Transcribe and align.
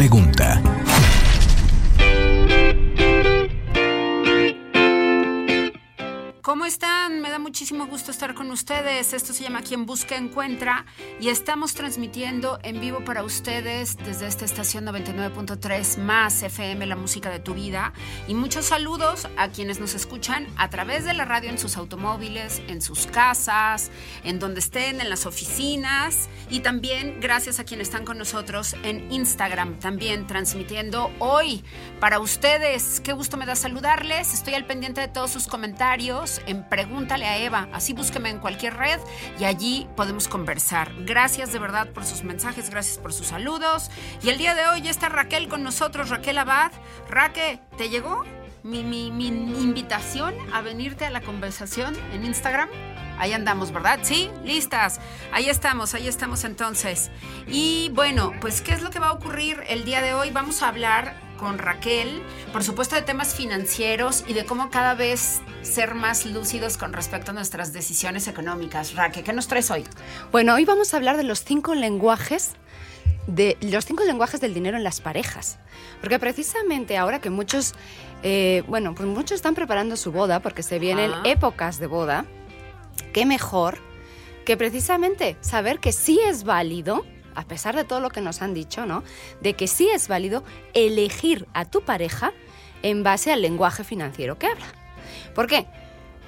pregunta. 0.00 0.39
Están? 6.70 7.20
Me 7.20 7.30
da 7.30 7.40
muchísimo 7.40 7.88
gusto 7.88 8.12
estar 8.12 8.32
con 8.34 8.48
ustedes. 8.52 9.12
Esto 9.12 9.32
se 9.32 9.42
llama 9.42 9.62
Quien 9.62 9.86
Busca 9.86 10.16
Encuentra 10.16 10.86
y 11.18 11.28
estamos 11.28 11.74
transmitiendo 11.74 12.60
en 12.62 12.80
vivo 12.80 13.04
para 13.04 13.24
ustedes 13.24 13.96
desde 13.96 14.28
esta 14.28 14.44
estación 14.44 14.86
99.3 14.86 15.98
más 15.98 16.44
FM, 16.44 16.86
la 16.86 16.94
música 16.94 17.28
de 17.28 17.40
tu 17.40 17.54
vida. 17.54 17.92
Y 18.28 18.34
muchos 18.34 18.66
saludos 18.66 19.26
a 19.36 19.48
quienes 19.48 19.80
nos 19.80 19.94
escuchan 19.94 20.46
a 20.56 20.70
través 20.70 21.04
de 21.04 21.12
la 21.12 21.24
radio 21.24 21.50
en 21.50 21.58
sus 21.58 21.76
automóviles, 21.76 22.62
en 22.68 22.80
sus 22.80 23.08
casas, 23.08 23.90
en 24.22 24.38
donde 24.38 24.60
estén, 24.60 25.00
en 25.00 25.10
las 25.10 25.26
oficinas 25.26 26.28
y 26.50 26.60
también 26.60 27.18
gracias 27.18 27.58
a 27.58 27.64
quienes 27.64 27.88
están 27.88 28.04
con 28.04 28.16
nosotros 28.16 28.76
en 28.84 29.10
Instagram, 29.10 29.80
también 29.80 30.28
transmitiendo 30.28 31.10
hoy 31.18 31.64
para 31.98 32.20
ustedes. 32.20 33.00
Qué 33.00 33.12
gusto 33.12 33.36
me 33.36 33.44
da 33.44 33.56
saludarles. 33.56 34.34
Estoy 34.34 34.54
al 34.54 34.66
pendiente 34.66 35.00
de 35.00 35.08
todos 35.08 35.32
sus 35.32 35.48
comentarios 35.48 36.40
en 36.46 36.59
Pregúntale 36.68 37.26
a 37.26 37.38
Eva. 37.38 37.68
Así 37.72 37.92
búsqueme 37.92 38.30
en 38.30 38.38
cualquier 38.38 38.76
red 38.76 39.00
y 39.38 39.44
allí 39.44 39.88
podemos 39.96 40.28
conversar. 40.28 40.92
Gracias 41.04 41.52
de 41.52 41.58
verdad 41.58 41.88
por 41.88 42.04
sus 42.04 42.24
mensajes, 42.24 42.70
gracias 42.70 42.98
por 42.98 43.12
sus 43.12 43.28
saludos. 43.28 43.90
Y 44.22 44.28
el 44.28 44.38
día 44.38 44.54
de 44.54 44.66
hoy 44.66 44.88
está 44.88 45.08
Raquel 45.08 45.48
con 45.48 45.62
nosotros, 45.62 46.10
Raquel 46.10 46.38
Abad. 46.38 46.72
Raquel, 47.08 47.60
¿te 47.76 47.88
llegó 47.88 48.24
mi, 48.62 48.84
mi, 48.84 49.10
mi 49.10 49.30
invitación 49.30 50.34
a 50.52 50.60
venirte 50.60 51.06
a 51.06 51.10
la 51.10 51.20
conversación 51.20 51.96
en 52.12 52.24
Instagram? 52.24 52.68
Ahí 53.20 53.34
andamos, 53.34 53.70
¿verdad? 53.70 54.00
Sí, 54.02 54.30
listas. 54.44 54.98
Ahí 55.30 55.50
estamos, 55.50 55.92
ahí 55.92 56.08
estamos 56.08 56.42
entonces. 56.44 57.10
Y 57.46 57.90
bueno, 57.92 58.32
pues 58.40 58.62
¿qué 58.62 58.72
es 58.72 58.82
lo 58.82 58.88
que 58.88 58.98
va 58.98 59.08
a 59.08 59.12
ocurrir 59.12 59.62
el 59.68 59.84
día 59.84 60.00
de 60.00 60.14
hoy? 60.14 60.30
Vamos 60.30 60.62
a 60.62 60.68
hablar 60.68 61.29
con 61.40 61.58
Raquel, 61.58 62.22
por 62.52 62.62
supuesto, 62.62 62.94
de 62.94 63.02
temas 63.02 63.34
financieros 63.34 64.24
y 64.28 64.34
de 64.34 64.44
cómo 64.44 64.70
cada 64.70 64.94
vez 64.94 65.40
ser 65.62 65.94
más 65.94 66.26
lúcidos 66.26 66.76
con 66.76 66.92
respecto 66.92 67.30
a 67.30 67.34
nuestras 67.34 67.72
decisiones 67.72 68.28
económicas. 68.28 68.94
Raquel, 68.94 69.24
¿qué 69.24 69.32
nos 69.32 69.48
traes 69.48 69.70
hoy? 69.70 69.84
Bueno, 70.30 70.54
hoy 70.54 70.66
vamos 70.66 70.92
a 70.92 70.98
hablar 70.98 71.16
de 71.16 71.24
los 71.24 71.42
cinco 71.42 71.74
lenguajes 71.74 72.52
de 73.26 73.56
los 73.60 73.84
cinco 73.84 74.04
lenguajes 74.04 74.40
del 74.40 74.54
dinero 74.54 74.76
en 74.76 74.82
las 74.84 75.00
parejas. 75.00 75.58
Porque 76.00 76.18
precisamente 76.18 76.96
ahora 76.96 77.20
que 77.20 77.30
muchos, 77.30 77.74
eh, 78.22 78.62
bueno, 78.66 78.94
pues 78.94 79.08
muchos 79.08 79.36
están 79.36 79.54
preparando 79.54 79.96
su 79.96 80.10
boda 80.10 80.40
porque 80.40 80.62
se 80.62 80.78
vienen 80.78 81.12
Ah. 81.12 81.22
épocas 81.24 81.78
de 81.78 81.86
boda, 81.86 82.24
qué 83.12 83.26
mejor 83.26 83.78
que 84.44 84.56
precisamente 84.56 85.36
saber 85.42 85.78
que 85.78 85.92
sí 85.92 86.18
es 86.26 86.44
válido, 86.44 87.04
a 87.34 87.44
pesar 87.44 87.76
de 87.76 87.84
todo 87.84 88.00
lo 88.00 88.10
que 88.10 88.20
nos 88.20 88.42
han 88.42 88.54
dicho, 88.54 88.86
¿no? 88.86 89.02
De 89.40 89.54
que 89.54 89.66
sí 89.66 89.88
es 89.88 90.08
válido 90.08 90.44
elegir 90.74 91.46
a 91.54 91.64
tu 91.64 91.82
pareja 91.82 92.32
en 92.82 93.02
base 93.02 93.32
al 93.32 93.42
lenguaje 93.42 93.84
financiero 93.84 94.38
que 94.38 94.46
habla. 94.46 94.66
¿Por 95.34 95.46
qué? 95.46 95.66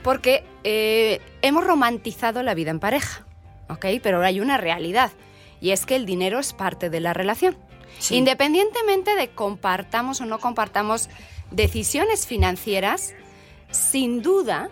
Porque 0.02 0.44
eh, 0.64 1.20
hemos 1.42 1.64
romantizado 1.64 2.42
la 2.42 2.54
vida 2.54 2.70
en 2.70 2.80
pareja, 2.80 3.24
¿ok? 3.68 3.86
Pero 4.02 4.22
hay 4.22 4.40
una 4.40 4.58
realidad 4.58 5.12
y 5.60 5.70
es 5.70 5.86
que 5.86 5.96
el 5.96 6.06
dinero 6.06 6.38
es 6.38 6.52
parte 6.52 6.90
de 6.90 7.00
la 7.00 7.12
relación. 7.12 7.56
Sí. 7.98 8.16
Independientemente 8.16 9.14
de 9.14 9.28
compartamos 9.28 10.20
o 10.20 10.26
no 10.26 10.40
compartamos 10.40 11.08
decisiones 11.50 12.26
financieras, 12.26 13.14
sin 13.70 14.22
duda, 14.22 14.70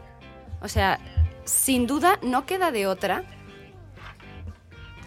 o 0.60 0.68
sea, 0.68 0.98
sin 1.44 1.86
duda 1.86 2.18
no 2.22 2.46
queda 2.46 2.70
de 2.70 2.86
otra. 2.86 3.24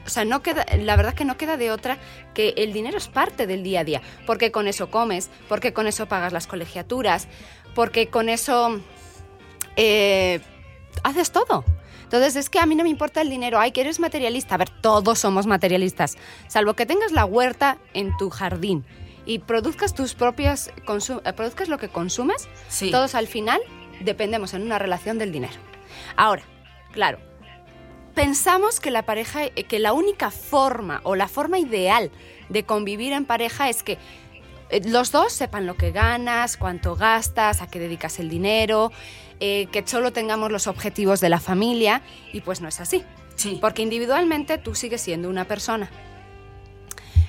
O 0.05 0.09
sea, 0.09 0.25
no 0.25 0.41
queda, 0.41 0.65
la 0.77 0.95
verdad 0.95 1.13
que 1.13 1.25
no 1.25 1.37
queda 1.37 1.55
de 1.57 1.71
otra 1.71 1.97
que 2.33 2.53
el 2.57 2.73
dinero 2.73 2.97
es 2.97 3.07
parte 3.07 3.47
del 3.47 3.63
día 3.63 3.81
a 3.81 3.83
día, 3.83 4.01
porque 4.27 4.51
con 4.51 4.67
eso 4.67 4.89
comes, 4.91 5.29
porque 5.47 5.71
con 5.73 5.87
eso 5.87 6.07
pagas 6.07 6.33
las 6.33 6.45
colegiaturas, 6.47 7.27
porque 7.73 8.07
con 8.07 8.27
eso 8.29 8.81
eh, 9.75 10.41
haces 11.03 11.31
todo. 11.31 11.63
Entonces 12.03 12.35
es 12.35 12.49
que 12.49 12.59
a 12.59 12.65
mí 12.65 12.75
no 12.75 12.83
me 12.83 12.89
importa 12.89 13.21
el 13.21 13.29
dinero, 13.29 13.59
ay, 13.59 13.71
que 13.71 13.81
eres 13.81 13.99
materialista. 13.99 14.55
A 14.55 14.57
ver, 14.59 14.69
todos 14.69 15.19
somos 15.19 15.47
materialistas, 15.47 16.17
salvo 16.47 16.75
que 16.75 16.85
tengas 16.85 17.11
la 17.11 17.25
huerta 17.25 17.77
en 17.93 18.15
tu 18.17 18.29
jardín 18.29 18.85
y 19.25 19.39
produzcas 19.39 19.93
tus 19.95 20.13
propias, 20.13 20.67
eh, 20.67 21.33
produzcas 21.33 21.69
lo 21.69 21.77
que 21.77 21.87
consumes, 21.87 22.49
Sí. 22.67 22.91
todos 22.91 23.15
al 23.15 23.27
final 23.27 23.61
dependemos 24.01 24.53
en 24.53 24.61
una 24.63 24.77
relación 24.77 25.17
del 25.17 25.31
dinero. 25.31 25.55
Ahora, 26.15 26.43
claro, 26.91 27.19
pensamos 28.13 28.79
que 28.79 28.91
la 28.91 29.03
pareja, 29.03 29.49
que 29.49 29.79
la 29.79 29.93
única 29.93 30.31
forma 30.31 31.01
o 31.03 31.15
la 31.15 31.27
forma 31.27 31.59
ideal 31.59 32.11
de 32.49 32.63
convivir 32.63 33.13
en 33.13 33.25
pareja 33.25 33.69
es 33.69 33.83
que 33.83 33.97
eh, 34.69 34.81
los 34.85 35.11
dos 35.11 35.33
sepan 35.33 35.65
lo 35.65 35.75
que 35.75 35.91
ganas, 35.91 36.57
cuánto 36.57 36.95
gastas, 36.95 37.61
a 37.61 37.67
qué 37.67 37.79
dedicas 37.79 38.19
el 38.19 38.29
dinero, 38.29 38.91
eh, 39.39 39.67
que 39.71 39.85
solo 39.85 40.13
tengamos 40.13 40.51
los 40.51 40.67
objetivos 40.67 41.19
de 41.19 41.29
la 41.29 41.39
familia 41.39 42.01
y 42.31 42.41
pues 42.41 42.61
no 42.61 42.67
es 42.67 42.79
así. 42.79 43.03
Sí. 43.35 43.57
Porque 43.59 43.81
individualmente 43.81 44.57
tú 44.57 44.75
sigues 44.75 45.01
siendo 45.01 45.29
una 45.29 45.45
persona. 45.45 45.89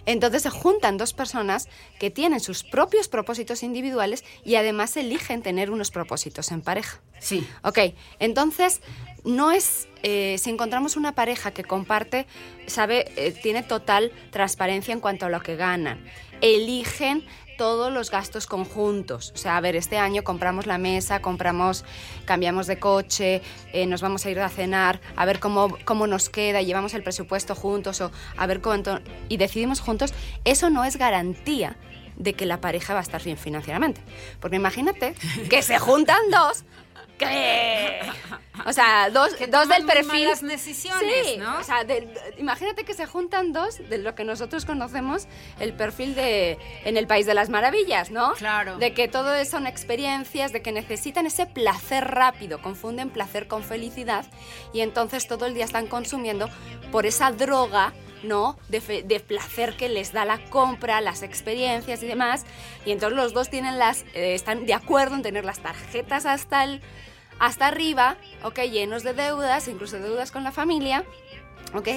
Entonces 0.06 0.42
se 0.42 0.50
juntan 0.50 0.96
dos 0.96 1.12
personas 1.12 1.68
que 1.98 2.10
tienen 2.10 2.40
sus 2.40 2.64
propios 2.64 3.08
propósitos 3.08 3.62
individuales 3.62 4.24
y 4.44 4.56
además 4.56 4.96
eligen 4.96 5.42
tener 5.42 5.70
unos 5.70 5.90
propósitos 5.90 6.50
en 6.52 6.62
pareja. 6.62 7.00
Sí. 7.18 7.46
Ok, 7.62 7.78
entonces 8.18 8.80
no 9.24 9.52
es, 9.52 9.88
eh, 10.02 10.36
si 10.38 10.50
encontramos 10.50 10.96
una 10.96 11.14
pareja 11.14 11.52
que 11.52 11.64
comparte, 11.64 12.26
sabe, 12.66 13.12
eh, 13.16 13.32
tiene 13.32 13.62
total 13.62 14.12
transparencia 14.30 14.92
en 14.92 15.00
cuanto 15.00 15.26
a 15.26 15.30
lo 15.30 15.40
que 15.40 15.56
ganan, 15.56 16.04
eligen 16.40 17.24
todos 17.56 17.92
los 17.92 18.10
gastos 18.10 18.46
conjuntos. 18.46 19.32
O 19.34 19.38
sea, 19.38 19.56
a 19.56 19.60
ver, 19.60 19.76
este 19.76 19.98
año 19.98 20.24
compramos 20.24 20.66
la 20.66 20.78
mesa, 20.78 21.20
compramos, 21.20 21.84
cambiamos 22.24 22.66
de 22.66 22.78
coche, 22.78 23.42
eh, 23.72 23.86
nos 23.86 24.02
vamos 24.02 24.24
a 24.26 24.30
ir 24.30 24.40
a 24.40 24.48
cenar, 24.48 25.00
a 25.16 25.24
ver 25.24 25.40
cómo, 25.40 25.76
cómo 25.84 26.06
nos 26.06 26.28
queda, 26.28 26.62
llevamos 26.62 26.94
el 26.94 27.02
presupuesto 27.02 27.54
juntos 27.54 28.00
o 28.00 28.10
a 28.36 28.46
ver 28.46 28.60
cuánto... 28.60 29.00
Y 29.28 29.36
decidimos 29.36 29.80
juntos, 29.80 30.12
eso 30.44 30.70
no 30.70 30.84
es 30.84 30.96
garantía 30.96 31.76
de 32.16 32.34
que 32.34 32.46
la 32.46 32.60
pareja 32.60 32.94
va 32.94 33.00
a 33.00 33.02
estar 33.02 33.22
bien 33.22 33.36
financieramente. 33.36 34.00
Porque 34.40 34.56
imagínate 34.56 35.14
que 35.50 35.62
se 35.62 35.78
juntan 35.78 36.18
dos 36.30 36.64
que... 37.18 38.00
O 38.66 38.72
sea, 38.72 39.10
dos, 39.10 39.34
Que 39.34 39.46
dos 39.46 39.68
del 39.68 39.84
perfil... 39.84 40.24
malas 40.24 40.40
decisiones, 40.40 41.26
Sí, 41.26 41.36
¿no? 41.36 41.58
o 41.58 41.62
sea, 41.64 41.84
de- 41.84 42.08
imagínate 42.38 42.84
que 42.84 42.94
se 42.94 43.04
juntan 43.06 43.52
dos 43.52 43.76
de 43.90 43.98
lo 43.98 44.14
que 44.14 44.24
nosotros 44.24 44.64
conocemos 44.64 45.26
el 45.60 45.72
perfil 45.74 46.14
de 46.14 46.58
en 46.84 46.96
el 46.96 47.06
País 47.06 47.26
de 47.26 47.34
las 47.34 47.48
Maravillas, 47.50 48.10
¿no? 48.10 48.32
Claro. 48.34 48.78
De 48.78 48.94
que 48.94 49.08
todo 49.08 49.34
eso 49.34 49.52
son 49.54 49.66
experiencias, 49.66 50.52
de 50.52 50.62
que 50.62 50.72
necesitan 50.72 51.26
ese 51.26 51.46
placer 51.46 52.04
rápido, 52.04 52.62
confunden 52.62 53.10
placer 53.10 53.46
con 53.48 53.62
felicidad 53.62 54.24
y 54.72 54.80
entonces 54.80 55.26
todo 55.28 55.46
el 55.46 55.54
día 55.54 55.64
están 55.64 55.86
consumiendo 55.86 56.48
por 56.90 57.06
esa 57.06 57.30
droga, 57.32 57.92
¿no? 58.24 58.58
De, 58.68 58.80
fe- 58.80 59.02
de 59.02 59.20
placer 59.20 59.76
que 59.76 59.88
les 59.88 60.12
da 60.12 60.24
la 60.24 60.38
compra, 60.50 61.00
las 61.00 61.22
experiencias 61.22 62.02
y 62.02 62.06
demás. 62.06 62.44
Y 62.84 62.90
entonces 62.92 63.16
los 63.16 63.32
dos 63.32 63.50
tienen 63.50 63.78
las, 63.78 64.02
eh, 64.14 64.34
están 64.34 64.66
de 64.66 64.74
acuerdo 64.74 65.14
en 65.14 65.22
tener 65.22 65.44
las 65.44 65.60
tarjetas 65.60 66.26
hasta 66.26 66.64
el 66.64 66.82
hasta 67.40 67.66
arriba, 67.66 68.16
¿ok? 68.44 68.60
Llenos 68.60 69.02
de 69.02 69.12
deudas, 69.12 69.66
incluso 69.66 69.98
deudas 69.98 70.30
con 70.30 70.44
la 70.44 70.52
familia, 70.52 71.04
¿ok? 71.74 71.88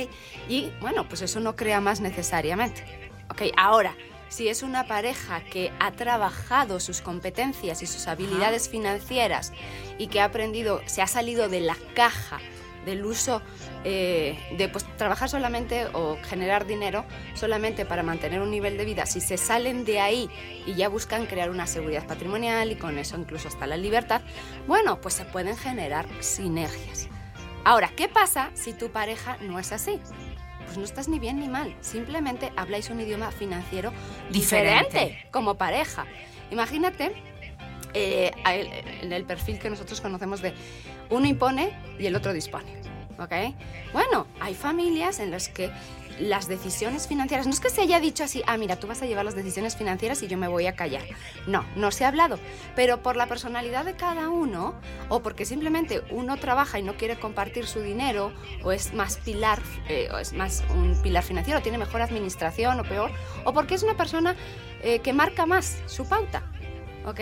Y 0.49 0.71
bueno, 0.81 1.07
pues 1.07 1.21
eso 1.21 1.39
no 1.39 1.55
crea 1.55 1.79
más 1.79 2.01
necesariamente, 2.01 2.83
¿ok? 3.29 3.43
Ahora, 3.55 3.95
si 4.29 4.49
es 4.49 4.63
una 4.63 4.87
pareja 4.87 5.41
que 5.45 5.71
ha 5.79 5.91
trabajado 5.91 6.79
sus 6.79 7.01
competencias 7.01 7.83
y 7.83 7.85
sus 7.85 8.07
habilidades 8.07 8.67
financieras 8.67 9.53
y 9.99 10.07
que 10.07 10.21
ha 10.21 10.25
aprendido, 10.25 10.81
se 10.87 11.03
ha 11.03 11.07
salido 11.07 11.49
de 11.49 11.61
la 11.61 11.77
caja 11.93 12.39
del 12.83 13.05
uso 13.05 13.41
eh, 13.89 14.37
de 14.57 14.67
pues, 14.67 14.83
trabajar 14.97 15.29
solamente 15.29 15.85
o 15.93 16.17
generar 16.21 16.67
dinero 16.67 17.05
solamente 17.35 17.85
para 17.85 18.03
mantener 18.03 18.41
un 18.41 18.51
nivel 18.51 18.77
de 18.77 18.83
vida, 18.83 19.05
si 19.05 19.21
se 19.21 19.37
salen 19.37 19.85
de 19.85 20.01
ahí 20.01 20.29
y 20.65 20.73
ya 20.73 20.89
buscan 20.89 21.25
crear 21.25 21.49
una 21.49 21.67
seguridad 21.67 22.05
patrimonial 22.05 22.69
y 22.69 22.75
con 22.75 22.97
eso 22.97 23.15
incluso 23.17 23.47
hasta 23.47 23.65
la 23.65 23.77
libertad, 23.77 24.23
bueno, 24.67 24.99
pues 24.99 25.13
se 25.13 25.23
pueden 25.23 25.55
generar 25.55 26.05
sinergias. 26.19 27.07
Ahora, 27.63 27.89
¿qué 27.95 28.09
pasa 28.09 28.51
si 28.55 28.73
tu 28.73 28.89
pareja 28.89 29.37
no 29.39 29.57
es 29.57 29.71
así? 29.71 30.01
Pues 30.65 30.77
no 30.77 30.83
estás 30.83 31.07
ni 31.07 31.17
bien 31.17 31.39
ni 31.39 31.47
mal, 31.47 31.73
simplemente 31.79 32.51
habláis 32.57 32.89
un 32.89 32.99
idioma 32.99 33.31
financiero 33.31 33.93
Diferente. 34.29 34.99
diferente 34.99 35.27
como 35.31 35.55
pareja. 35.55 36.05
Imagínate 36.51 37.13
eh, 37.93 38.33
en 39.01 39.13
el 39.13 39.23
perfil 39.23 39.59
que 39.59 39.69
nosotros 39.69 40.01
conocemos 40.01 40.41
de 40.41 40.53
uno 41.09 41.25
impone 41.25 41.71
y 41.97 42.05
el 42.05 42.17
otro 42.17 42.33
dispone. 42.33 42.96
¿Ok? 43.19 43.55
Bueno, 43.93 44.27
hay 44.39 44.53
familias 44.53 45.19
en 45.19 45.31
las 45.31 45.49
que 45.49 45.71
las 46.19 46.47
decisiones 46.47 47.07
financieras, 47.07 47.45
no 47.45 47.53
es 47.53 47.59
que 47.59 47.69
se 47.69 47.81
haya 47.81 47.99
dicho 47.99 48.23
así, 48.23 48.41
ah, 48.47 48.57
mira, 48.57 48.77
tú 48.77 48.87
vas 48.87 49.01
a 49.01 49.05
llevar 49.05 49.25
las 49.25 49.35
decisiones 49.35 49.75
financieras 49.75 50.21
y 50.23 50.27
yo 50.27 50.37
me 50.37 50.47
voy 50.47 50.67
a 50.67 50.75
callar. 50.75 51.03
No, 51.45 51.65
no 51.75 51.91
se 51.91 52.05
ha 52.05 52.07
hablado. 52.07 52.39
Pero 52.75 53.01
por 53.03 53.15
la 53.15 53.27
personalidad 53.27 53.85
de 53.85 53.95
cada 53.95 54.29
uno, 54.29 54.75
o 55.09 55.21
porque 55.21 55.45
simplemente 55.45 56.01
uno 56.09 56.37
trabaja 56.37 56.79
y 56.79 56.83
no 56.83 56.95
quiere 56.95 57.19
compartir 57.19 57.67
su 57.67 57.81
dinero, 57.81 58.31
o 58.63 58.71
es 58.71 58.93
más 58.93 59.17
pilar, 59.17 59.61
eh, 59.89 60.09
o 60.11 60.17
es 60.17 60.33
más 60.33 60.63
un 60.73 60.99
pilar 61.01 61.23
financiero, 61.23 61.61
tiene 61.61 61.77
mejor 61.77 62.01
administración 62.01 62.79
o 62.79 62.83
peor, 62.83 63.11
o 63.43 63.53
porque 63.53 63.75
es 63.75 63.83
una 63.83 63.95
persona 63.95 64.35
eh, 64.81 64.99
que 64.99 65.13
marca 65.13 65.45
más 65.45 65.81
su 65.85 66.07
pauta. 66.07 66.43
¿Ok? 67.05 67.19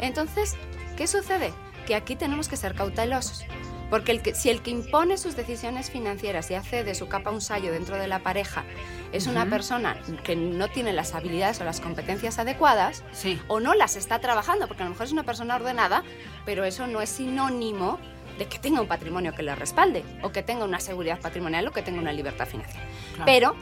Entonces, 0.00 0.56
¿qué 0.96 1.06
sucede? 1.06 1.52
Que 1.86 1.94
aquí 1.94 2.16
tenemos 2.16 2.48
que 2.48 2.56
ser 2.56 2.74
cautelosos. 2.74 3.44
Porque 3.92 4.10
el 4.10 4.22
que, 4.22 4.34
si 4.34 4.48
el 4.48 4.62
que 4.62 4.70
impone 4.70 5.18
sus 5.18 5.36
decisiones 5.36 5.90
financieras 5.90 6.50
y 6.50 6.54
hace 6.54 6.82
de 6.82 6.94
su 6.94 7.08
capa 7.08 7.30
un 7.30 7.42
sallo 7.42 7.70
dentro 7.70 7.98
de 7.98 8.06
la 8.06 8.20
pareja 8.20 8.64
es 9.12 9.26
una 9.26 9.44
persona 9.50 10.00
que 10.24 10.34
no 10.34 10.68
tiene 10.68 10.94
las 10.94 11.14
habilidades 11.14 11.60
o 11.60 11.64
las 11.64 11.82
competencias 11.82 12.38
adecuadas, 12.38 13.04
o 13.48 13.60
no 13.60 13.74
las 13.74 13.96
está 13.96 14.18
trabajando, 14.18 14.66
porque 14.66 14.82
a 14.82 14.86
lo 14.86 14.92
mejor 14.92 15.04
es 15.04 15.12
una 15.12 15.24
persona 15.24 15.56
ordenada, 15.56 16.04
pero 16.46 16.64
eso 16.64 16.86
no 16.86 17.02
es 17.02 17.10
sinónimo 17.10 17.98
de 18.38 18.46
que 18.46 18.58
tenga 18.58 18.80
un 18.80 18.88
patrimonio 18.88 19.34
que 19.34 19.42
le 19.42 19.54
respalde, 19.54 20.04
o 20.22 20.32
que 20.32 20.42
tenga 20.42 20.64
una 20.64 20.80
seguridad 20.80 21.20
patrimonial, 21.20 21.68
o 21.68 21.72
que 21.72 21.82
tenga 21.82 22.00
una 22.00 22.14
libertad 22.14 22.48
financiera. 22.48 22.86
Pero 23.26 23.54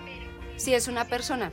si 0.54 0.74
es 0.74 0.86
una 0.86 1.06
persona 1.06 1.50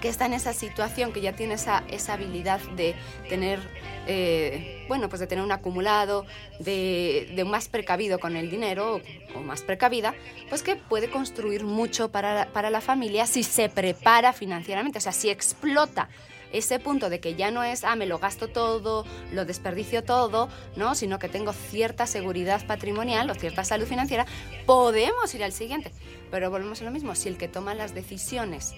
que 0.00 0.08
está 0.08 0.26
en 0.26 0.34
esa 0.34 0.52
situación, 0.52 1.12
que 1.12 1.20
ya 1.20 1.34
tiene 1.34 1.54
esa, 1.54 1.84
esa 1.88 2.14
habilidad 2.14 2.60
de 2.76 2.94
tener, 3.28 3.60
eh, 4.06 4.84
bueno, 4.88 5.08
pues 5.08 5.20
de 5.20 5.26
tener 5.26 5.44
un 5.44 5.52
acumulado, 5.52 6.26
de, 6.60 7.32
de, 7.34 7.44
más 7.44 7.68
precavido 7.68 8.18
con 8.18 8.36
el 8.36 8.50
dinero 8.50 9.00
o, 9.34 9.40
más 9.40 9.62
precavida, 9.62 10.14
pues 10.48 10.62
que 10.62 10.76
puede 10.76 11.10
construir 11.10 11.64
mucho 11.64 12.10
para, 12.10 12.52
para 12.52 12.70
la 12.70 12.80
familia 12.80 13.26
si 13.26 13.42
se 13.42 13.68
prepara 13.68 14.32
financieramente, 14.32 14.98
o 14.98 15.00
sea, 15.00 15.12
si 15.12 15.30
explota 15.30 16.08
ese 16.52 16.78
punto 16.78 17.10
de 17.10 17.20
que 17.20 17.34
ya 17.34 17.50
no 17.50 17.62
es, 17.62 17.84
ah, 17.84 17.96
me 17.96 18.06
lo 18.06 18.18
gasto 18.18 18.48
todo, 18.48 19.04
lo 19.32 19.44
desperdicio 19.44 20.02
todo, 20.02 20.48
¿no? 20.76 20.94
Sino 20.94 21.18
que 21.18 21.28
tengo 21.28 21.52
cierta 21.52 22.06
seguridad 22.06 22.66
patrimonial 22.66 23.28
o 23.30 23.34
cierta 23.34 23.64
salud 23.64 23.86
financiera, 23.86 24.26
podemos 24.66 25.34
ir 25.34 25.44
al 25.44 25.52
siguiente. 25.52 25.92
Pero 26.30 26.50
volvemos 26.50 26.80
a 26.80 26.84
lo 26.84 26.90
mismo, 26.90 27.14
si 27.14 27.28
el 27.28 27.36
que 27.36 27.48
toma 27.48 27.74
las 27.74 27.94
decisiones 27.94 28.74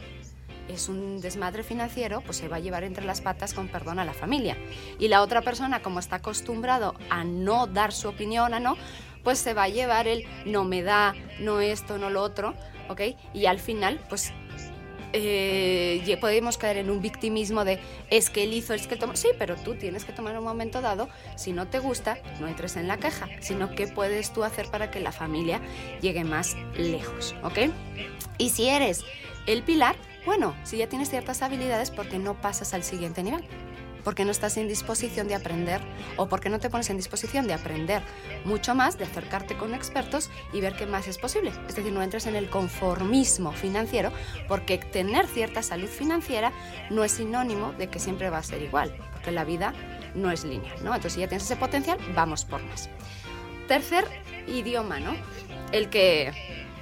es 0.71 0.89
un 0.89 1.21
desmadre 1.21 1.63
financiero, 1.63 2.23
pues 2.23 2.39
se 2.39 2.49
va 2.49 2.57
a 2.57 2.61
llevar 2.61 2.85
entre 2.85 3.05
las 3.05 3.21
patas 3.21 3.55
con 3.55 3.69
perdón 3.69 3.99
a 3.99 4.05
la 4.05 4.15
familia. 4.15 4.57
Y 4.99 5.09
la 5.09 5.23
otra 5.23 5.43
persona, 5.43 5.83
como 5.83 5.99
está 5.99 6.17
acostumbrado 6.17 6.95
a 7.11 7.25
no 7.25 7.67
dar 7.67 7.93
su 7.93 8.09
opinión, 8.09 8.55
a 8.55 8.61
no, 8.61 8.77
pues 9.23 9.39
se 9.39 9.55
va 9.55 9.65
a 9.65 9.69
llevar 9.69 10.09
el 10.09 10.25
no 10.47 10.65
me 10.65 10.83
da, 10.83 11.15
no 11.41 11.61
esto, 11.61 11.99
no 11.99 12.11
lo 12.11 12.23
otro, 12.23 12.55
¿ok? 12.89 13.03
Y 13.35 13.47
al 13.47 13.59
final, 13.59 14.01
pues 14.09 14.33
eh, 15.13 16.19
podemos 16.21 16.59
caer 16.59 16.79
en 16.79 16.91
un 16.91 17.01
victimismo 17.01 17.65
de 17.65 17.81
es 18.11 18.31
que 18.31 18.45
él 18.45 18.53
hizo, 18.53 18.75
es 18.75 18.87
que 18.87 18.95
él 18.95 19.01
tomó. 19.01 19.17
Sí, 19.17 19.29
pero 19.39 19.57
tú 19.57 19.75
tienes 19.75 20.05
que 20.05 20.13
tomar 20.13 20.39
un 20.39 20.45
momento 20.45 20.81
dado. 20.81 21.09
Si 21.37 21.53
no 21.53 21.69
te 21.69 21.79
gusta, 21.79 22.19
no 22.41 22.47
entres 22.47 22.77
en 22.77 22.89
la 22.89 22.99
caja, 22.99 23.29
sino 23.41 23.75
qué 23.75 23.87
puedes 23.87 24.33
tú 24.33 24.45
hacer 24.45 24.71
para 24.71 24.91
que 24.91 25.01
la 25.01 25.13
familia 25.13 25.61
llegue 26.01 26.25
más 26.25 26.57
lejos, 26.77 27.35
¿ok? 27.43 27.71
Y 28.39 28.51
si 28.51 28.69
eres 28.69 29.05
el 29.47 29.63
pilar, 29.63 29.97
bueno, 30.25 30.55
si 30.65 30.79
ya 30.79 30.89
tienes 30.89 31.11
ciertas 31.11 31.43
habilidades, 31.43 31.91
¿por 31.91 32.09
qué 32.09 32.19
no 32.19 32.41
pasas 32.41 32.75
al 32.75 32.83
siguiente 32.83 33.23
nivel? 33.23 33.45
porque 34.05 34.25
no 34.25 34.31
estás 34.31 34.57
en 34.57 34.69
disposición 34.69 35.29
de 35.29 35.35
aprender 35.35 35.81
o 36.17 36.29
porque 36.29 36.49
no 36.49 36.59
te 36.59 36.71
pones 36.71 36.91
en 36.91 36.97
disposición 36.97 37.47
de 37.47 37.55
aprender 37.55 38.03
mucho 38.45 38.75
más, 38.75 38.99
de 38.99 39.05
acercarte 39.05 39.57
con 39.57 39.75
expertos 39.75 40.31
y 40.53 40.61
ver 40.61 40.75
qué 40.75 40.87
más 40.87 41.09
es 41.09 41.19
posible. 41.19 41.53
Es 41.69 41.77
decir, 41.77 41.93
no 41.93 42.03
entres 42.03 42.27
en 42.27 42.37
el 42.37 42.49
conformismo 42.49 43.53
financiero 43.53 44.13
porque 44.49 44.79
tener 44.79 45.27
cierta 45.27 45.63
salud 45.63 45.89
financiera 45.89 46.53
no 46.91 47.05
es 47.05 47.13
sinónimo 47.13 47.73
de 47.73 47.89
que 47.89 47.99
siempre 47.99 48.31
va 48.31 48.39
a 48.39 48.43
ser 48.43 48.63
igual, 48.63 48.95
porque 49.13 49.33
la 49.33 49.45
vida 49.45 49.75
no 50.15 50.31
es 50.31 50.45
lineal, 50.45 50.77
¿no? 50.83 50.95
Entonces, 50.95 51.15
si 51.15 51.21
ya 51.21 51.29
tienes 51.29 51.45
ese 51.45 51.57
potencial, 51.57 51.99
vamos 52.15 52.45
por 52.45 52.63
más. 52.63 52.89
Tercer 53.69 54.05
idioma, 54.49 54.99
¿no? 54.99 55.15
El 55.73 55.89
que 55.91 56.33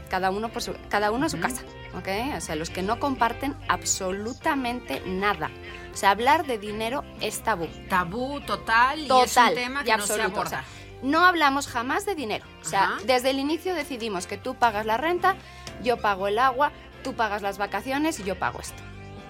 cada 0.09 0.31
uno, 0.31 0.49
por 0.49 0.63
su, 0.63 0.75
cada 0.89 1.11
uno 1.11 1.27
a 1.27 1.29
su 1.29 1.39
casa. 1.39 1.63
¿Ok? 1.95 2.37
O 2.37 2.41
sea, 2.41 2.57
los 2.57 2.71
que 2.71 2.83
no 2.83 2.99
comparten 3.01 3.57
absolutamente 3.69 5.03
nada. 5.07 5.51
O 5.93 5.97
sea, 5.97 6.11
hablar 6.11 6.47
de 6.47 6.59
dinero 6.59 7.05
es 7.21 7.43
tabú. 7.43 7.67
Tabú 7.89 8.41
total, 8.41 9.01
y 9.01 9.11
es 9.11 9.37
un 9.37 9.55
tema 9.55 9.85
que 9.85 9.97
no 9.97 10.07
se 10.07 10.21
aborda. 10.21 10.65
no 11.03 11.25
hablamos 11.25 11.67
jamás 11.67 12.07
de 12.07 12.15
dinero. 12.15 12.45
O 12.61 12.65
sea, 12.65 12.97
desde 13.05 13.31
el 13.31 13.39
inicio 13.39 13.75
decidimos 13.75 14.27
que 14.27 14.37
tú 14.37 14.55
pagas 14.55 14.87
la 14.87 14.97
renta, 14.97 15.37
yo 15.83 15.99
pago 15.99 16.29
el 16.29 16.39
agua, 16.39 16.73
tú 17.03 17.15
pagas 17.15 17.43
las 17.43 17.59
vacaciones 17.59 18.21
y 18.21 18.25
yo 18.25 18.39
pago 18.39 18.61
esto. 18.61 18.83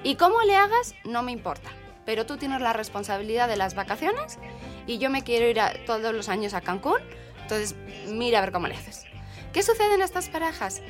Y 0.03 0.17
cómo 0.17 0.43
le 0.43 0.57
hagas, 0.57 0.95
no 1.05 1.23
me 1.23 1.33
importa. 1.33 1.71
Pero 2.05 2.25
tú 2.25 2.39
tienes 2.39 2.61
la 2.61 2.73
responsabilidad 2.73 3.49
de 3.49 3.57
las 3.57 3.75
vacaciones 3.75 4.39
y 4.87 4.99
yo 4.99 5.11
me 5.11 5.23
quiero 5.25 5.47
ir 5.47 5.61
todos 5.85 6.15
los 6.15 6.29
años 6.29 6.55
a 6.55 6.61
Cancún. 6.61 7.01
Entonces, 7.43 7.77
mira 8.09 8.39
a 8.39 8.41
ver 8.41 8.53
cómo 8.53 8.67
le 8.67 8.75
haces. 8.75 9.05
¿Qué 9.53 9.63
sucede 9.63 9.95
en 9.95 10.03
estas 10.03 10.29
parejas? 10.29 10.83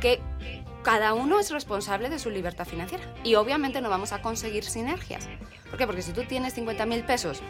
Que 0.00 0.20
cada 0.82 1.14
uno 1.14 1.38
es 1.38 1.50
responsable 1.50 2.08
de 2.08 2.18
su 2.18 2.30
libertad 2.30 2.66
financiera. 2.66 3.04
Y 3.24 3.36
obviamente 3.36 3.80
no 3.80 3.88
vamos 3.90 4.12
a 4.12 4.20
conseguir 4.20 4.64
sinergias. 4.64 5.28
¿Por 5.68 5.78
qué? 5.78 5.86
Porque 5.86 6.02
si 6.02 6.12
tú 6.12 6.24
tienes 6.24 6.54
50 6.54 6.84
mil 6.86 7.04
pesos 7.04 7.42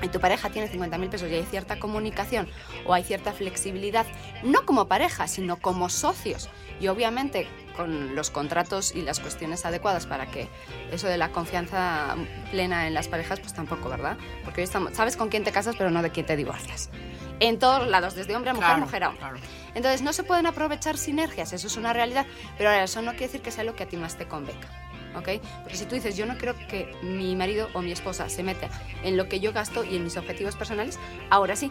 y 0.00 0.08
tu 0.08 0.20
pareja 0.20 0.50
tiene 0.50 0.68
50 0.68 0.96
mil 0.98 1.08
pesos 1.08 1.28
y 1.30 1.34
hay 1.34 1.42
cierta 1.44 1.80
comunicación 1.80 2.48
o 2.86 2.94
hay 2.94 3.02
cierta 3.02 3.32
flexibilidad, 3.32 4.06
no 4.44 4.64
como 4.64 4.86
pareja, 4.86 5.26
sino 5.26 5.58
como 5.58 5.88
socios, 5.88 6.48
y 6.80 6.88
obviamente 6.88 7.48
con 7.76 8.14
los 8.14 8.30
contratos 8.30 8.94
y 8.94 9.02
las 9.02 9.18
cuestiones 9.18 9.64
adecuadas 9.64 10.06
para 10.06 10.26
que 10.30 10.48
eso 10.92 11.08
de 11.08 11.18
la 11.18 11.32
confianza 11.32 12.14
plena 12.50 12.86
en 12.86 12.94
las 12.94 13.08
parejas, 13.08 13.40
pues 13.40 13.54
tampoco, 13.54 13.88
¿verdad? 13.88 14.18
Porque 14.44 14.60
hoy 14.60 14.68
sabes 14.92 15.16
con 15.16 15.28
quién 15.28 15.42
te 15.42 15.50
casas, 15.50 15.74
pero 15.76 15.90
no 15.90 16.02
de 16.02 16.10
quién 16.10 16.26
te 16.26 16.36
divorcias 16.36 16.90
en 17.40 17.58
todos 17.58 17.86
lados, 17.88 18.14
desde 18.14 18.34
hombre 18.36 18.50
a 18.50 18.54
mujer, 18.54 18.78
mujer 18.78 19.04
a 19.04 19.08
hombre. 19.10 19.40
Entonces 19.74 20.02
no 20.02 20.12
se 20.12 20.22
pueden 20.22 20.46
aprovechar 20.46 20.96
sinergias, 20.96 21.52
eso 21.52 21.66
es 21.66 21.76
una 21.76 21.92
realidad, 21.92 22.26
pero 22.56 22.70
ahora 22.70 22.84
eso 22.84 23.02
no 23.02 23.12
quiere 23.12 23.26
decir 23.26 23.42
que 23.42 23.50
sea 23.50 23.64
lo 23.64 23.74
que 23.74 23.82
a 23.82 23.88
ti 23.88 23.96
más 23.96 24.16
te 24.16 24.26
convenga. 24.26 24.68
¿ok? 25.16 25.28
Porque 25.62 25.76
si 25.76 25.86
tú 25.86 25.94
dices, 25.94 26.16
yo 26.16 26.26
no 26.26 26.36
quiero 26.36 26.54
que 26.68 26.94
mi 27.02 27.34
marido 27.36 27.68
o 27.74 27.82
mi 27.82 27.92
esposa 27.92 28.28
se 28.28 28.42
meta 28.42 28.68
en 29.02 29.16
lo 29.16 29.28
que 29.28 29.40
yo 29.40 29.52
gasto 29.52 29.84
y 29.84 29.96
en 29.96 30.04
mis 30.04 30.16
objetivos 30.16 30.56
personales, 30.56 30.98
ahora 31.30 31.56
sí. 31.56 31.70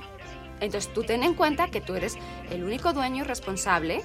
Entonces 0.59 0.91
tú 0.93 1.03
ten 1.03 1.23
en 1.23 1.33
cuenta 1.33 1.67
que 1.69 1.81
tú 1.81 1.95
eres 1.95 2.17
el 2.49 2.63
único 2.63 2.93
dueño 2.93 3.23
responsable. 3.23 4.01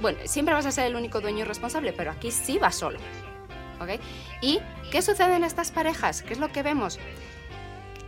Bueno, 0.00 0.18
siempre 0.24 0.54
vas 0.54 0.66
a 0.66 0.72
ser 0.72 0.86
el 0.86 0.96
único 0.96 1.20
dueño 1.20 1.44
responsable, 1.44 1.92
pero 1.92 2.10
aquí 2.10 2.30
sí 2.30 2.58
vas 2.58 2.76
solo. 2.76 2.98
¿Ok? 3.80 4.00
¿Y 4.42 4.60
qué 4.90 5.02
sucede 5.02 5.36
en 5.36 5.44
estas 5.44 5.70
parejas? 5.70 6.22
¿Qué 6.22 6.34
es 6.34 6.38
lo 6.38 6.52
que 6.52 6.62
vemos? 6.62 6.98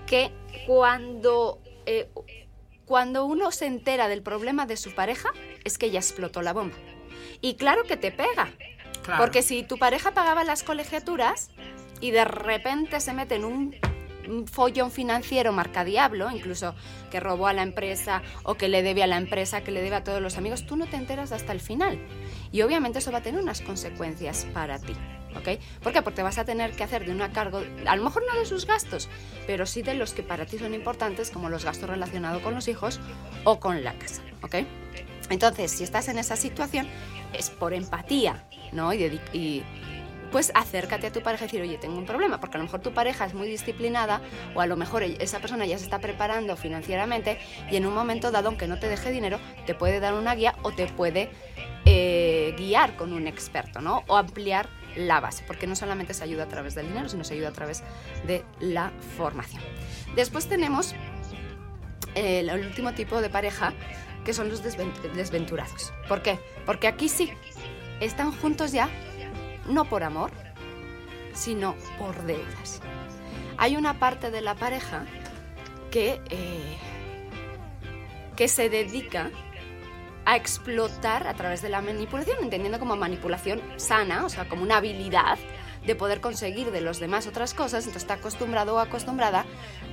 Que 0.06 0.30
cuando 0.66 1.58
eh, 1.86 2.08
cuando 2.92 3.24
uno 3.24 3.50
se 3.52 3.64
entera 3.64 4.06
del 4.06 4.20
problema 4.20 4.66
de 4.66 4.76
su 4.76 4.94
pareja, 4.94 5.30
es 5.64 5.78
que 5.78 5.90
ya 5.90 5.98
explotó 5.98 6.42
la 6.42 6.52
bomba. 6.52 6.76
Y 7.40 7.54
claro 7.54 7.84
que 7.84 7.96
te 7.96 8.12
pega. 8.12 8.50
Porque 9.16 9.40
si 9.40 9.62
tu 9.62 9.78
pareja 9.78 10.10
pagaba 10.10 10.44
las 10.44 10.62
colegiaturas 10.62 11.48
y 12.02 12.10
de 12.10 12.26
repente 12.26 13.00
se 13.00 13.14
mete 13.14 13.36
en 13.36 13.46
un, 13.46 13.74
follón 14.46 14.90
financiero 14.90 15.52
marca 15.52 15.86
diablo, 15.86 16.30
incluso 16.30 16.74
que 17.10 17.18
robó 17.18 17.46
a 17.46 17.54
la 17.54 17.62
empresa 17.62 18.20
o 18.42 18.56
que 18.56 18.68
le 18.68 18.82
debe 18.82 19.02
a 19.02 19.06
la 19.06 19.16
empresa, 19.16 19.64
que 19.64 19.70
le 19.70 19.80
debe 19.80 19.96
a 19.96 20.04
todos 20.04 20.20
los 20.20 20.36
amigos, 20.36 20.66
tú 20.66 20.76
no 20.76 20.84
te 20.84 20.96
enteras 20.96 21.32
hasta 21.32 21.52
el 21.52 21.60
final. 21.60 21.98
Y 22.52 22.60
obviamente 22.60 22.98
eso 22.98 23.10
va 23.10 23.18
a 23.20 23.22
tener 23.22 23.40
unas 23.40 23.62
consecuencias 23.62 24.46
para 24.52 24.78
ti. 24.78 24.92
¿Ok? 25.36 25.60
¿Por 25.82 25.92
qué? 25.92 26.02
Porque 26.02 26.22
vas 26.22 26.38
a 26.38 26.44
tener 26.44 26.72
que 26.72 26.84
hacer 26.84 27.04
de 27.04 27.12
una 27.12 27.32
cargo, 27.32 27.62
a 27.86 27.96
lo 27.96 28.04
mejor 28.04 28.22
no 28.30 28.38
de 28.38 28.46
sus 28.46 28.66
gastos, 28.66 29.08
pero 29.46 29.66
sí 29.66 29.82
de 29.82 29.94
los 29.94 30.12
que 30.12 30.22
para 30.22 30.46
ti 30.46 30.58
son 30.58 30.74
importantes, 30.74 31.30
como 31.30 31.48
los 31.48 31.64
gastos 31.64 31.88
relacionados 31.88 32.42
con 32.42 32.54
los 32.54 32.68
hijos 32.68 33.00
o 33.44 33.60
con 33.60 33.84
la 33.84 33.94
casa, 33.94 34.22
¿ok? 34.42 34.56
Entonces, 35.30 35.70
si 35.70 35.84
estás 35.84 36.08
en 36.08 36.18
esa 36.18 36.36
situación, 36.36 36.86
es 37.32 37.50
por 37.50 37.72
empatía, 37.72 38.44
¿no? 38.72 38.92
Y, 38.92 39.64
pues 40.30 40.50
acércate 40.54 41.08
a 41.08 41.12
tu 41.12 41.20
pareja 41.20 41.44
y 41.44 41.48
decir, 41.48 41.60
oye, 41.60 41.76
tengo 41.76 41.98
un 41.98 42.06
problema, 42.06 42.40
porque 42.40 42.56
a 42.56 42.58
lo 42.58 42.64
mejor 42.64 42.80
tu 42.80 42.94
pareja 42.94 43.26
es 43.26 43.34
muy 43.34 43.46
disciplinada 43.46 44.22
o 44.54 44.62
a 44.62 44.66
lo 44.66 44.78
mejor 44.78 45.02
esa 45.02 45.40
persona 45.40 45.66
ya 45.66 45.76
se 45.76 45.84
está 45.84 45.98
preparando 45.98 46.56
financieramente 46.56 47.38
y 47.70 47.76
en 47.76 47.84
un 47.84 47.92
momento 47.92 48.30
dado, 48.30 48.48
aunque 48.48 48.66
no 48.66 48.78
te 48.78 48.88
deje 48.88 49.10
dinero, 49.10 49.38
te 49.66 49.74
puede 49.74 50.00
dar 50.00 50.14
una 50.14 50.34
guía 50.34 50.54
o 50.62 50.72
te 50.72 50.86
puede 50.86 51.28
eh, 51.84 52.54
guiar 52.56 52.96
con 52.96 53.12
un 53.12 53.26
experto, 53.26 53.82
¿no? 53.82 54.04
O 54.06 54.16
ampliar 54.16 54.70
la 54.96 55.20
base, 55.20 55.44
porque 55.46 55.66
no 55.66 55.76
solamente 55.76 56.14
se 56.14 56.24
ayuda 56.24 56.44
a 56.44 56.48
través 56.48 56.74
del 56.74 56.88
dinero, 56.88 57.08
sino 57.08 57.24
se 57.24 57.34
ayuda 57.34 57.48
a 57.48 57.52
través 57.52 57.82
de 58.26 58.44
la 58.60 58.92
formación. 59.16 59.62
Después 60.14 60.48
tenemos 60.48 60.94
eh, 62.14 62.40
el 62.40 62.50
último 62.66 62.92
tipo 62.92 63.20
de 63.20 63.30
pareja, 63.30 63.72
que 64.24 64.32
son 64.32 64.48
los 64.48 64.62
desventurados. 64.62 65.92
¿Por 66.08 66.22
qué? 66.22 66.38
Porque 66.66 66.86
aquí 66.86 67.08
sí, 67.08 67.32
están 68.00 68.32
juntos 68.32 68.72
ya, 68.72 68.88
no 69.68 69.84
por 69.84 70.04
amor, 70.04 70.30
sino 71.34 71.74
por 71.98 72.22
deudas. 72.24 72.80
Hay 73.58 73.76
una 73.76 73.98
parte 73.98 74.30
de 74.30 74.40
la 74.40 74.54
pareja 74.54 75.06
que, 75.90 76.20
eh, 76.30 76.76
que 78.36 78.48
se 78.48 78.68
dedica 78.68 79.30
a 80.24 80.36
explotar 80.36 81.26
a 81.26 81.34
través 81.34 81.62
de 81.62 81.68
la 81.68 81.80
manipulación, 81.80 82.38
entendiendo 82.42 82.78
como 82.78 82.96
manipulación 82.96 83.60
sana, 83.76 84.24
o 84.24 84.28
sea, 84.28 84.48
como 84.48 84.62
una 84.62 84.76
habilidad 84.76 85.38
de 85.86 85.96
poder 85.96 86.20
conseguir 86.20 86.70
de 86.70 86.80
los 86.80 87.00
demás 87.00 87.26
otras 87.26 87.54
cosas, 87.54 87.84
entonces 87.84 88.02
está 88.02 88.14
acostumbrado 88.14 88.76
o 88.76 88.78
acostumbrada 88.78 89.44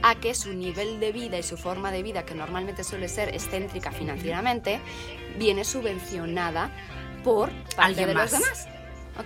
a 0.03 0.15
que 0.15 0.35
su 0.35 0.53
nivel 0.53 0.99
de 0.99 1.11
vida 1.11 1.39
y 1.39 1.43
su 1.43 1.57
forma 1.57 1.91
de 1.91 2.03
vida, 2.03 2.25
que 2.25 2.35
normalmente 2.35 2.83
suele 2.83 3.07
ser 3.07 3.29
excéntrica 3.29 3.91
financieramente, 3.91 4.79
viene 5.37 5.63
subvencionada 5.63 6.69
por 7.23 7.51
parte 7.75 8.05
de 8.05 8.13
los 8.13 8.31
demás. 8.31 8.67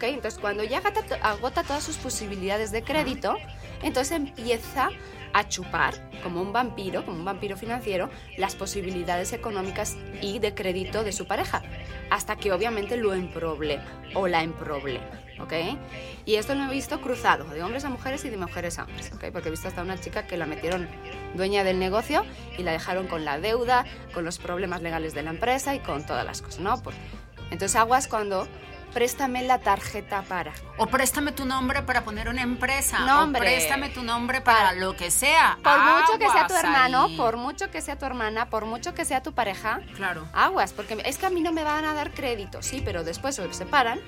Entonces, 0.02 0.40
cuando 0.40 0.64
ya 0.64 0.82
agota 1.22 1.64
todas 1.64 1.84
sus 1.84 1.98
posibilidades 1.98 2.72
de 2.72 2.82
crédito, 2.82 3.36
entonces 3.84 4.14
empieza 4.14 4.90
a 5.34 5.48
chupar, 5.48 5.94
como 6.22 6.42
un 6.42 6.54
vampiro, 6.54 7.06
como 7.06 7.18
un 7.18 7.26
vampiro 7.26 7.58
financiero, 7.58 8.10
las 8.38 8.56
posibilidades 8.56 9.34
económicas 9.34 9.98
y 10.22 10.40
de 10.40 10.54
crédito 10.54 11.04
de 11.04 11.12
su 11.12 11.26
pareja, 11.28 11.62
hasta 12.10 12.36
que 12.36 12.52
obviamente 12.52 12.98
lo 12.98 13.14
emproblema 13.14 13.84
o 14.14 14.28
la 14.28 14.44
emproblema. 14.44 15.24
¿ok? 15.40 15.54
Y 16.26 16.36
esto 16.36 16.56
lo 16.56 16.64
he 16.66 16.74
visto 16.74 17.02
cruzado, 17.02 17.46
de 17.46 17.62
hombres 17.64 17.86
a 17.86 17.90
mujeres 17.90 18.24
y 18.26 18.30
de 18.30 18.38
mujeres 18.38 18.80
a 18.80 18.84
hombres, 18.84 19.12
¿ok? 19.14 19.26
Porque 19.32 19.50
he 19.50 19.52
visto 19.52 19.68
hasta 19.68 19.82
una 19.82 20.00
chica 20.00 20.26
que 20.26 20.38
la 20.38 20.46
metieron 20.46 20.88
dueña 21.36 21.64
del 21.64 21.80
negocio 21.80 22.24
y 22.58 22.64
la 22.64 22.72
dejaron 22.72 23.08
con 23.08 23.26
la 23.26 23.40
deuda, 23.40 23.86
con 24.14 24.24
los 24.24 24.38
problemas 24.38 24.82
legales 24.82 25.14
de 25.14 25.24
la 25.24 25.32
empresa 25.32 25.76
y 25.76 25.80
con 25.80 26.06
todas 26.06 26.26
las 26.26 26.42
cosas, 26.42 26.60
¿no? 26.60 26.82
Entonces 27.52 27.76
aguas 27.76 28.08
cuando 28.08 28.48
préstame 28.94 29.44
la 29.44 29.60
tarjeta 29.60 30.22
para. 30.24 30.54
O 30.78 30.88
préstame 30.88 31.32
tu 31.32 31.46
nombre 31.46 31.82
para 31.82 32.04
poner 32.04 32.30
una 32.30 32.42
empresa. 32.42 33.00
Nombre. 33.00 33.42
O 33.42 33.44
préstame 33.44 33.90
tu 33.90 34.04
nombre 34.04 34.42
para, 34.42 34.74
lo 34.74 34.96
que 34.96 35.12
sea. 35.12 35.58
Por 35.64 35.80
mucho 35.80 36.20
que 36.20 36.30
sea 36.30 36.48
tu 36.48 36.54
hermano, 36.54 37.10
por 37.18 37.38
mucho 37.38 37.72
que 37.72 37.82
sea 37.82 37.98
tu 37.98 38.06
hermana, 38.06 38.50
por 38.50 38.66
mucho 38.66 38.94
que 38.94 39.06
sea 39.06 39.22
tu 39.24 39.34
pareja. 39.34 39.82
Claro. 39.96 40.28
Aguas, 40.34 40.74
porque 40.74 41.02
es 41.06 41.18
que 41.18 41.26
a 41.26 41.30
mí 41.30 41.42
no 41.42 41.52
me 41.52 41.64
van 41.64 41.86
a 41.86 41.94
dar 41.94 42.12
crédito, 42.12 42.62
sí, 42.62 42.82
pero 42.84 43.04
después 43.04 43.36
se 43.36 43.54
separan 43.54 44.00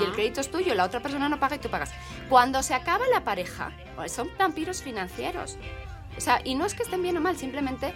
y 0.00 0.04
el 0.04 0.12
crédito 0.12 0.40
es 0.40 0.50
tuyo, 0.50 0.74
la 0.74 0.84
otra 0.84 1.00
persona 1.00 1.28
no 1.28 1.38
paga 1.38 1.56
y 1.56 1.58
tú 1.58 1.68
pagas. 1.68 1.92
Cuando 2.28 2.62
se 2.62 2.74
acaba 2.74 3.06
la 3.12 3.24
pareja, 3.24 3.72
son 4.08 4.30
vampiros 4.38 4.82
financieros. 4.82 5.58
O 6.16 6.20
sea, 6.20 6.40
y 6.44 6.54
no 6.54 6.66
es 6.66 6.74
que 6.74 6.82
estén 6.82 7.02
bien 7.02 7.16
o 7.16 7.20
mal, 7.20 7.36
simplemente 7.36 7.94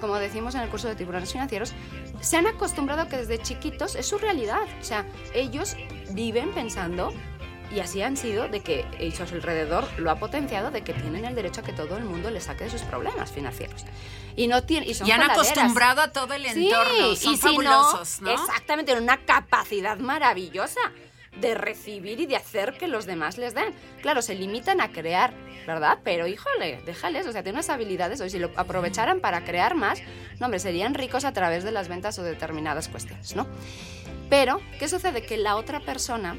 como 0.00 0.16
decimos 0.16 0.54
en 0.54 0.62
el 0.62 0.68
curso 0.68 0.88
de 0.88 0.96
tiburones 0.96 1.32
financieros, 1.32 1.72
se 2.20 2.36
han 2.36 2.46
acostumbrado 2.46 3.08
que 3.08 3.16
desde 3.16 3.38
chiquitos 3.38 3.94
es 3.94 4.06
su 4.06 4.18
realidad. 4.18 4.62
O 4.80 4.84
sea, 4.84 5.06
ellos 5.34 5.76
viven 6.10 6.52
pensando, 6.52 7.12
y 7.74 7.80
así 7.80 8.02
han 8.02 8.16
sido, 8.16 8.48
de 8.48 8.60
que 8.60 8.84
a 8.84 9.26
su 9.26 9.34
alrededor 9.34 9.86
lo 9.98 10.10
ha 10.10 10.16
potenciado, 10.16 10.70
de 10.70 10.82
que 10.82 10.94
tienen 10.94 11.24
el 11.24 11.34
derecho 11.34 11.60
a 11.60 11.64
que 11.64 11.72
todo 11.72 11.96
el 11.96 12.04
mundo 12.04 12.30
les 12.30 12.44
saque 12.44 12.64
de 12.64 12.70
sus 12.70 12.82
problemas 12.82 13.32
financieros. 13.32 13.84
Y 14.36 14.46
no 14.46 14.62
tienen, 14.62 14.88
y, 14.88 14.94
son 14.94 15.10
han 15.10 15.22
acostumbrado 15.22 16.02
a 16.02 16.08
todo 16.08 16.34
el 16.34 16.44
entorno, 16.46 17.16
son 17.16 17.38
fabulosos, 17.38 18.20
no, 18.20 18.30
Exactamente, 18.30 18.92
tienen 18.92 19.04
una 19.04 19.24
capacidad 19.24 19.98
maravillosa 19.98 20.80
de 21.40 21.54
recibir 21.54 22.20
y 22.20 22.26
de 22.26 22.36
hacer 22.36 22.74
que 22.78 22.88
los 22.88 23.06
demás 23.06 23.38
les 23.38 23.54
den. 23.54 23.74
Claro, 24.02 24.22
se 24.22 24.34
limitan 24.34 24.80
a 24.80 24.92
crear, 24.92 25.32
¿verdad? 25.66 25.98
Pero 26.04 26.26
híjole, 26.26 26.80
déjales, 26.84 27.26
o 27.26 27.32
sea, 27.32 27.42
tienen 27.42 27.56
unas 27.56 27.70
habilidades, 27.70 28.20
o 28.20 28.28
si 28.28 28.38
lo 28.38 28.50
aprovecharan 28.56 29.20
para 29.20 29.44
crear 29.44 29.74
más, 29.74 30.00
no, 30.38 30.46
hombre, 30.46 30.60
serían 30.60 30.94
ricos 30.94 31.24
a 31.24 31.32
través 31.32 31.64
de 31.64 31.72
las 31.72 31.88
ventas 31.88 32.18
o 32.18 32.22
determinadas 32.22 32.88
cuestiones, 32.88 33.34
¿no? 33.36 33.46
Pero, 34.30 34.60
¿qué 34.78 34.88
sucede? 34.88 35.22
Que 35.22 35.36
la 35.36 35.56
otra 35.56 35.80
persona 35.80 36.36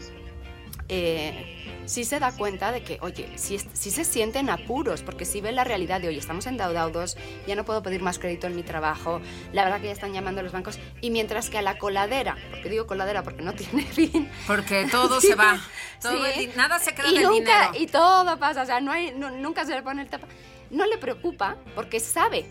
eh, 0.87 1.83
sí 1.85 2.03
se 2.03 2.19
da 2.19 2.31
cuenta 2.31 2.71
de 2.71 2.83
que, 2.83 2.97
oye, 3.01 3.29
sí, 3.35 3.57
se 3.57 4.05
sienten 4.05 4.49
apuros, 4.49 5.01
porque 5.01 5.25
si 5.25 5.41
ve 5.41 5.51
la 5.51 5.63
realidad 5.63 6.01
de, 6.01 6.07
oye, 6.07 6.17
estamos 6.17 6.45
endeudados, 6.47 7.17
ya 7.47 7.55
no 7.55 7.63
puedo 7.65 7.81
pedir 7.81 8.01
más 8.01 8.19
crédito 8.19 8.47
en 8.47 8.55
mi 8.55 8.63
trabajo, 8.63 9.21
la 9.53 9.63
verdad 9.63 9.81
que 9.81 9.87
ya 9.87 9.93
están 9.93 10.13
llamando 10.13 10.41
a 10.41 10.43
los 10.43 10.51
bancos, 10.51 10.79
y 11.01 11.09
mientras 11.09 11.49
que 11.49 11.57
a 11.57 11.61
la 11.61 11.77
coladera, 11.77 12.37
porque 12.51 12.69
digo 12.69 12.87
coladera 12.87 13.23
porque 13.23 13.41
no 13.41 13.53
tiene 13.55 13.83
fin. 13.83 14.29
Porque 14.47 14.87
todo 14.91 15.21
se 15.21 15.35
va, 15.35 15.59
nada 16.55 16.79
se 16.79 16.93
queda 16.93 17.09
y 17.09 17.19
nunca, 17.19 17.71
Y 17.77 17.87
todo 17.87 18.37
pasa, 18.37 18.63
o 18.63 18.65
sea, 18.65 18.79
no 18.79 18.91
hay, 18.91 19.11
nunca 19.11 19.65
se 19.65 19.73
le 19.73 19.83
pone 19.83 20.01
el 20.01 20.09
tapa. 20.09 20.27
No 20.71 20.85
le 20.87 20.97
preocupa 20.97 21.57
porque 21.75 21.99
sabe 21.99 22.45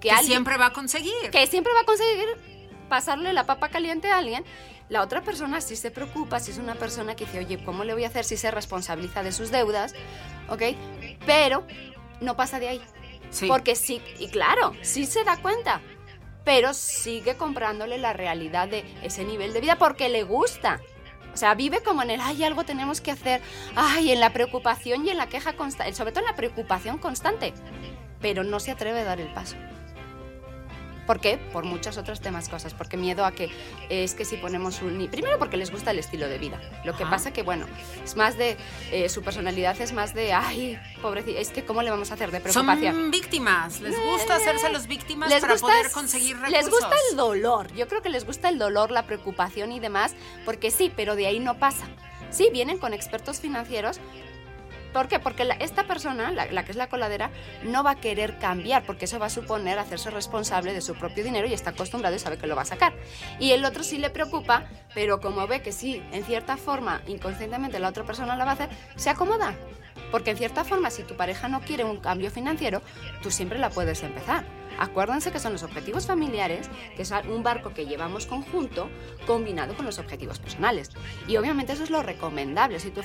que, 0.00 0.08
que 0.08 0.24
siempre 0.24 0.56
va 0.56 0.66
a 0.66 0.72
conseguir. 0.72 1.30
Que 1.30 1.46
siempre 1.46 1.72
va 1.72 1.80
a 1.80 1.84
conseguir 1.84 2.26
pasarle 2.88 3.32
la 3.32 3.46
papa 3.46 3.68
caliente 3.68 4.08
a 4.08 4.18
alguien 4.18 4.44
la 4.90 5.02
otra 5.02 5.22
persona 5.22 5.60
sí 5.60 5.76
se 5.76 5.90
preocupa, 5.90 6.40
si 6.40 6.50
es 6.50 6.58
una 6.58 6.74
persona 6.74 7.14
que 7.14 7.24
dice, 7.24 7.38
oye, 7.38 7.64
¿cómo 7.64 7.84
le 7.84 7.94
voy 7.94 8.04
a 8.04 8.08
hacer 8.08 8.24
si 8.24 8.36
se 8.36 8.50
responsabiliza 8.50 9.22
de 9.22 9.30
sus 9.30 9.50
deudas? 9.50 9.94
¿Ok? 10.48 10.62
Pero 11.24 11.64
no 12.20 12.36
pasa 12.36 12.58
de 12.58 12.68
ahí. 12.68 12.82
Sí. 13.30 13.46
Porque 13.46 13.76
sí, 13.76 14.02
y 14.18 14.28
claro, 14.28 14.74
sí 14.82 15.06
se 15.06 15.22
da 15.22 15.36
cuenta, 15.36 15.80
pero 16.44 16.74
sigue 16.74 17.36
comprándole 17.36 17.98
la 17.98 18.12
realidad 18.12 18.68
de 18.68 18.84
ese 19.02 19.24
nivel 19.24 19.52
de 19.52 19.60
vida 19.60 19.76
porque 19.76 20.08
le 20.08 20.24
gusta. 20.24 20.80
O 21.32 21.36
sea, 21.36 21.54
vive 21.54 21.80
como 21.84 22.02
en 22.02 22.10
el, 22.10 22.20
ay, 22.20 22.42
algo 22.42 22.64
tenemos 22.64 23.00
que 23.00 23.12
hacer, 23.12 23.40
ay, 23.76 24.10
en 24.10 24.18
la 24.18 24.32
preocupación 24.32 25.06
y 25.06 25.10
en 25.10 25.18
la 25.18 25.28
queja 25.28 25.52
constante, 25.52 25.94
sobre 25.94 26.10
todo 26.10 26.24
en 26.24 26.30
la 26.30 26.36
preocupación 26.36 26.98
constante, 26.98 27.54
pero 28.20 28.42
no 28.42 28.58
se 28.58 28.72
atreve 28.72 29.02
a 29.02 29.04
dar 29.04 29.20
el 29.20 29.32
paso. 29.32 29.54
¿Por 31.10 31.18
qué? 31.18 31.38
Por 31.38 31.64
muchos 31.64 31.98
otros 31.98 32.20
temas, 32.20 32.48
cosas. 32.48 32.72
Porque 32.72 32.96
miedo 32.96 33.24
a 33.24 33.32
que 33.32 33.50
es 33.88 34.14
que 34.14 34.24
si 34.24 34.36
ponemos 34.36 34.80
un... 34.80 35.08
Primero 35.10 35.40
porque 35.40 35.56
les 35.56 35.72
gusta 35.72 35.90
el 35.90 35.98
estilo 35.98 36.28
de 36.28 36.38
vida. 36.38 36.60
Lo 36.84 36.96
que 36.96 37.04
pasa 37.04 37.32
que, 37.32 37.42
bueno, 37.42 37.66
es 38.04 38.14
más 38.14 38.38
de... 38.38 38.56
Eh, 38.92 39.08
su 39.08 39.20
personalidad 39.20 39.80
es 39.80 39.92
más 39.92 40.14
de, 40.14 40.32
ay, 40.32 40.78
pobrecito, 41.02 41.36
es 41.36 41.48
que 41.50 41.64
¿cómo 41.64 41.82
le 41.82 41.90
vamos 41.90 42.12
a 42.12 42.14
hacer 42.14 42.30
de 42.30 42.38
preocupación? 42.38 42.94
Son 42.94 43.10
víctimas. 43.10 43.80
Les 43.80 44.00
gusta 44.00 44.36
hacerse 44.36 44.70
los 44.70 44.86
víctimas 44.86 45.34
para 45.34 45.56
poder 45.56 45.90
conseguir 45.90 46.36
recursos. 46.36 46.62
Les 46.62 46.70
gusta 46.70 46.94
el 47.10 47.16
dolor. 47.16 47.74
Yo 47.74 47.88
creo 47.88 48.02
que 48.02 48.10
les 48.10 48.24
gusta 48.24 48.48
el 48.48 48.60
dolor, 48.60 48.92
la 48.92 49.02
preocupación 49.02 49.72
y 49.72 49.80
demás, 49.80 50.14
porque 50.44 50.70
sí, 50.70 50.92
pero 50.94 51.16
de 51.16 51.26
ahí 51.26 51.40
no 51.40 51.58
pasa. 51.58 51.88
Sí, 52.30 52.50
vienen 52.52 52.78
con 52.78 52.94
expertos 52.94 53.40
financieros, 53.40 53.98
¿Por 54.92 55.08
qué? 55.08 55.20
Porque 55.20 55.48
esta 55.60 55.84
persona, 55.84 56.30
la, 56.32 56.64
que 56.64 56.72
es 56.72 56.76
la 56.76 56.88
coladera, 56.88 57.30
no 57.62 57.84
va 57.84 57.92
a 57.92 57.94
querer 57.96 58.38
cambiar, 58.38 58.84
porque 58.84 59.04
eso 59.04 59.18
va 59.18 59.26
a 59.26 59.30
suponer 59.30 59.78
hacerse 59.78 60.10
responsable 60.10 60.72
de 60.72 60.80
su 60.80 60.94
propio 60.94 61.22
dinero 61.22 61.46
y 61.46 61.54
está 61.54 61.70
acostumbrado 61.70 62.16
y 62.16 62.18
sabe 62.18 62.38
que 62.38 62.46
lo 62.46 62.56
va 62.56 62.62
a 62.62 62.66
sacar. 62.66 62.92
Y 63.38 63.52
el 63.52 63.64
otro 63.64 63.84
sí 63.84 63.98
le 63.98 64.10
preocupa, 64.10 64.64
pero 64.94 65.20
como 65.20 65.46
ve 65.46 65.62
que 65.62 65.72
sí, 65.72 66.02
en 66.12 66.24
cierta 66.24 66.56
forma, 66.56 67.02
inconscientemente 67.06 67.78
la 67.78 67.88
otra 67.88 68.04
persona 68.04 68.36
lo 68.36 68.44
va 68.44 68.52
a 68.52 68.54
hacer, 68.54 68.70
se 68.96 69.10
acomoda. 69.10 69.54
Porque 70.10 70.30
en 70.30 70.36
cierta 70.36 70.64
forma, 70.64 70.90
si 70.90 71.04
tu 71.04 71.16
pareja 71.16 71.48
no 71.48 71.60
quiere 71.60 71.84
un 71.84 71.98
cambio 71.98 72.30
financiero, 72.30 72.82
tú 73.22 73.30
siempre 73.30 73.58
la 73.58 73.70
puedes 73.70 74.02
empezar. 74.02 74.44
Acuérdense 74.78 75.30
que 75.30 75.38
son 75.38 75.52
los 75.52 75.62
objetivos 75.62 76.06
familiares, 76.06 76.70
que 76.96 77.02
es 77.02 77.12
un 77.28 77.42
barco 77.42 77.74
que 77.74 77.86
llevamos 77.86 78.26
conjunto 78.26 78.88
combinado 79.26 79.76
con 79.76 79.84
los 79.84 79.98
objetivos 79.98 80.38
personales. 80.38 80.90
Y 81.28 81.36
obviamente 81.36 81.74
eso 81.74 81.84
es 81.84 81.90
lo 81.90 82.02
recomendable. 82.02 82.80
Si 82.80 82.90
tu 82.90 83.02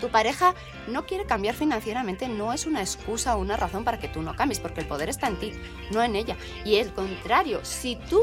tu 0.00 0.08
pareja 0.08 0.54
no 0.86 1.06
quiere 1.06 1.24
cambiar 1.24 1.54
financieramente, 1.54 2.28
no 2.28 2.52
es 2.52 2.66
una 2.66 2.80
excusa 2.80 3.36
o 3.36 3.40
una 3.40 3.56
razón 3.56 3.84
para 3.84 3.98
que 3.98 4.08
tú 4.08 4.22
no 4.22 4.36
cambies, 4.36 4.60
porque 4.60 4.80
el 4.80 4.86
poder 4.86 5.08
está 5.08 5.28
en 5.28 5.36
ti, 5.38 5.52
no 5.90 6.02
en 6.02 6.16
ella. 6.16 6.36
Y 6.64 6.76
es 6.76 6.88
contrario, 6.88 7.64
si 7.64 7.96
tú 7.96 8.22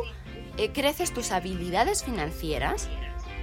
eh, 0.57 0.71
creces 0.71 1.13
tus 1.13 1.31
habilidades 1.31 2.03
financieras, 2.03 2.89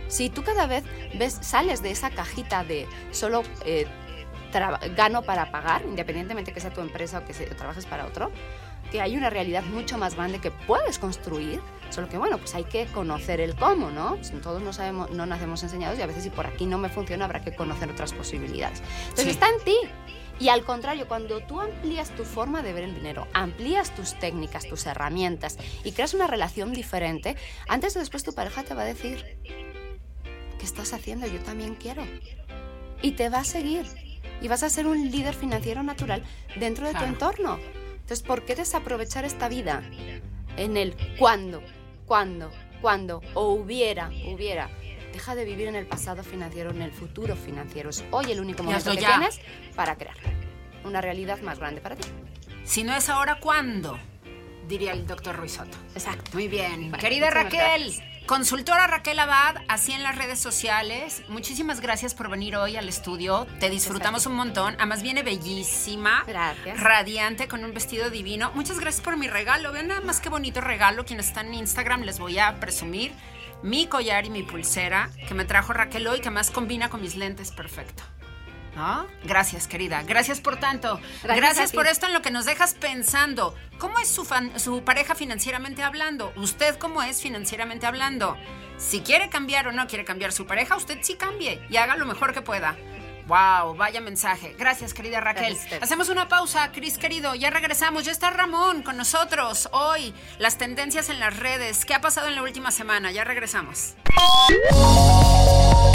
si 0.09 0.29
tú 0.29 0.43
cada 0.43 0.67
vez 0.67 0.85
ves, 1.15 1.39
sales 1.41 1.83
de 1.83 1.91
esa 1.91 2.11
cajita 2.11 2.65
de 2.65 2.87
solo 3.11 3.43
eh, 3.65 3.87
gano 4.97 5.23
para 5.23 5.51
pagar, 5.51 5.83
independientemente 5.87 6.53
que 6.53 6.61
sea 6.61 6.73
tu 6.73 6.81
empresa 6.81 7.19
o 7.19 7.25
que 7.25 7.33
trabajes 7.33 7.87
para 7.87 8.07
otro, 8.07 8.31
que 8.91 9.01
hay 9.01 9.17
una 9.17 9.31
realidad 9.31 9.63
mucho 9.65 9.97
más 9.97 10.15
grande 10.15 10.39
que 10.39 10.51
puedes 10.51 10.99
construir, 10.99 11.63
solo 11.93 12.09
que 12.09 12.19
bueno, 12.19 12.39
pues 12.39 12.55
hay 12.55 12.65
que 12.65 12.87
conocer 12.87 13.41
el 13.41 13.55
cómo, 13.55 13.91
¿no? 13.91 14.19
Todos 14.43 14.63
no 14.63 14.73
sabemos, 14.73 15.11
no 15.11 15.27
nacemos 15.27 15.63
enseñados 15.63 15.99
y 15.99 16.03
a 16.03 16.07
veces 16.07 16.25
si 16.25 16.31
por 16.31 16.47
aquí 16.47 16.67
no 16.67 16.79
me 16.79 16.89
funciona 16.89 17.25
habrá 17.25 17.43
que 17.43 17.55
conocer 17.55 17.91
otras 17.91 18.13
posibilidades. 18.13 18.83
Entonces 19.11 19.29
está 19.29 19.49
en 19.49 19.65
ti. 19.65 19.77
Y 20.41 20.49
al 20.49 20.65
contrario, 20.65 21.07
cuando 21.07 21.41
tú 21.41 21.61
amplías 21.61 22.11
tu 22.11 22.25
forma 22.25 22.63
de 22.63 22.73
ver 22.73 22.85
el 22.85 22.95
dinero, 22.95 23.29
amplías 23.33 23.95
tus 23.95 24.19
técnicas, 24.19 24.67
tus 24.67 24.87
herramientas 24.87 25.59
y 25.85 25.93
creas 25.93 26.15
una 26.15 26.27
relación 26.27 26.73
diferente, 26.73 27.37
antes 27.69 27.95
o 27.95 28.01
después 28.01 28.25
tu 28.25 28.33
pareja 28.33 28.65
te 28.65 28.75
va 28.75 28.83
a 28.83 28.87
decir, 28.87 29.39
¿qué 30.59 30.65
estás 30.65 30.95
haciendo? 30.95 31.27
Yo 31.27 31.41
también 31.41 31.77
quiero. 31.77 32.03
Y 33.03 33.13
te 33.13 33.29
va 33.29 33.41
a 33.41 33.45
seguir. 33.45 33.87
Y 34.41 34.49
vas 34.49 34.65
a 34.65 34.71
ser 34.71 34.87
un 34.87 35.11
líder 35.13 35.35
financiero 35.35 35.85
natural 35.85 36.25
dentro 36.59 36.89
de 36.89 36.95
tu 36.95 37.05
entorno. 37.05 37.61
Entonces, 37.93 38.23
¿por 38.23 38.45
qué 38.45 38.57
desaprovechar 38.57 39.25
esta 39.25 39.49
vida 39.49 39.85
en 40.57 40.77
el 40.77 40.97
cuándo, 41.19 41.63
cuándo, 42.07 42.51
cuándo, 42.81 43.23
o 43.35 43.49
hubiera, 43.53 44.11
hubiera? 44.27 44.71
Deja 45.13 45.35
de 45.35 45.45
vivir 45.45 45.69
en 45.69 45.77
el 45.77 45.87
pasado 45.87 46.23
financiero, 46.23 46.71
en 46.71 46.83
el 46.83 46.93
futuro 46.93 47.37
financiero. 47.37 47.91
Es 47.91 48.05
hoy 48.11 48.33
el 48.33 48.41
único 48.41 48.63
momento 48.63 48.91
que 48.93 48.99
tienes 48.99 49.41
para 49.77 49.97
crear 49.97 50.17
una 50.85 51.01
realidad 51.01 51.41
más 51.43 51.59
grande 51.59 51.81
para 51.81 51.97
ti. 51.97 52.09
Si 52.65 52.83
no 52.85 52.95
es 52.95 53.09
ahora, 53.09 53.39
¿cuándo? 53.41 53.99
Diría 54.69 54.93
el 54.93 55.07
doctor 55.07 55.37
Ruizotto. 55.37 55.77
Exacto. 55.95 56.31
Muy 56.35 56.49
bien. 56.49 56.93
Querida 56.93 57.31
Raquel, 57.31 57.93
Consultora 58.27 58.87
Raquel 58.87 59.19
Abad, 59.19 59.57
así 59.69 59.93
en 59.93 60.03
las 60.03 60.17
redes 60.17 60.39
sociales. 60.39 61.23
Muchísimas 61.29 61.81
gracias 61.81 62.15
por 62.15 62.31
venir 62.31 62.57
hoy 62.57 62.77
al 62.77 62.89
estudio. 62.89 63.47
Te 63.59 63.69
disfrutamos 63.69 64.27
un 64.27 64.35
montón. 64.35 64.75
Además 64.79 65.03
viene 65.03 65.23
bellísima. 65.23 66.23
Gracias. 66.27 66.79
Radiante 66.81 67.49
con 67.49 67.65
un 67.65 67.75
vestido 67.75 68.11
divino. 68.11 68.53
Muchas 68.55 68.79
gracias 68.79 69.03
por 69.03 69.17
mi 69.17 69.29
regalo. 69.29 69.73
Vean 69.73 69.89
nada 69.89 70.01
más 70.03 70.21
qué 70.21 70.29
bonito 70.29 70.61
regalo. 70.61 71.05
Quienes 71.05 71.27
están 71.27 71.49
en 71.49 71.55
Instagram 71.55 72.03
les 72.03 72.21
voy 72.21 72.39
a 72.39 72.61
presumir 72.61 73.13
mi 73.63 73.87
collar 73.87 74.25
y 74.25 74.31
mi 74.31 74.45
pulsera 74.45 75.11
que 75.27 75.35
me 75.35 75.45
trajo 75.45 75.73
Raquel 75.73 76.07
hoy, 76.07 76.21
que 76.21 76.31
más 76.31 76.51
combina 76.51 76.91
con 76.91 77.03
mis 77.03 77.17
lentes 77.17 77.51
perfecto. 77.51 78.05
¿No? 78.75 79.07
Gracias, 79.25 79.67
querida. 79.69 80.03
Gracias 80.03 80.41
por 80.41 80.57
tanto. 80.57 80.99
Gracias 81.23 81.37
Gracias, 81.37 81.73
por 81.73 81.87
esto 81.87 82.07
en 82.07 82.15
lo 82.15 82.23
que 82.23 82.31
nos 82.31 82.47
dejas 82.47 82.75
pensando. 82.75 83.55
¿Cómo 83.79 83.99
es 83.99 84.09
su, 84.09 84.25
fan- 84.25 84.59
su 84.59 84.83
pareja 84.83 85.15
financieramente 85.15 85.83
hablando? 85.83 86.33
¿Usted 86.37 86.77
cómo 86.79 87.03
es 87.03 87.21
financieramente 87.21 87.87
hablando? 87.87 88.37
Si 88.79 89.01
quiere 89.01 89.29
cambiar 89.29 89.69
o 89.69 89.73
no 89.73 89.87
quiere 89.87 90.05
cambiar 90.05 90.33
su 90.33 90.47
pareja, 90.47 90.77
usted 90.77 90.99
sí 91.03 91.15
cambie 91.17 91.61
y 91.69 91.77
haga 91.77 91.97
lo 91.97 92.07
mejor 92.07 92.33
que 92.33 92.41
pueda. 92.43 92.77
Wow, 93.27 93.75
vaya 93.77 94.01
mensaje. 94.01 94.55
Gracias, 94.59 94.95
querida 94.95 95.21
Raquel. 95.21 95.55
Gracias. 95.55 95.83
Hacemos 95.83 96.09
una 96.09 96.29
pausa, 96.29 96.73
Cris 96.73 96.99
querido. 96.99 97.35
Ya 97.35 97.51
regresamos. 97.51 98.05
Ya 98.05 98.13
está 98.13 98.31
Ramón 98.31 98.83
con 98.83 98.97
nosotros 98.97 99.69
hoy. 99.73 100.15
Las 100.39 100.59
tendencias 100.59 101.09
en 101.09 101.21
las 101.21 101.37
redes. 101.37 101.85
¿Qué 101.85 101.95
ha 101.95 102.01
pasado 102.01 102.29
en 102.29 102.35
la 102.35 102.43
última 102.43 102.71
semana? 102.71 103.11
Ya 103.13 103.25
regresamos. 103.25 103.95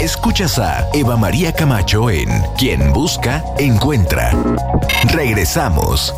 Escuchas 0.00 0.58
a 0.58 0.88
Eva 0.94 1.16
María 1.16 1.52
Camacho 1.52 2.08
en 2.10 2.28
Quien 2.56 2.92
Busca, 2.92 3.44
Encuentra. 3.58 4.32
Regresamos. 5.12 6.14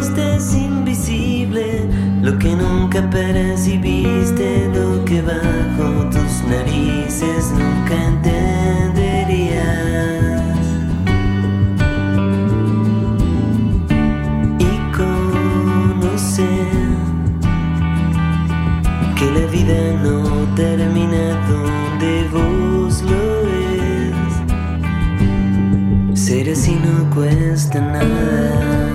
Es 0.00 0.54
invisible, 0.54 1.88
lo 2.22 2.38
que 2.38 2.54
nunca 2.54 3.10
percibiste, 3.10 4.70
lo 4.72 5.04
que 5.04 5.20
bajo 5.22 6.08
tus 6.10 6.44
narices 6.48 7.50
nunca 7.50 7.94
entenderías. 8.06 9.58
y 14.58 14.78
conocer 14.96 16.46
que 19.16 19.26
la 19.32 19.46
vida 19.50 19.80
no 20.04 20.18
termina 20.54 21.24
donde 21.48 22.28
vos 22.32 23.02
lo 23.02 23.22
es. 26.12 26.20
Ser 26.20 26.50
así 26.50 26.74
no 26.76 26.94
cuesta 27.14 27.80
nada. 27.80 28.87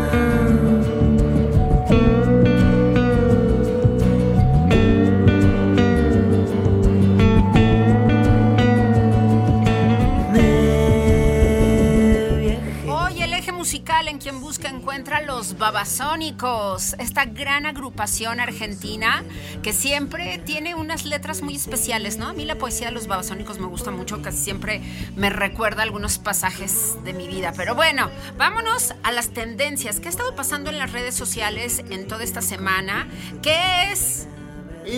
Babasónicos, 15.63 16.93
esta 16.99 17.23
gran 17.23 17.65
agrupación 17.65 18.41
argentina 18.41 19.23
que 19.61 19.71
siempre 19.71 20.37
tiene 20.39 20.75
unas 20.75 21.05
letras 21.05 21.41
muy 21.41 21.55
especiales, 21.55 22.17
¿no? 22.17 22.27
A 22.27 22.33
mí 22.33 22.43
la 22.43 22.57
poesía 22.57 22.87
de 22.87 22.93
los 22.93 23.07
Babasónicos 23.07 23.59
me 23.59 23.67
gusta 23.67 23.89
mucho, 23.89 24.21
casi 24.21 24.39
siempre 24.39 24.81
me 25.15 25.29
recuerda 25.29 25.83
algunos 25.83 26.17
pasajes 26.17 26.97
de 27.05 27.13
mi 27.13 27.29
vida. 27.29 27.53
Pero 27.55 27.75
bueno, 27.75 28.11
vámonos 28.37 28.93
a 29.03 29.13
las 29.13 29.29
tendencias. 29.29 30.01
¿Qué 30.01 30.09
ha 30.09 30.11
estado 30.11 30.35
pasando 30.35 30.69
en 30.69 30.79
las 30.79 30.91
redes 30.91 31.15
sociales 31.15 31.81
en 31.89 32.09
toda 32.09 32.25
esta 32.25 32.41
semana? 32.41 33.07
¿Qué 33.41 33.89
es 33.89 34.27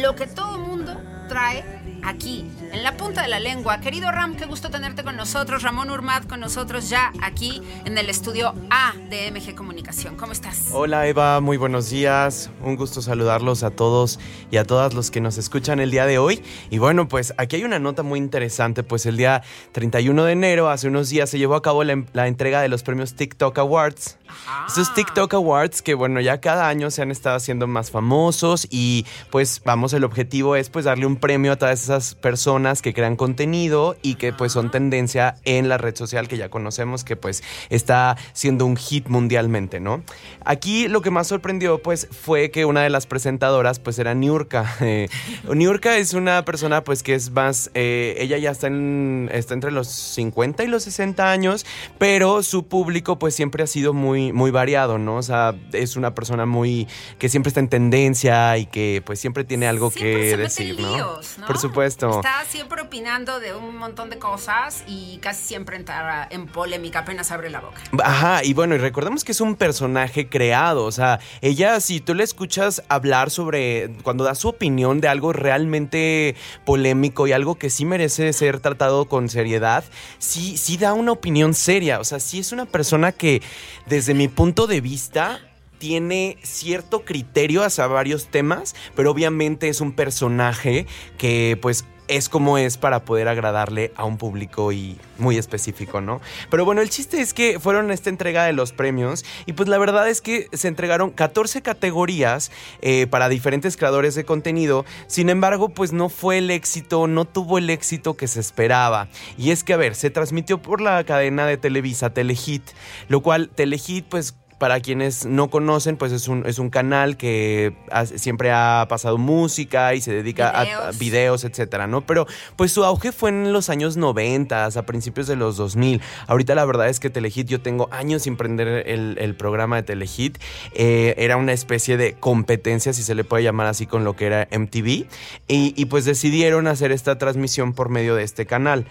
lo 0.01 0.15
que 0.15 0.25
todo 0.25 0.58
mundo 0.58 0.99
trae 1.30 1.75
aquí, 2.06 2.46
en 2.72 2.84
la 2.84 2.96
punta 2.98 3.24
de 3.24 3.28
la 3.28 3.39
lengua. 3.39 3.80
Querido 3.80 4.12
Ram, 4.12 4.36
qué 4.36 4.46
gusto 4.46 4.70
tenerte 4.70 5.04
con 5.04 5.15
nosotros. 5.15 5.63
Ramón 5.63 5.89
Urmat 5.89 6.28
con 6.28 6.39
nosotros 6.39 6.89
ya 6.89 7.12
aquí 7.22 7.62
en 7.84 7.98
el 7.98 8.10
estudio 8.10 8.54
A 8.70 8.94
de 9.10 9.32
MG 9.32 9.56
Comunicación. 9.56 10.15
¿Cómo 10.15 10.32
estás? 10.32 10.70
Hola 10.72 11.08
Eva, 11.08 11.41
muy 11.41 11.58
buenos 11.58 11.89
días. 11.89 12.52
Un 12.62 12.76
gusto 12.76 13.02
saludarlos 13.02 13.63
a 13.63 13.72
todos 13.72 14.20
y 14.52 14.58
a 14.58 14.65
todas 14.65 14.94
los 14.94 15.10
que 15.10 15.20
nos 15.20 15.38
escuchan 15.38 15.80
el 15.80 15.89
día 15.89 16.06
de 16.06 16.20
hoy. 16.20 16.44
Y 16.70 16.78
bueno, 16.78 17.08
pues 17.08 17.34
aquí 17.38 17.56
hay 17.58 17.63
una 17.63 17.80
nota 17.80 18.04
muy 18.04 18.20
interesante, 18.20 18.84
pues 18.84 19.06
el 19.06 19.18
día 19.18 19.41
31 19.72 20.26
de 20.26 20.32
enero, 20.32 20.70
hace 20.70 20.88
unos 20.88 21.10
días, 21.10 21.30
se 21.30 21.39
llevó 21.39 21.56
a 21.56 21.62
cabo 21.62 21.84
la, 21.84 22.04
la 22.13 22.28
entrega 22.28 22.62
de 22.62 22.70
los 22.70 22.84
premios 22.84 23.15
TikTok 23.15 23.58
Awards. 23.58 24.18
Ajá. 24.28 24.65
Estos 24.68 24.94
TikTok 24.94 25.34
Awards 25.34 25.82
que 25.82 25.96
bueno, 25.96 26.22
ya 26.22 26.39
cada 26.39 26.68
año 26.68 26.91
se 26.91 27.02
han 27.02 27.10
estado 27.10 27.36
haciendo 27.36 27.68
más 27.68 27.89
famosos 27.89 28.68
y 28.70 29.06
pues 29.32 29.62
vamos, 29.65 29.94
el 29.94 30.04
objetivo 30.04 30.56
es 30.56 30.70
pues 30.70 30.86
darle 30.86 31.06
un 31.06 31.15
premio 31.15 31.54
a 31.54 31.56
todas 31.56 31.82
esas 31.82 31.94
personas 32.13 32.81
que 32.81 32.93
crean 32.93 33.15
contenido 33.15 33.95
y 34.01 34.15
que 34.15 34.34
pues 34.34 34.51
son 34.51 34.69
tendencia 34.69 35.36
en 35.45 35.69
la 35.69 35.77
red 35.77 35.95
social 35.95 36.27
que 36.27 36.38
ya 36.38 36.49
conocemos 36.49 37.03
que 37.03 37.15
pues 37.15 37.43
está 37.69 38.17
siendo 38.34 38.65
un 38.65 38.75
hit 38.75 39.08
mundialmente, 39.08 39.79
¿no? 39.79 40.03
Aquí 40.43 40.88
lo 40.88 41.01
que 41.01 41.12
más 41.12 41.27
sorprendió 41.27 41.81
pues 41.81 42.08
fue 42.12 42.51
que 42.51 42.65
una 42.65 42.84
de 42.84 42.89
las 42.89 43.08
presentadoras 43.08 43.79
pues 43.79 43.99
era 43.99 44.13
Niurka. 44.13 44.65
Eh, 44.86 45.10
Niurka 45.51 45.97
es 45.97 46.13
una 46.13 46.45
persona 46.45 46.84
pues 46.84 47.01
que 47.01 47.15
es 47.15 47.31
más, 47.31 47.71
eh, 47.73 48.15
ella 48.19 48.38
ya 48.38 48.51
está, 48.51 48.67
en, 48.67 49.29
está 49.31 49.55
entre 49.55 49.71
los 49.71 49.88
50 49.88 50.63
y 50.63 50.67
los 50.67 50.84
60 50.84 51.31
años, 51.31 51.65
pero 51.97 52.43
su 52.43 52.67
público 52.67 53.17
pues 53.17 53.34
siempre 53.34 53.63
ha 53.63 53.67
sido 53.67 53.93
muy, 53.93 54.31
muy 54.31 54.51
variado, 54.51 54.99
¿no? 54.99 55.15
O 55.15 55.23
sea, 55.23 55.55
es 55.71 55.95
una 55.95 56.13
persona 56.13 56.45
muy, 56.45 56.88
que 57.17 57.29
siempre 57.29 57.47
está 57.47 57.62
en 57.62 57.69
tendencia 57.69 58.58
y 58.58 58.67
que 58.67 59.01
pues 59.05 59.19
siempre 59.19 59.43
tiene 59.43 59.67
algo 59.67 59.89
Siempre 59.89 60.29
que 60.29 60.38
decir, 60.38 60.79
¿no? 60.79 60.95
líos, 60.95 61.38
¿no? 61.39 61.47
Por 61.47 61.58
supuesto. 61.58 61.85
Está 61.86 62.43
siempre 62.48 62.82
opinando 62.82 63.39
de 63.39 63.54
un 63.56 63.78
montón 63.78 64.10
de 64.10 64.17
cosas 64.17 64.84
y 64.88 65.17
casi 65.21 65.43
siempre 65.43 65.78
entra 65.78 66.28
en 66.30 66.48
polémica 66.48 67.00
apenas 67.00 67.32
abre 67.32 67.50
la 67.50 67.62
boca. 67.62 67.82
Ajá, 68.04 68.43
y 68.43 68.54
bueno, 68.54 68.76
y 68.76 68.78
recordemos 68.78 69.24
que 69.24 69.32
es 69.32 69.41
un 69.41 69.56
personaje 69.56 70.28
creado, 70.28 70.86
o 70.86 70.91
sea, 70.91 71.19
ella 71.41 71.80
si 71.80 72.00
tú 72.00 72.13
le 72.13 72.24
escuchas 72.24 72.84
hablar 72.89 73.30
sobre, 73.30 73.91
cuando 74.04 74.24
da 74.24 74.36
su 74.36 74.50
opinión 74.50 75.02
de 75.02 75.08
algo 75.08 75.34
realmente 75.34 76.36
polémico 76.65 77.28
y 77.28 77.32
algo 77.32 77.56
que 77.56 77.69
sí 77.69 77.86
merece 77.86 78.34
ser 78.34 78.60
tratado 78.60 79.06
con 79.06 79.30
seriedad, 79.30 79.84
sí, 80.17 80.58
sí 80.58 80.78
da 80.78 80.93
una 80.93 81.12
opinión 81.12 81.54
seria, 81.54 82.00
o 82.00 82.04
sea, 82.04 82.19
sí 82.19 82.39
es 82.39 82.52
una 82.52 82.65
persona 82.65 83.12
que 83.12 83.41
desde 83.86 84.13
mi 84.13 84.28
punto 84.28 84.67
de 84.67 84.82
vista 84.82 85.39
tiene 85.78 86.38
cierto 86.44 87.06
criterio 87.06 87.64
hacia 87.64 87.88
varios 87.88 88.28
temas, 88.28 88.76
pero 88.96 89.12
obviamente 89.12 89.70
es 89.70 89.82
un 89.82 89.94
personaje 89.94 90.88
que 91.18 91.58
pues 91.62 91.86
es 92.08 92.30
como 92.30 92.58
es 92.58 92.78
para 92.78 93.04
poder 93.04 93.28
agradarle 93.28 93.92
a 93.96 94.06
un 94.06 94.18
público 94.18 94.72
y 94.72 94.98
muy 95.18 95.38
específico, 95.38 96.02
¿no? 96.02 96.22
Pero 96.50 96.66
bueno, 96.66 96.82
el 96.82 96.90
chiste 96.90 97.22
es 97.22 97.34
que 97.34 97.60
fueron 97.60 97.92
esta 97.92 98.10
entrega 98.10 98.46
de 98.46 98.54
los 98.54 98.74
premios 98.74 99.26
y 99.46 99.54
pues 99.54 99.70
la 99.70 99.78
verdad 99.78 100.08
es 100.10 100.22
que 100.22 100.48
se 100.54 100.68
entregaron 100.68 101.12
14 101.12 101.62
categorías 101.62 102.52
eh, 102.82 103.08
para 103.08 103.30
diferentes 103.30 103.78
creadores 103.78 104.16
de 104.16 104.26
contenido, 104.26 104.86
sin 105.08 105.30
embargo 105.30 105.70
pues 105.70 105.94
no 105.94 106.10
fue 106.10 106.38
el 106.38 106.52
éxito, 106.52 107.08
no 107.08 107.26
tuvo 107.26 107.58
el 107.58 107.70
éxito 107.70 108.16
que 108.16 108.28
se 108.28 108.40
esperaba. 108.40 109.08
Y 109.38 109.52
es 109.52 109.64
que 109.64 109.74
a 109.74 109.78
ver, 109.78 109.96
se 109.96 110.10
transmitió 110.10 110.62
por 110.62 110.82
la 110.82 111.04
cadena 111.06 111.46
de 111.48 111.58
Televisa 111.58 112.12
Telehit, 112.12 112.64
lo 113.08 113.22
cual 113.22 113.50
Telehit 113.50 114.06
pues 114.06 114.36
para 114.58 114.80
quienes 114.80 115.26
no 115.26 115.50
conocen, 115.50 115.98
pues 115.98 116.12
es 116.13 116.28
un, 116.30 116.46
es 116.46 116.60
un 116.60 116.70
canal 116.70 117.18
que 117.18 117.76
ha- 117.91 118.06
siempre 118.06 118.52
ha 118.52 118.86
pasado 118.89 119.18
música 119.18 119.94
y 119.94 120.02
se 120.02 120.13
dedica 120.13 120.50
a- 120.50 120.62
a 120.62 120.63
Videos. 120.63 121.00
videos, 121.00 121.44
etcétera, 121.44 121.88
¿no? 121.88 122.02
Pero 122.02 122.26
pues 122.56 122.72
su 122.72 122.84
auge 122.86 123.12
fue 123.12 123.32
en 123.32 123.52
los 123.52 123.70
años 123.70 123.98
90, 123.98 124.65
a 124.65 124.82
principios 124.86 125.28
de 125.28 125.36
los 125.36 125.58
2000. 125.58 126.02
Ahorita 126.28 126.56
la 126.56 126.63
verdad 126.65 126.88
es 126.88 127.00
que 127.00 127.10
Telehit, 127.10 127.48
yo 127.48 127.60
tengo 127.62 127.89
años 127.91 128.24
sin 128.24 128.38
prender 128.38 128.88
el, 128.88 129.18
el 129.20 129.36
programa 129.36 129.76
de 129.76 129.84
Telehit. 129.84 130.38
Eh, 130.74 131.15
era 131.18 131.36
una 131.38 131.52
especie 131.52 131.98
de 131.98 132.13
competencia, 132.13 132.94
si 132.94 133.04
se 133.04 133.13
le 133.15 133.24
puede 133.24 133.44
llamar 133.44 133.68
así, 133.68 133.86
con 133.86 134.04
lo 134.06 134.15
que 134.15 134.26
era 134.28 134.48
MTV. 134.52 135.06
Y, 135.48 135.74
y, 135.76 135.86
pues 135.86 136.06
decidieron 136.06 136.68
hacer 136.68 136.91
esta 136.91 137.18
transmisión 137.18 137.74
por 137.74 137.89
medio 137.89 138.15
de 138.15 138.24
este 138.24 138.46
canal. 138.46 138.86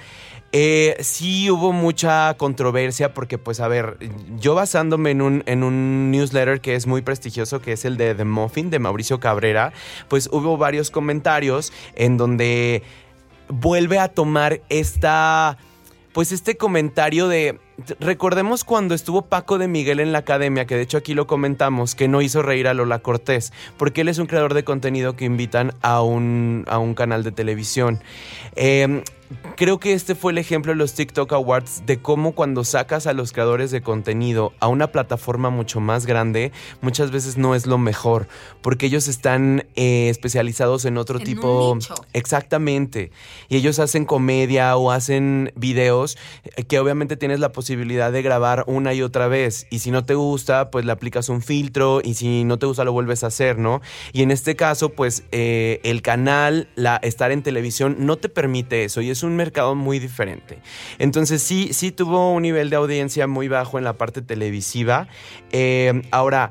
Eh, 0.56 0.94
sí 1.00 1.50
hubo 1.50 1.72
mucha 1.72 2.34
controversia 2.34 3.12
porque, 3.12 3.38
pues, 3.38 3.58
a 3.58 3.66
ver, 3.66 3.98
yo 4.38 4.54
basándome 4.54 5.10
en 5.10 5.20
un, 5.20 5.42
en 5.46 5.64
un 5.64 6.12
newsletter 6.12 6.60
que 6.60 6.76
es 6.76 6.86
muy 6.86 7.02
prestigioso, 7.02 7.60
que 7.60 7.72
es 7.72 7.84
el 7.84 7.96
de 7.96 8.14
The 8.14 8.24
Muffin, 8.24 8.70
de 8.70 8.78
Mauricio 8.78 9.18
Cabrera, 9.18 9.72
pues 10.06 10.28
hubo 10.30 10.56
varios 10.56 10.92
comentarios 10.92 11.72
en 11.96 12.18
donde 12.18 12.84
vuelve 13.48 13.98
a 13.98 14.06
tomar 14.06 14.60
esta, 14.68 15.58
pues 16.12 16.30
este 16.30 16.56
comentario 16.56 17.26
de, 17.26 17.58
recordemos 18.00 18.64
cuando 18.64 18.94
estuvo 18.94 19.22
Paco 19.22 19.58
de 19.58 19.68
Miguel 19.68 20.00
en 20.00 20.12
la 20.12 20.18
academia, 20.18 20.66
que 20.66 20.76
de 20.76 20.82
hecho 20.82 20.98
aquí 20.98 21.14
lo 21.14 21.26
comentamos, 21.26 21.94
que 21.94 22.08
no 22.08 22.22
hizo 22.22 22.42
reír 22.42 22.68
a 22.68 22.74
Lola 22.74 23.00
Cortés, 23.00 23.52
porque 23.76 24.02
él 24.02 24.08
es 24.08 24.18
un 24.18 24.26
creador 24.26 24.54
de 24.54 24.64
contenido 24.64 25.16
que 25.16 25.24
invitan 25.24 25.72
a 25.82 26.02
un, 26.02 26.64
a 26.68 26.78
un 26.78 26.94
canal 26.94 27.24
de 27.24 27.32
televisión. 27.32 28.00
Eh, 28.56 29.02
Creo 29.56 29.78
que 29.78 29.92
este 29.92 30.14
fue 30.14 30.32
el 30.32 30.38
ejemplo 30.38 30.72
de 30.72 30.76
los 30.76 30.94
TikTok 30.94 31.32
Awards 31.32 31.86
de 31.86 31.98
cómo 31.98 32.32
cuando 32.32 32.64
sacas 32.64 33.06
a 33.06 33.12
los 33.12 33.32
creadores 33.32 33.70
de 33.70 33.82
contenido 33.82 34.52
a 34.60 34.68
una 34.68 34.88
plataforma 34.88 35.50
mucho 35.50 35.80
más 35.80 36.06
grande, 36.06 36.52
muchas 36.80 37.10
veces 37.10 37.36
no 37.36 37.54
es 37.54 37.66
lo 37.66 37.78
mejor, 37.78 38.26
porque 38.62 38.86
ellos 38.86 39.08
están 39.08 39.66
eh, 39.76 40.08
especializados 40.08 40.84
en 40.84 40.98
otro 40.98 41.16
En 41.16 41.22
un 41.22 41.26
tipo... 41.26 41.74
nicho. 41.76 41.94
Exactamente. 42.12 43.12
Y 43.48 43.56
ellos 43.56 43.78
hacen 43.78 44.04
comedia 44.04 44.76
o 44.76 44.90
hacen 44.90 45.52
videos 45.56 46.18
eh, 46.44 46.64
que 46.64 46.78
obviamente 46.78 47.16
tienes 47.16 47.40
la 47.40 47.52
posibilidad 47.52 47.63
de 47.64 48.22
grabar 48.22 48.64
una 48.66 48.94
y 48.94 49.02
otra 49.02 49.28
vez. 49.28 49.66
Y 49.70 49.80
si 49.80 49.90
no 49.90 50.04
te 50.04 50.14
gusta, 50.14 50.70
pues 50.70 50.84
le 50.84 50.92
aplicas 50.92 51.28
un 51.28 51.42
filtro 51.42 52.00
y 52.02 52.14
si 52.14 52.44
no 52.44 52.58
te 52.58 52.66
gusta 52.66 52.84
lo 52.84 52.92
vuelves 52.92 53.24
a 53.24 53.28
hacer, 53.28 53.58
¿no? 53.58 53.80
Y 54.12 54.22
en 54.22 54.30
este 54.30 54.56
caso, 54.56 54.90
pues 54.90 55.24
eh, 55.32 55.80
el 55.84 56.02
canal, 56.02 56.68
la, 56.74 56.96
estar 56.96 57.32
en 57.32 57.42
televisión 57.42 57.96
no 58.00 58.16
te 58.16 58.28
permite 58.28 58.84
eso 58.84 59.00
y 59.00 59.10
es 59.10 59.22
un 59.22 59.36
mercado 59.36 59.74
muy 59.74 59.98
diferente. 59.98 60.58
Entonces 60.98 61.42
sí, 61.42 61.70
sí 61.72 61.90
tuvo 61.90 62.32
un 62.32 62.42
nivel 62.42 62.70
de 62.70 62.76
audiencia 62.76 63.26
muy 63.26 63.48
bajo 63.48 63.78
en 63.78 63.84
la 63.84 63.94
parte 63.94 64.22
televisiva. 64.22 65.08
Eh, 65.52 66.02
ahora 66.10 66.50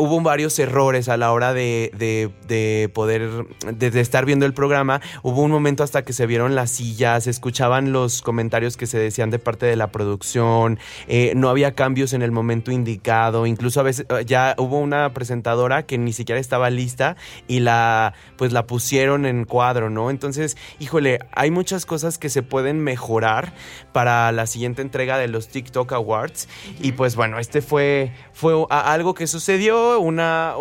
hubo 0.00 0.20
varios 0.20 0.58
errores 0.58 1.08
a 1.08 1.16
la 1.16 1.32
hora 1.32 1.52
de, 1.52 1.92
de- 1.96 2.30
de 2.48 2.90
poder, 2.92 3.46
de, 3.72 4.00
estar 4.00 4.24
viendo 4.24 4.46
el 4.46 4.54
programa. 4.54 5.00
Hubo 5.22 5.42
un 5.42 5.50
momento 5.50 5.84
hasta 5.84 6.02
que 6.02 6.12
se 6.12 6.26
vieron 6.26 6.54
las 6.54 6.70
sillas, 6.70 7.24
se 7.24 7.30
escuchaban 7.30 7.92
los 7.92 8.22
comentarios 8.22 8.76
que 8.76 8.86
se 8.86 8.98
decían 8.98 9.30
de 9.30 9.38
parte 9.38 9.66
de 9.66 9.76
la 9.76 9.92
producción, 9.92 10.78
eh, 11.06 11.32
no 11.36 11.48
había 11.48 11.74
cambios 11.74 12.12
en 12.12 12.22
el 12.22 12.32
momento 12.32 12.72
indicado, 12.72 13.46
incluso 13.46 13.80
a 13.80 13.82
veces 13.82 14.06
eh, 14.08 14.24
ya 14.24 14.54
hubo 14.58 14.78
una 14.78 15.12
presentadora 15.12 15.84
que 15.86 15.98
ni 15.98 16.12
siquiera 16.12 16.40
estaba 16.40 16.70
lista 16.70 17.16
y 17.46 17.60
la, 17.60 18.14
pues 18.36 18.52
la 18.52 18.66
pusieron 18.66 19.26
en 19.26 19.44
cuadro, 19.44 19.90
¿no? 19.90 20.10
Entonces, 20.10 20.56
híjole, 20.78 21.18
hay 21.32 21.50
muchas 21.50 21.86
cosas 21.86 22.18
que 22.18 22.28
se 22.28 22.42
pueden 22.42 22.80
mejorar 22.80 23.52
para 23.92 24.32
la 24.32 24.46
siguiente 24.46 24.82
entrega 24.82 25.18
de 25.18 25.28
los 25.28 25.48
TikTok 25.48 25.92
Awards. 25.92 26.48
Y 26.80 26.92
pues 26.92 27.16
bueno, 27.16 27.38
este 27.38 27.60
fue, 27.62 28.12
fue 28.32 28.54
algo 28.70 29.14
que 29.14 29.26
sucedió, 29.26 29.89
una, 29.98 30.54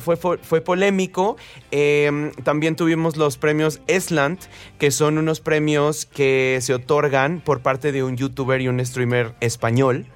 fue, 0.00 0.16
fue, 0.16 0.60
polémico. 0.60 1.36
Eh, 1.70 2.32
también 2.44 2.76
tuvimos 2.76 3.16
los 3.16 3.36
premios 3.36 3.80
Eslant, 3.86 4.42
que 4.78 4.90
son 4.90 5.18
unos 5.18 5.40
premios 5.40 6.06
que 6.06 6.58
se 6.60 6.74
otorgan 6.74 7.40
por 7.40 7.60
parte 7.60 7.92
de 7.92 8.02
un 8.02 8.16
youtuber 8.16 8.60
y 8.60 8.68
un 8.68 8.84
streamer 8.84 9.34
español. 9.40 10.06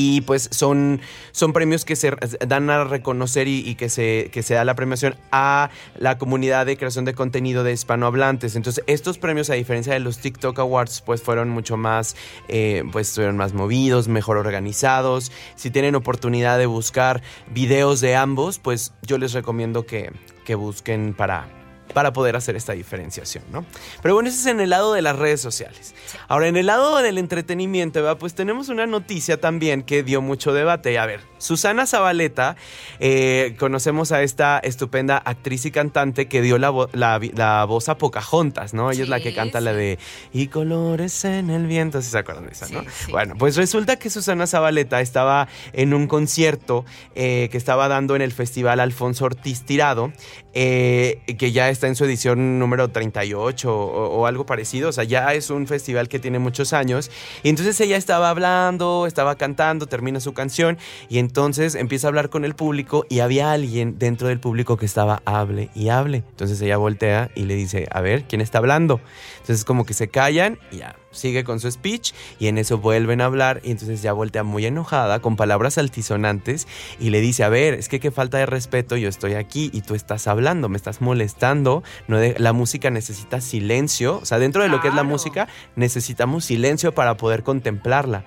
Y 0.00 0.20
pues 0.20 0.48
son, 0.52 1.00
son 1.32 1.52
premios 1.52 1.84
que 1.84 1.96
se 1.96 2.12
dan 2.46 2.70
a 2.70 2.84
reconocer 2.84 3.48
y, 3.48 3.74
que, 3.74 3.88
se, 3.88 4.30
que 4.32 4.44
se 4.44 4.54
da 4.54 4.64
la 4.64 4.76
premiación 4.76 5.16
a 5.32 5.70
la 5.96 6.18
comunidad 6.18 6.66
de 6.66 6.76
creación 6.76 7.04
de 7.04 7.14
contenido 7.14 7.64
de 7.64 7.72
hispanohablantes. 7.72 8.54
Entonces, 8.54 8.84
estos 8.86 9.18
premios, 9.18 9.50
a 9.50 9.54
diferencia 9.54 9.92
de 9.92 9.98
los 9.98 10.18
TikTok 10.18 10.56
Awards, 10.60 11.00
pues 11.00 11.20
fueron 11.20 11.48
mucho 11.48 11.76
más, 11.76 12.14
eh, 12.46 12.84
pues 12.92 13.08
estuvieron 13.08 13.36
más 13.36 13.54
movidos, 13.54 14.06
mejor 14.06 14.36
organizados. 14.36 15.32
Si 15.56 15.72
tienen 15.72 15.96
oportunidad 15.96 16.58
de 16.58 16.66
buscar 16.66 17.20
videos 17.52 18.00
de 18.00 18.14
ambos, 18.14 18.60
pues 18.60 18.92
yo 19.02 19.18
les 19.18 19.32
recomiendo 19.32 19.84
que, 19.84 20.12
que 20.44 20.54
busquen 20.54 21.12
para, 21.12 21.48
para 21.94 22.12
poder 22.12 22.36
hacer 22.36 22.54
esta 22.56 22.72
diferenciación, 22.74 23.44
¿no? 23.52 23.64
Pero 24.02 24.14
bueno, 24.14 24.28
ese 24.28 24.38
es 24.40 24.46
en 24.46 24.60
el 24.60 24.70
lado 24.70 24.92
de 24.92 25.02
las 25.02 25.16
redes 25.16 25.40
sociales. 25.40 25.94
Ahora, 26.28 26.48
en 26.48 26.56
el 26.56 26.66
lado 26.66 26.98
del 26.98 27.18
entretenimiento, 27.18 28.00
¿verdad? 28.02 28.18
pues 28.18 28.34
tenemos 28.34 28.68
una 28.68 28.86
noticia 28.86 29.40
también 29.40 29.82
que 29.82 30.02
dio 30.02 30.20
mucho 30.22 30.52
debate. 30.52 30.98
A 30.98 31.06
ver, 31.06 31.20
Susana 31.38 31.86
Zabaleta, 31.86 32.56
eh, 33.00 33.56
conocemos 33.58 34.12
a 34.12 34.22
esta 34.22 34.58
estupenda 34.58 35.16
actriz 35.18 35.64
y 35.66 35.70
cantante 35.70 36.28
que 36.28 36.42
dio 36.42 36.58
la, 36.58 36.70
vo- 36.70 36.88
la 36.92 37.18
vi- 37.18 37.32
la 37.34 37.64
voz 37.64 37.88
a 37.88 37.96
Pocahontas, 37.98 38.74
¿no? 38.74 38.90
Ella 38.90 39.04
es 39.04 39.08
la 39.08 39.20
que 39.20 39.30
Sí, 39.30 39.34
canta 39.36 39.60
la 39.60 39.72
de 39.72 39.98
Y 40.32 40.48
colores 40.48 41.24
en 41.24 41.50
el 41.50 41.66
viento, 41.66 42.00
si 42.02 42.10
se 42.10 42.18
acuerdan 42.18 42.46
de 42.46 42.52
esa, 42.52 42.68
¿no? 42.68 42.82
Bueno, 43.10 43.34
pues 43.38 43.56
resulta 43.56 43.96
que 43.96 44.10
Susana 44.10 44.46
Zabaleta 44.46 45.00
estaba 45.00 45.48
en 45.72 45.94
un 45.94 46.06
concierto 46.06 46.84
eh, 47.14 47.48
que 47.50 47.56
estaba 47.58 47.88
dando 47.88 48.16
en 48.16 48.22
el 48.22 48.32
Festival 48.32 48.80
Alfonso 48.80 49.24
Ortiz 49.24 49.62
Tirado, 49.62 50.12
eh, 50.54 51.20
que 51.38 51.52
ya 51.52 51.68
está 51.68 51.86
en 51.86 51.94
su 51.94 52.04
edición 52.04 52.58
número 52.58 52.88
38 52.88 53.74
o, 53.74 54.08
o 54.08 54.26
algo 54.26 54.46
parecido, 54.46 54.88
o 54.88 54.92
sea, 54.92 55.04
ya 55.04 55.32
es 55.34 55.50
un 55.50 55.66
festival 55.66 56.08
que 56.08 56.18
tiene 56.18 56.38
muchos 56.38 56.72
años. 56.72 57.10
Y 57.42 57.48
entonces 57.48 57.80
ella 57.80 57.96
estaba 57.96 58.30
hablando, 58.30 59.06
estaba 59.06 59.36
cantando, 59.36 59.86
termina 59.86 60.20
su 60.20 60.32
canción 60.32 60.78
y 61.08 61.18
entonces 61.18 61.74
empieza 61.74 62.06
a 62.06 62.08
hablar 62.08 62.30
con 62.30 62.44
el 62.44 62.54
público 62.54 63.06
y 63.08 63.20
había 63.20 63.52
alguien 63.52 63.98
dentro 63.98 64.28
del 64.28 64.40
público 64.40 64.76
que 64.76 64.86
estaba 64.86 65.22
hable 65.24 65.70
y 65.74 65.88
hable. 65.88 66.24
Entonces 66.30 66.60
ella 66.60 66.76
voltea 66.76 67.30
y 67.34 67.44
le 67.44 67.54
dice, 67.54 67.86
a 67.90 68.00
ver, 68.00 68.24
¿quién 68.24 68.40
está 68.40 68.58
hablando? 68.58 69.00
Entonces 69.40 69.64
como 69.64 69.84
que 69.84 69.94
se 69.94 70.08
callan 70.08 70.58
y 70.70 70.78
ya 70.78 70.96
sigue 71.18 71.44
con 71.44 71.60
su 71.60 71.70
speech 71.70 72.12
y 72.38 72.46
en 72.46 72.58
eso 72.58 72.78
vuelven 72.78 73.20
a 73.20 73.26
hablar 73.26 73.60
y 73.64 73.70
entonces 73.72 74.00
ya 74.02 74.12
voltea 74.12 74.42
muy 74.44 74.64
enojada 74.66 75.20
con 75.20 75.36
palabras 75.36 75.76
altisonantes 75.78 76.66
y 76.98 77.10
le 77.10 77.20
dice, 77.20 77.44
a 77.44 77.48
ver, 77.48 77.74
es 77.74 77.88
que 77.88 78.00
qué 78.00 78.10
falta 78.10 78.38
de 78.38 78.46
respeto, 78.46 78.96
yo 78.96 79.08
estoy 79.08 79.34
aquí 79.34 79.70
y 79.72 79.82
tú 79.82 79.94
estás 79.94 80.26
hablando, 80.26 80.68
me 80.68 80.76
estás 80.76 81.00
molestando, 81.00 81.82
no 82.06 82.18
de- 82.18 82.36
la 82.38 82.52
música 82.52 82.90
necesita 82.90 83.40
silencio, 83.40 84.18
o 84.18 84.24
sea, 84.24 84.38
dentro 84.38 84.62
de 84.62 84.68
lo 84.68 84.80
que 84.80 84.88
es 84.88 84.94
la 84.94 85.02
música 85.02 85.48
necesitamos 85.76 86.44
silencio 86.44 86.94
para 86.94 87.16
poder 87.16 87.42
contemplarla. 87.42 88.24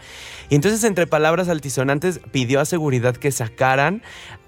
Y 0.50 0.56
entonces 0.56 0.84
entre 0.84 1.08
palabras 1.08 1.48
altisonantes 1.50 2.20
pidió 2.32 2.60
a 2.60 2.66
seguridad 2.66 3.16
que 3.16 3.32
sacaran 3.32 4.02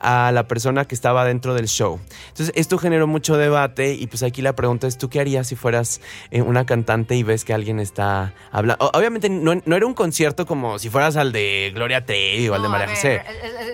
a 0.04 0.32
la 0.32 0.48
persona 0.48 0.86
que 0.86 0.94
estaba 0.94 1.26
dentro 1.26 1.54
del 1.54 1.68
show. 1.68 2.00
Entonces 2.30 2.52
esto 2.56 2.78
generó 2.78 3.08
mucho 3.08 3.38
debate 3.38 3.94
y 3.94 4.08
pues 4.08 4.22
aquí 4.22 4.42
la 4.42 4.54
pregunta 4.54 4.86
es, 4.86 4.98
¿tú 4.98 5.10
qué 5.10 5.20
harías 5.20 5.48
si 5.48 5.56
fueras 5.56 6.02
eh, 6.30 6.42
una 6.42 6.66
cantante 6.66 7.16
y 7.16 7.24
ves 7.24 7.46
que 7.46 7.54
alguien 7.54 7.80
está 7.80 8.34
hablando? 8.52 8.92
Obviamente 8.94 9.30
no, 9.30 9.62
no 9.66 9.76
era 9.76 9.86
un 9.86 9.94
concierto 9.94 10.46
como 10.46 10.78
si 10.78 10.90
fueras 10.90 11.16
al 11.16 11.32
de 11.32 11.72
Gloria 11.74 12.06
Trevi 12.06 12.50
o 12.50 12.54
al 12.54 12.62
de 12.62 12.70
María 12.70 12.90
José. 12.90 13.22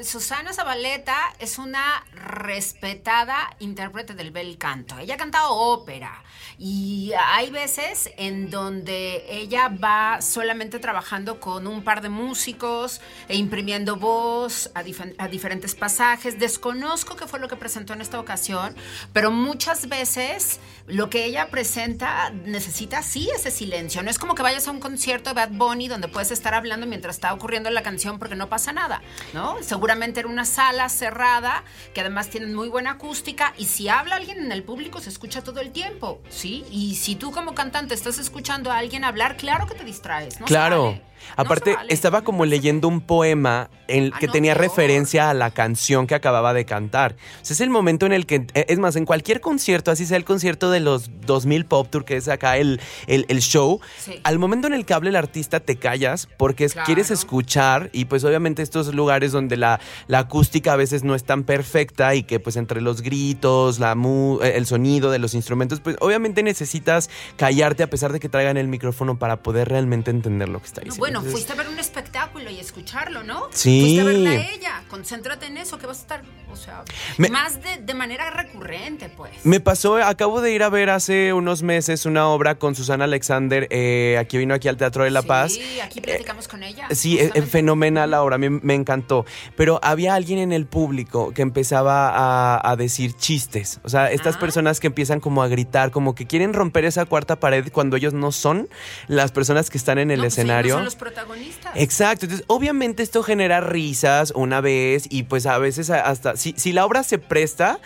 Susana 0.04 0.54
Zabaleta 0.54 1.18
es 1.40 1.58
una 1.58 2.06
respetada 2.14 3.56
intérprete 3.60 4.14
del 4.14 4.32
bel 4.32 4.58
canto. 4.58 4.98
Ella 5.00 5.16
ha 5.16 5.18
cantado 5.18 5.54
ópera 5.56 6.24
y 6.60 7.12
hay 7.18 7.50
veces 7.50 8.12
en 8.18 8.50
donde 8.50 9.26
ella 9.30 9.70
va 9.70 10.22
solamente 10.22 10.80
trabajando 10.80 11.40
con 11.40 11.66
un 11.66 11.84
par 11.84 12.02
de 12.02 12.10
músicos 12.10 13.02
e 13.28 13.36
imprimiendo 13.36 13.96
voz 13.96 14.70
a 14.76 15.28
diferentes 15.28 15.74
pasajes. 15.74 16.19
Desconozco 16.24 17.16
qué 17.16 17.28
fue 17.28 17.40
lo 17.40 17.48
que 17.48 17.56
presentó 17.56 17.94
en 17.94 18.02
esta 18.02 18.20
ocasión, 18.20 18.76
pero 19.14 19.32
muchas 19.32 19.88
veces 19.90 20.60
lo 20.88 21.10
que 21.10 21.26
ella 21.26 21.50
presenta 21.50 22.32
necesita 22.46 23.02
sí 23.04 23.30
ese 23.36 23.52
silencio. 23.52 24.02
No 24.04 24.10
es 24.10 24.20
como 24.20 24.36
que 24.36 24.44
vayas 24.44 24.68
a 24.68 24.72
un 24.72 24.80
concierto 24.80 25.30
de 25.30 25.36
Bad 25.36 25.52
Bunny 25.52 25.88
donde 25.88 26.08
puedes 26.08 26.32
estar 26.32 26.54
hablando 26.54 26.86
mientras 26.86 27.16
está 27.16 27.34
ocurriendo 27.34 27.70
la 27.70 27.84
canción 27.84 28.20
porque 28.20 28.36
no 28.36 28.50
pasa 28.50 28.72
nada, 28.74 29.02
¿no? 29.34 29.58
Seguramente 29.62 30.20
era 30.20 30.30
una 30.30 30.46
sala 30.46 30.90
cerrada 30.90 31.64
que 31.94 32.02
además 32.02 32.30
tienen 32.30 32.54
muy 32.54 32.68
buena 32.70 32.92
acústica 32.92 33.54
y 33.58 33.66
si 33.66 33.90
habla 33.90 34.16
alguien 34.16 34.40
en 34.40 34.52
el 34.52 34.64
público 34.64 35.00
se 35.00 35.10
escucha 35.10 35.44
todo 35.44 35.60
el 35.62 35.72
tiempo, 35.72 36.22
¿sí? 36.30 36.66
Y 36.72 36.96
si 36.96 37.16
tú 37.16 37.32
como 37.32 37.54
cantante 37.56 37.94
estás 37.94 38.20
escuchando 38.20 38.72
a 38.72 38.78
alguien 38.78 39.04
hablar, 39.04 39.38
claro 39.38 39.68
que 39.68 39.76
te 39.76 39.84
distraes, 39.84 40.40
¿no? 40.40 40.46
claro. 40.46 40.92
No 40.94 41.10
Aparte, 41.36 41.76
vale. 41.76 41.94
estaba 41.94 42.24
como 42.24 42.46
leyendo 42.46 42.88
un 42.88 43.02
poema 43.02 43.70
en, 43.90 44.12
Ah, 44.14 44.20
que 44.20 44.28
no, 44.28 44.32
tenía 44.34 44.54
peor. 44.54 44.68
referencia 44.70 45.30
a 45.30 45.34
la 45.34 45.52
canción 45.52 45.99
que 46.08 46.16
acababa 46.16 46.54
de 46.54 46.66
cantar. 46.66 47.16
O 47.42 47.46
sea, 47.46 47.54
es 47.54 47.62
el 47.62 47.70
momento 47.70 48.06
en 48.06 48.14
el 48.14 48.26
que, 48.26 48.46
eh, 48.54 48.66
es 48.68 48.80
más, 48.80 48.96
en 48.96 49.06
cualquier 49.06 49.42
concierto, 49.42 49.92
así 49.92 50.06
sea 50.06 50.18
el 50.18 50.26
concierto 50.26 50.72
de 50.72 50.80
los 50.80 51.10
2000 51.26 51.66
Pop 51.66 51.88
Tour, 51.90 52.06
que 52.06 52.18
es 52.18 52.28
acá 52.28 52.58
el, 52.58 52.80
el, 53.08 53.26
el 53.30 53.40
show, 53.42 53.80
Sí. 54.00 54.20
al 54.24 54.40
momento 54.40 54.68
en 54.68 54.74
el 54.74 54.86
que 54.86 54.94
hable 54.94 55.10
el 55.10 55.16
artista 55.16 55.60
te 55.60 55.76
callas 55.78 56.28
porque 56.38 56.68
Claro. 56.68 56.86
quieres 56.86 57.12
escuchar 57.12 57.90
y 57.94 58.06
pues 58.06 58.24
obviamente 58.24 58.62
estos 58.62 58.94
lugares 58.94 59.32
donde 59.32 59.58
la, 59.58 59.80
la 60.08 60.20
acústica 60.20 60.74
a 60.74 60.76
veces 60.76 61.04
no 61.04 61.16
es 61.16 61.24
tan 61.24 61.44
perfecta 61.44 62.16
y 62.16 62.24
que 62.24 62.40
pues 62.40 62.56
entre 62.56 62.82
los 62.82 63.02
gritos, 63.02 63.80
la 63.80 63.96
mu- 63.96 64.40
eh, 64.42 64.54
el 64.58 64.66
sonido 64.66 65.12
de 65.12 65.20
los 65.20 65.34
instrumentos, 65.34 65.80
pues 65.80 65.96
obviamente 66.00 66.44
necesitas 66.44 67.10
callarte 67.38 67.84
a 67.84 67.90
pesar 67.90 68.12
de 68.14 68.20
que 68.20 68.30
traigan 68.30 68.58
el 68.58 68.68
micrófono 68.68 69.18
para 69.20 69.38
poder 69.44 69.70
realmente 69.70 70.12
entender 70.12 70.50
lo 70.50 70.60
que 70.60 70.68
está 70.68 70.82
No, 70.82 70.86
diciendo. 70.86 71.00
bueno, 71.00 71.20
Entonces, 71.20 71.32
fuiste 71.34 71.54
a 71.54 71.56
ver 71.56 71.68
un 71.70 71.80
espectáculo 71.80 72.50
y 72.50 72.60
escucharlo, 72.60 73.24
¿no? 73.24 73.48
Sí. 73.52 73.80
Fuiste 73.82 74.02
a 74.02 74.04
verla 74.06 74.30
a 74.32 74.52
ella. 74.54 74.84
Concéntrate 74.90 75.46
en 75.48 75.58
eso, 75.58 75.78
que 75.78 75.86
vas 75.90 75.98
a 76.00 76.02
estar, 76.02 76.22
o 76.52 76.56
sea, 76.56 76.84
Me- 77.18 77.30
más 77.30 77.62
de, 77.62 77.78
de 77.78 77.94
manera 77.94 78.30
recurrente, 78.30 79.10
pues. 79.10 79.32
Me 79.44 79.60
pasó, 79.60 79.98
acabo 79.98 80.42
de 80.42 80.54
ir 80.54 80.64
a 80.64 80.70
ver 80.70 80.90
hace 80.90 81.34
unos 81.34 81.62
meses 81.64 82.06
una 82.06 82.28
obra 82.30 82.56
con 82.56 82.76
Susana 82.76 83.04
Alexander, 83.04 83.68
eh, 83.70 84.18
aquí 84.20 84.38
vino 84.38 84.54
aquí 84.54 84.68
al 84.68 84.78
Teatro 84.78 85.04
de 85.04 85.12
La 85.12 85.22
Paz. 85.22 85.54
Sí, 85.54 85.80
aquí 85.82 86.00
platicamos 86.02 86.48
con 86.48 86.64
ella. 86.64 86.88
Sí, 86.92 87.20
fenomenal 87.50 88.12
la 88.12 88.24
obra, 88.24 88.36
a 88.36 88.38
mí 88.40 88.50
me 88.50 88.74
encantó. 88.76 89.26
Pero 89.56 89.80
había 89.84 90.14
alguien 90.16 90.40
en 90.40 90.52
el 90.52 90.66
público 90.66 91.32
que 91.34 91.42
empezaba 91.42 92.10
a, 92.10 92.72
a 92.72 92.76
decir 92.76 93.14
chistes. 93.14 93.80
O 93.84 93.90
sea, 93.90 94.12
estas 94.12 94.36
Ah. 94.36 94.40
personas 94.40 94.80
que 94.80 94.88
empiezan 94.88 95.20
como 95.20 95.42
a 95.44 95.48
gritar, 95.48 95.92
como 95.92 96.16
que 96.16 96.28
quieren 96.28 96.54
romper 96.54 96.86
esa 96.86 97.06
cuarta 97.06 97.40
pared 97.40 97.72
cuando 97.72 97.96
ellos 97.98 98.14
no 98.14 98.32
son 98.32 98.68
las 99.08 99.32
personas 99.32 99.70
que 99.70 99.78
están 99.78 99.98
en 99.98 100.12
el 100.12 100.18
No, 100.18 100.24
pues 100.24 100.34
ellos 100.34 100.40
escenario. 100.40 100.74
no 100.74 100.78
son 100.80 100.86
los 100.86 100.96
protagonistas. 100.96 101.72
Exacto, 101.76 102.26
entonces 102.26 102.46
obviamente 102.48 103.02
esto 103.04 103.24
genera 103.24 103.62
risas 103.62 104.32
una 104.36 104.60
vez 104.62 105.06
y 105.10 105.24
pues 105.24 105.46
a 105.46 105.58
veces 105.58 105.79
hasta, 105.90 106.36
si, 106.38 106.54
si 106.58 106.74
la 106.74 106.86
obra 106.86 107.04
se 107.04 107.18
presta, 107.20 107.80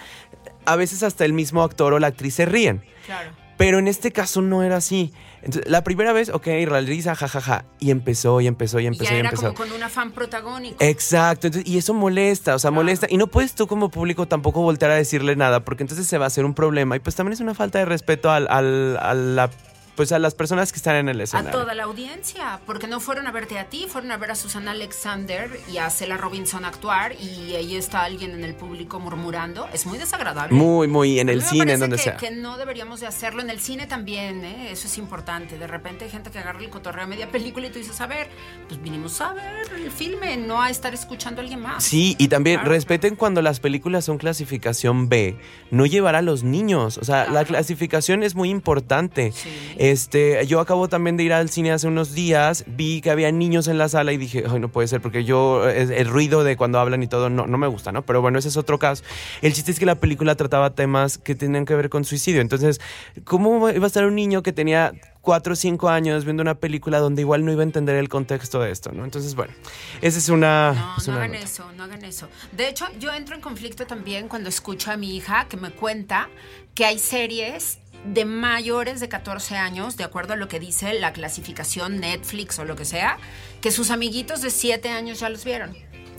a 0.65 0.75
veces 0.75 1.03
hasta 1.03 1.25
el 1.25 1.33
mismo 1.33 1.63
actor 1.63 1.93
o 1.93 1.99
la 1.99 2.07
actriz 2.07 2.35
se 2.35 2.45
ríen. 2.45 2.83
Claro. 3.05 3.31
Pero 3.57 3.77
en 3.77 3.87
este 3.87 4.11
caso 4.11 4.41
no 4.41 4.63
era 4.63 4.77
así. 4.77 5.13
Entonces, 5.43 5.69
la 5.69 5.83
primera 5.83 6.11
vez, 6.11 6.29
ok, 6.29 6.47
la 6.69 6.79
risa, 6.81 7.13
jajaja. 7.15 7.65
Y 7.79 7.91
empezó, 7.91 8.41
y 8.41 8.47
empezó, 8.47 8.79
y 8.79 8.85
Y 8.85 8.87
empezó, 8.87 9.11
ya 9.11 9.15
y 9.17 9.19
era 9.19 9.29
empezó. 9.29 9.53
como 9.53 9.69
con 9.69 9.71
un 9.73 9.83
afán 9.83 10.11
protagónico. 10.11 10.77
Exacto, 10.79 11.47
entonces, 11.47 11.69
y 11.71 11.77
eso 11.77 11.93
molesta, 11.93 12.55
o 12.55 12.59
sea, 12.59 12.69
Claro. 12.71 12.81
molesta. 12.83 13.07
Y 13.09 13.17
no 13.17 13.27
puedes 13.27 13.53
tú 13.53 13.67
como 13.67 13.89
público 13.91 14.27
tampoco 14.27 14.61
voltear 14.61 14.89
a 14.91 14.95
decirle 14.95 15.35
nada, 15.35 15.63
porque 15.63 15.83
entonces 15.83 16.07
se 16.07 16.17
va 16.17 16.25
a 16.25 16.27
hacer 16.27 16.45
un 16.45 16.55
problema. 16.55 16.95
Y 16.95 16.99
pues 16.99 17.15
también 17.15 17.33
es 17.33 17.41
una 17.41 17.53
falta 17.53 17.77
de 17.77 17.85
respeto 17.85 18.31
al, 18.31 18.47
al- 18.49 18.97
a, 18.99 19.13
la, 19.13 19.49
pues 19.95 20.11
a 20.11 20.19
las 20.19 20.33
personas 20.35 20.71
que 20.71 20.77
están 20.77 20.95
en 20.95 21.09
el 21.09 21.19
a 21.19 21.23
escenario. 21.23 21.51
toda 21.51 21.73
la 21.75 21.83
audiencia, 21.83 22.59
porque 22.65 22.87
no 22.87 22.99
fueron 22.99 23.27
a 23.27 23.31
verte 23.31 23.59
a 23.59 23.65
ti, 23.69 23.85
fueron 23.87 24.11
a 24.11 24.17
ver 24.17 24.31
a 24.31 24.35
Susana 24.35 24.71
Alexander 24.71 25.49
y 25.71 25.77
a 25.77 25.89
Cela 25.89 26.17
Robinson 26.17 26.65
actuar 26.65 27.13
y 27.21 27.55
ahí 27.55 27.75
está 27.75 28.03
alguien 28.03 28.31
en 28.31 28.43
el 28.43 28.55
público 28.55 28.99
murmurando. 28.99 29.67
Es 29.73 29.85
muy 29.85 29.97
desagradable. 29.97 30.55
Muy, 30.55 30.87
muy, 30.87 31.19
en 31.19 31.29
A 31.29 31.31
el 31.33 31.39
me 31.39 31.45
cine, 31.45 31.73
en 31.73 31.79
donde 31.79 31.97
que, 31.97 32.03
sea. 32.03 32.17
que 32.17 32.31
no 32.31 32.57
deberíamos 32.57 32.99
de 32.99 33.07
hacerlo. 33.07 33.41
En 33.41 33.49
el 33.49 33.59
cine 33.59 33.85
también, 33.87 34.43
¿eh? 34.43 34.71
eso 34.71 34.87
es 34.87 34.97
importante. 34.97 35.57
De 35.57 35.67
repente 35.67 36.05
hay 36.05 36.11
gente 36.11 36.31
que 36.31 36.39
agarra 36.39 36.59
el 36.59 36.69
cotorreo 36.69 37.03
a 37.03 37.07
media 37.07 37.29
película 37.29 37.67
y 37.67 37.69
tú 37.69 37.79
dices, 37.79 37.99
a 38.01 38.07
ver, 38.07 38.29
pues 38.67 38.81
vinimos 38.81 39.19
a 39.21 39.33
ver 39.33 39.71
el 39.75 39.91
filme, 39.91 40.37
no 40.37 40.61
a 40.61 40.69
estar 40.69 40.93
escuchando 40.93 41.41
a 41.41 41.43
alguien 41.43 41.59
más. 41.61 41.83
Sí, 41.83 42.15
y 42.17 42.27
también 42.27 42.57
Claro. 42.59 42.71
respeten 42.71 43.15
cuando 43.15 43.41
las 43.41 43.59
películas 43.59 44.05
son 44.05 44.17
clasificación 44.17 45.09
B, 45.09 45.37
no 45.71 45.85
llevar 45.85 46.15
a 46.15 46.21
los 46.21 46.43
niños. 46.43 46.97
O 46.97 47.03
sea, 47.03 47.27
la 47.29 47.45
clasificación 47.45 48.23
es 48.23 48.35
muy 48.35 48.49
importante. 48.49 49.31
Sí. 49.31 49.49
Este, 49.83 50.47
yo 50.47 50.61
acabo 50.61 50.87
también 50.87 51.17
de 51.17 51.23
ir 51.23 51.33
al 51.33 51.49
cine 51.49 51.73
hace 51.73 51.89
unos 51.89 52.13
días, 52.13 52.63
vi 52.67 53.01
que 53.01 53.11
había 53.11 53.29
niños 53.33 53.67
en 53.67 53.77
la 53.77 53.89
sala 53.89 54.13
y 54.13 54.17
dije, 54.17 54.45
ay, 54.49 54.61
no 54.61 54.69
puede 54.69 54.87
ser, 54.87 55.01
porque 55.01 55.25
yo, 55.25 55.67
el 55.67 56.07
ruido 56.07 56.45
de 56.45 56.55
cuando 56.55 56.79
hablan 56.79 57.03
y 57.03 57.07
todo 57.07 57.29
no, 57.29 57.47
no 57.47 57.57
me 57.57 57.67
gusta, 57.67 57.91
¿no? 57.91 58.01
Pero 58.01 58.21
bueno, 58.21 58.39
ese 58.39 58.47
es 58.47 58.55
otro 58.55 58.79
caso. 58.79 59.03
El 59.41 59.51
chiste 59.51 59.71
es 59.71 59.79
que 59.79 59.85
la 59.85 59.95
película 59.95 60.35
trataba 60.35 60.69
temas 60.69 61.17
que 61.17 61.35
tenían 61.35 61.65
que 61.65 61.75
ver 61.75 61.89
con 61.89 62.05
suicidio. 62.05 62.39
Entonces, 62.39 62.79
¿cómo 63.25 63.69
iba 63.69 63.83
a 63.83 63.87
estar 63.87 64.05
un 64.05 64.15
niño 64.15 64.41
que 64.41 64.53
tenía 64.53 64.93
cuatro 65.19 65.51
o 65.51 65.55
cinco 65.57 65.89
años 65.89 66.23
viendo 66.23 66.43
una 66.43 66.55
película 66.55 66.99
donde 66.99 67.21
igual 67.21 67.43
no 67.43 67.51
iba 67.51 67.63
a 67.63 67.65
entender 67.65 67.97
el 67.97 68.07
contexto 68.07 68.61
de 68.61 68.71
esto, 68.71 68.93
¿no? 68.93 69.03
Entonces, 69.03 69.35
bueno, 69.35 69.53
esa 70.01 70.17
es 70.17 70.29
una... 70.29 70.71
No, 70.71 70.95
es 70.97 71.07
no 71.09 71.13
una 71.15 71.23
hagan 71.23 71.33
nota. 71.33 71.43
eso, 71.43 71.71
no 71.75 71.83
hagan 71.83 72.05
eso. 72.05 72.29
De 72.53 72.69
hecho, 72.69 72.85
yo 73.01 73.13
entro 73.13 73.35
en 73.35 73.41
conflicto 73.41 73.85
también 73.85 74.29
cuando 74.29 74.47
escucho 74.47 74.91
a 74.91 74.95
mi 74.95 75.13
hija 75.17 75.49
que 75.49 75.57
me 75.57 75.71
cuenta 75.71 76.29
que 76.73 76.85
hay 76.85 76.99
series 76.99 77.79
de 78.05 78.25
mayores 78.25 78.99
de 78.99 79.09
14 79.09 79.55
años, 79.57 79.97
de 79.97 80.03
acuerdo 80.03 80.33
a 80.33 80.35
lo 80.35 80.47
que 80.47 80.59
dice 80.59 80.93
la 80.93 81.13
clasificación 81.13 81.99
Netflix 81.99 82.59
o 82.59 82.65
lo 82.65 82.75
que 82.75 82.85
sea, 82.85 83.17
que 83.61 83.71
sus 83.71 83.91
amiguitos 83.91 84.41
de 84.41 84.49
7 84.49 84.89
años 84.89 85.19
ya 85.19 85.29
los 85.29 85.43
vieron. 85.43 85.75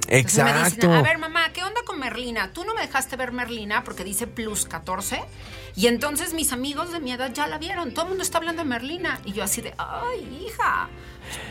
Entonces 0.09 0.45
me 0.45 0.53
dicen, 0.53 0.67
Exacto. 0.67 0.93
a 0.93 1.03
ver, 1.03 1.19
mamá, 1.19 1.51
¿qué 1.53 1.63
onda 1.63 1.81
con 1.87 1.99
Merlina? 1.99 2.53
Tú 2.53 2.65
no 2.65 2.75
me 2.75 2.83
dejaste 2.83 3.17
ver 3.17 3.33
Merlina 3.33 3.85
porque 3.85 4.05
dice 4.05 4.27
plus 4.27 4.67
14. 4.67 5.23
Y 5.77 5.87
entonces 5.87 6.35
mis 6.35 6.53
amigos 6.53 6.93
de 6.93 7.01
mi 7.01 7.13
edad 7.13 7.33
ya 7.33 7.47
la 7.47 7.59
vieron. 7.59 7.93
Todo 7.93 8.03
el 8.05 8.09
mundo 8.11 8.23
está 8.23 8.39
hablando 8.39 8.63
de 8.63 8.69
Merlina. 8.69 9.21
Y 9.25 9.33
yo 9.33 9.43
así 9.43 9.63
de, 9.63 9.75
ay, 9.79 10.45
hija. 10.47 10.89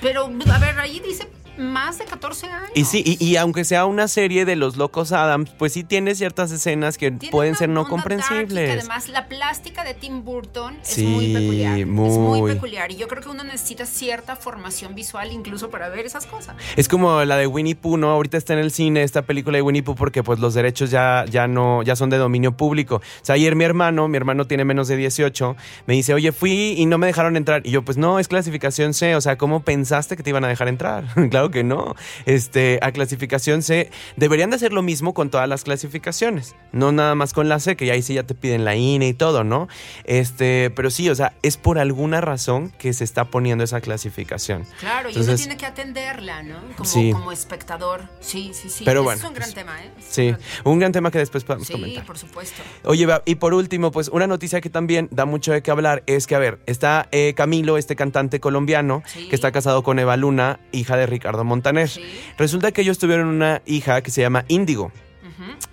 Pero, 0.02 0.26
a 0.26 0.60
ver, 0.60 0.80
ahí 0.80 1.00
dice 1.00 1.28
más 1.58 1.98
de 2.00 2.06
14 2.06 2.48
años. 2.48 2.70
Y 2.76 2.86
sí, 2.86 3.04
y, 3.06 3.24
y 3.24 3.38
aunque 3.38 3.64
sea 3.66 3.86
una 3.86 4.08
serie 4.08 4.46
de 4.46 4.56
los 4.56 4.78
locos 4.78 5.12
Adams, 5.12 5.52
pues 5.58 5.74
sí 5.74 5.84
tiene 5.84 6.16
ciertas 6.16 6.52
escenas 6.52 6.98
que 6.98 7.12
Tiene 7.12 7.32
pueden 7.32 7.56
ser 7.56 7.70
no 7.70 7.82
onda 7.82 7.92
dark 7.92 8.02
comprensibles. 8.02 8.70
además 8.80 9.10
la 9.10 9.28
plástica 9.28 9.84
de 9.84 9.94
Tim 9.94 10.24
Burton 10.24 10.78
es 10.82 10.88
Sí, 10.90 11.06
muy 11.06 11.34
peculiar. 11.34 11.80
Es 11.80 11.88
muy. 11.88 12.10
muy 12.42 12.54
peculiar. 12.54 12.92
Y 12.92 12.96
yo 12.98 13.08
creo 13.08 13.22
que 13.22 13.30
uno 13.30 13.44
necesita 13.44 13.86
cierta 13.86 14.36
formación 14.36 14.96
visual 14.96 15.32
incluso 15.32 15.70
para 15.70 15.90
ver 15.90 16.06
esas 16.06 16.26
cosas. 16.26 16.56
Es 16.76 16.88
como 16.88 17.24
la 17.26 17.38
de 17.38 17.48
Winnie 17.48 17.76
Pooh, 17.76 17.98
¿no? 17.98 18.10
Ahorita 18.10 18.38
está 18.38 18.54
en 18.54 18.60
el 18.60 18.72
cine 18.72 19.04
esta 19.04 19.22
película 19.24 19.58
de 19.58 19.62
Winnie 19.62 19.84
Pooh 19.84 19.96
porque 19.96 20.24
pues 20.24 20.40
los 20.40 20.54
derechos 20.54 20.92
ya, 20.92 21.26
ya 21.30 21.48
no, 21.48 21.84
ya 21.84 21.96
son 21.96 22.10
de 22.10 22.18
dominio 22.18 22.56
público. 22.58 22.96
O 22.98 23.02
sea, 23.26 23.36
ayer 23.36 23.56
mi 23.56 23.64
hermano, 23.64 24.08
mi 24.08 24.18
hermano 24.18 24.46
tiene 24.48 24.66
menos 24.66 24.88
de 24.88 24.98
18, 24.98 25.56
me 25.86 25.94
dice, 25.94 26.14
oye, 26.14 26.32
fui 26.32 26.76
y 26.78 26.86
no 26.86 26.98
me 26.98 27.08
dejaron 27.08 27.38
entrar. 27.38 27.62
Y 27.66 27.72
yo, 27.72 27.84
pues 27.84 27.98
no, 27.98 28.20
es 28.20 28.28
clasificación 28.28 28.94
C. 28.94 29.16
O 29.16 29.22
sea, 29.22 29.38
¿cómo 29.38 29.62
pensaste 29.62 30.16
que 30.18 30.24
te 30.24 30.30
iban 30.30 30.44
a 30.44 30.48
dejar 30.48 30.68
entrar? 30.68 31.06
claro 31.30 31.43
que 31.52 31.64
no. 31.64 31.96
Este, 32.26 32.80
a 32.82 32.92
clasificación 32.92 33.62
C, 33.64 33.90
deberían 34.18 34.50
de 34.50 34.56
hacer 34.58 34.74
lo 34.74 34.82
mismo 34.82 35.14
con 35.14 35.30
todas 35.30 35.48
las 35.50 35.64
clasificaciones. 35.64 36.56
No 36.72 36.92
nada 36.92 37.16
más 37.16 37.34
con 37.34 37.50
la 37.50 37.60
C, 37.60 37.76
que 37.76 37.92
ahí 37.92 38.02
sí 38.02 38.14
ya 38.16 38.24
te 38.24 38.36
piden 38.36 38.66
la 38.66 38.76
INE 38.76 39.08
y 39.08 39.14
todo, 39.14 39.44
¿no? 39.44 39.68
Este, 40.06 40.70
pero 40.76 40.90
sí, 40.90 41.10
o 41.10 41.16
sea, 41.16 41.34
es 41.42 41.58
por 41.58 41.80
alguna 41.80 42.22
razón 42.22 42.72
que 42.78 42.94
se 42.94 43.04
está 43.04 43.26
poniendo 43.26 43.64
esa 43.64 43.82
clasificación. 43.82 44.66
Claro, 44.80 45.10
y 45.10 45.18
uno 45.18 45.36
tiene 45.36 45.58
que 45.58 45.66
atenderla, 45.66 46.44
¿no? 46.44 46.56
Como, 46.78 46.90
Sí. 46.90 47.12
como 47.12 47.32
espectador. 47.32 48.10
Sí, 48.20 48.52
sí, 48.54 48.70
sí. 48.70 48.84
Pero 48.86 49.00
Ese 49.02 49.04
bueno, 49.06 49.20
Es 49.22 49.28
un 49.28 49.34
gran 49.34 49.46
pues, 49.48 49.56
tema, 49.56 49.84
¿eh? 49.84 49.92
Es 49.98 50.06
un 50.06 50.12
Sí, 50.12 50.28
gran- 50.28 50.40
un 50.66 50.80
gran 50.80 50.92
tema 50.92 51.12
que 51.12 51.18
después 51.20 51.44
podemos 51.44 51.68
Sí, 51.68 51.74
comentar. 51.74 52.06
por 52.06 52.18
supuesto. 52.18 52.62
Oye, 52.86 53.08
y 53.26 53.36
por 53.36 53.54
último, 53.54 53.92
pues 53.92 54.10
una 54.10 54.28
noticia 54.28 54.62
que 54.62 54.70
también 54.70 55.08
da 55.12 55.26
mucho 55.26 55.52
de 55.52 55.62
qué 55.64 55.72
hablar 55.72 56.04
es 56.06 56.28
que, 56.28 56.36
a 56.36 56.40
ver, 56.40 56.60
está 56.66 57.08
eh, 57.12 57.34
Camilo, 57.36 57.78
este 57.78 57.96
cantante 57.96 58.40
colombiano, 58.40 59.04
Sí. 59.06 59.28
que 59.30 59.36
está 59.36 59.52
casado 59.52 59.84
con 59.84 60.00
Eva 60.00 60.18
Luna, 60.18 60.60
hija 60.72 60.98
de 60.98 61.06
Ricardo 61.06 61.33
Montaner. 61.42 61.90
Sí. 61.90 62.02
Resulta 62.38 62.72
que 62.72 62.82
ellos 62.82 63.00
tuvieron 63.00 63.28
una 63.28 63.64
hija 63.66 64.02
que 64.02 64.12
se 64.12 64.22
llama 64.22 64.46
Índigo. 64.48 64.92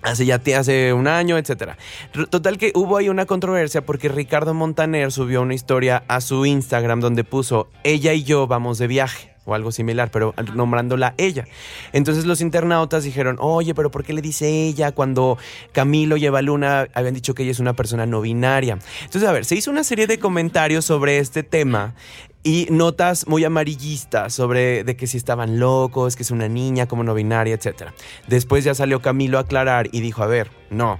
Hace 0.01 0.25
ya 0.25 0.41
hace 0.57 0.93
un 0.93 1.07
año, 1.07 1.37
etcétera. 1.37 1.77
Total 2.31 2.57
que 2.57 2.71
hubo 2.73 2.97
ahí 2.97 3.09
una 3.09 3.25
controversia 3.25 3.85
porque 3.85 4.09
Ricardo 4.09 4.55
Montaner 4.55 5.11
subió 5.11 5.43
una 5.43 5.53
historia 5.53 6.03
a 6.07 6.21
su 6.21 6.45
Instagram 6.47 6.99
donde 6.99 7.23
puso 7.23 7.69
ella 7.83 8.13
y 8.13 8.23
yo 8.23 8.47
vamos 8.47 8.79
de 8.79 8.87
viaje 8.87 9.31
o 9.45 9.55
algo 9.55 9.71
similar, 9.71 10.11
pero 10.11 10.33
nombrándola 10.53 11.13
ella. 11.17 11.45
Entonces 11.93 12.25
los 12.25 12.41
internautas 12.41 13.03
dijeron, 13.03 13.37
oye, 13.39 13.73
pero 13.73 13.89
¿por 13.91 14.03
qué 14.03 14.13
le 14.13 14.21
dice 14.21 14.47
ella 14.47 14.91
cuando 14.91 15.37
Camilo 15.71 16.17
y 16.17 16.25
Eva 16.25 16.41
Luna 16.41 16.87
habían 16.93 17.13
dicho 17.13 17.33
que 17.33 17.43
ella 17.43 17.51
es 17.51 17.59
una 17.59 17.73
persona 17.73 18.05
no 18.05 18.21
binaria? 18.21 18.77
Entonces, 19.03 19.27
a 19.27 19.31
ver, 19.31 19.45
se 19.45 19.55
hizo 19.55 19.71
una 19.71 19.83
serie 19.83 20.07
de 20.07 20.19
comentarios 20.19 20.85
sobre 20.85 21.17
este 21.17 21.43
tema 21.43 21.95
y 22.43 22.67
notas 22.71 23.27
muy 23.27 23.43
amarillistas 23.43 24.33
sobre 24.33 24.83
de 24.83 24.95
que 24.95 25.07
si 25.07 25.17
estaban 25.17 25.59
locos, 25.59 26.15
que 26.15 26.23
es 26.23 26.31
una 26.31 26.47
niña 26.47 26.87
como 26.87 27.03
no 27.03 27.13
binaria, 27.13 27.53
etcétera. 27.55 27.93
Después 28.27 28.63
ya 28.63 28.73
salió 28.73 29.01
Camilo 29.01 29.37
a 29.37 29.41
aclarar 29.41 29.89
y 29.91 30.01
dijo, 30.01 30.23
a 30.23 30.27
ver, 30.27 30.51
no, 30.69 30.99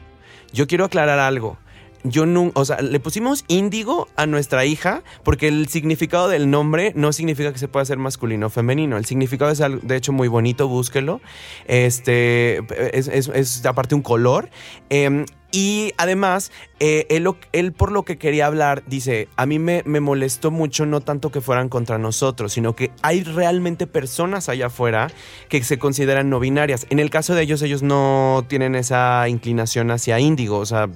yo 0.54 0.68
quiero 0.68 0.86
aclarar 0.86 1.20
algo. 1.20 1.58
Yo 2.04 2.26
no, 2.26 2.50
o 2.56 2.66
sea, 2.66 2.82
le 2.82 3.00
pusimos 3.00 3.46
índigo 3.48 4.08
a 4.16 4.26
nuestra 4.26 4.66
hija 4.66 5.04
porque 5.24 5.48
el 5.48 5.68
significado 5.68 6.30
del 6.30 6.50
nombre 6.50 6.94
no 6.96 7.14
significa 7.14 7.54
que 7.54 7.60
se 7.60 7.68
pueda 7.68 7.86
ser 7.86 8.00
masculino 8.00 8.48
o 8.48 8.50
femenino. 8.50 8.98
El 8.98 9.06
significado 9.06 9.52
es, 9.52 9.60
de 9.60 9.96
hecho, 9.96 10.12
muy 10.12 10.28
bonito, 10.28 10.68
búsquelo. 10.68 11.22
Este, 11.68 12.58
es, 12.98 13.08
es- 13.08 13.28
es 13.30 13.66
aparte 13.68 13.94
un 13.94 14.02
color. 14.02 14.50
Em, 14.90 15.26
y 15.52 15.94
además, 15.98 16.52
eh, 16.80 17.06
él, 17.52 17.74
por 17.74 17.92
lo 17.92 18.04
que 18.04 18.18
quería 18.18 18.46
hablar, 18.48 18.84
dice, 18.88 19.28
a 19.36 19.46
mí 19.46 19.60
me, 19.60 19.84
molestó 19.84 20.50
mucho 20.50 20.86
no 20.86 21.02
tanto 21.02 21.30
que 21.30 21.42
fueran 21.42 21.68
contra 21.68 21.98
nosotros, 21.98 22.54
sino 22.54 22.76
que 22.76 22.92
hay 23.02 23.24
realmente 23.24 23.86
personas 23.86 24.48
allá 24.48 24.68
afuera 24.68 25.08
que 25.50 25.62
se 25.64 25.78
consideran 25.78 26.30
no 26.30 26.40
binarias. 26.40 26.88
En 26.90 27.00
el 27.00 27.10
caso 27.10 27.36
de 27.36 27.44
ellos, 27.44 27.62
ellos 27.62 27.84
no 27.84 28.46
tienen 28.48 28.76
esa 28.76 29.28
inclinación 29.28 29.92
hacia 29.92 30.20
índigo, 30.20 30.58
o 30.58 30.66
sea, 30.66 30.88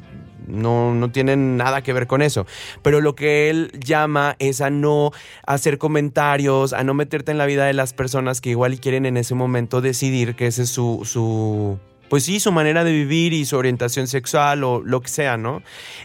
no, 0.47 0.93
no 0.93 1.11
tienen 1.11 1.57
nada 1.57 1.81
que 1.81 1.91
ver 1.91 2.07
con 2.07 2.21
eso. 2.21 2.45
Pero 2.81 3.01
lo 3.01 3.15
que 3.15 3.49
él 3.49 3.71
llama 3.79 4.37
es 4.39 4.61
a 4.61 4.69
no 4.69 5.11
hacer 5.45 5.77
comentarios, 5.77 6.71
a 6.71 6.83
no 6.85 6.93
meterte 6.93 7.31
en 7.31 7.37
la 7.37 7.45
vida 7.45 7.65
de 7.65 7.73
las 7.73 7.93
personas 7.93 8.39
que 8.39 8.51
igual 8.51 8.79
quieren 8.79 9.05
en 9.05 9.17
ese 9.17 9.35
momento 9.35 9.81
decidir 9.81 10.35
que 10.35 10.47
ese 10.47 10.63
es 10.63 10.69
su, 10.69 11.01
su 11.03 11.77
pues 12.09 12.23
sí, 12.23 12.39
su 12.39 12.51
manera 12.51 12.83
de 12.83 12.91
vivir 12.91 13.33
y 13.33 13.45
su 13.45 13.57
orientación 13.57 14.07
sexual 14.07 14.63
o 14.63 14.81
lo 14.81 15.01
que 15.01 15.09
sea, 15.09 15.37
¿no? 15.37 15.61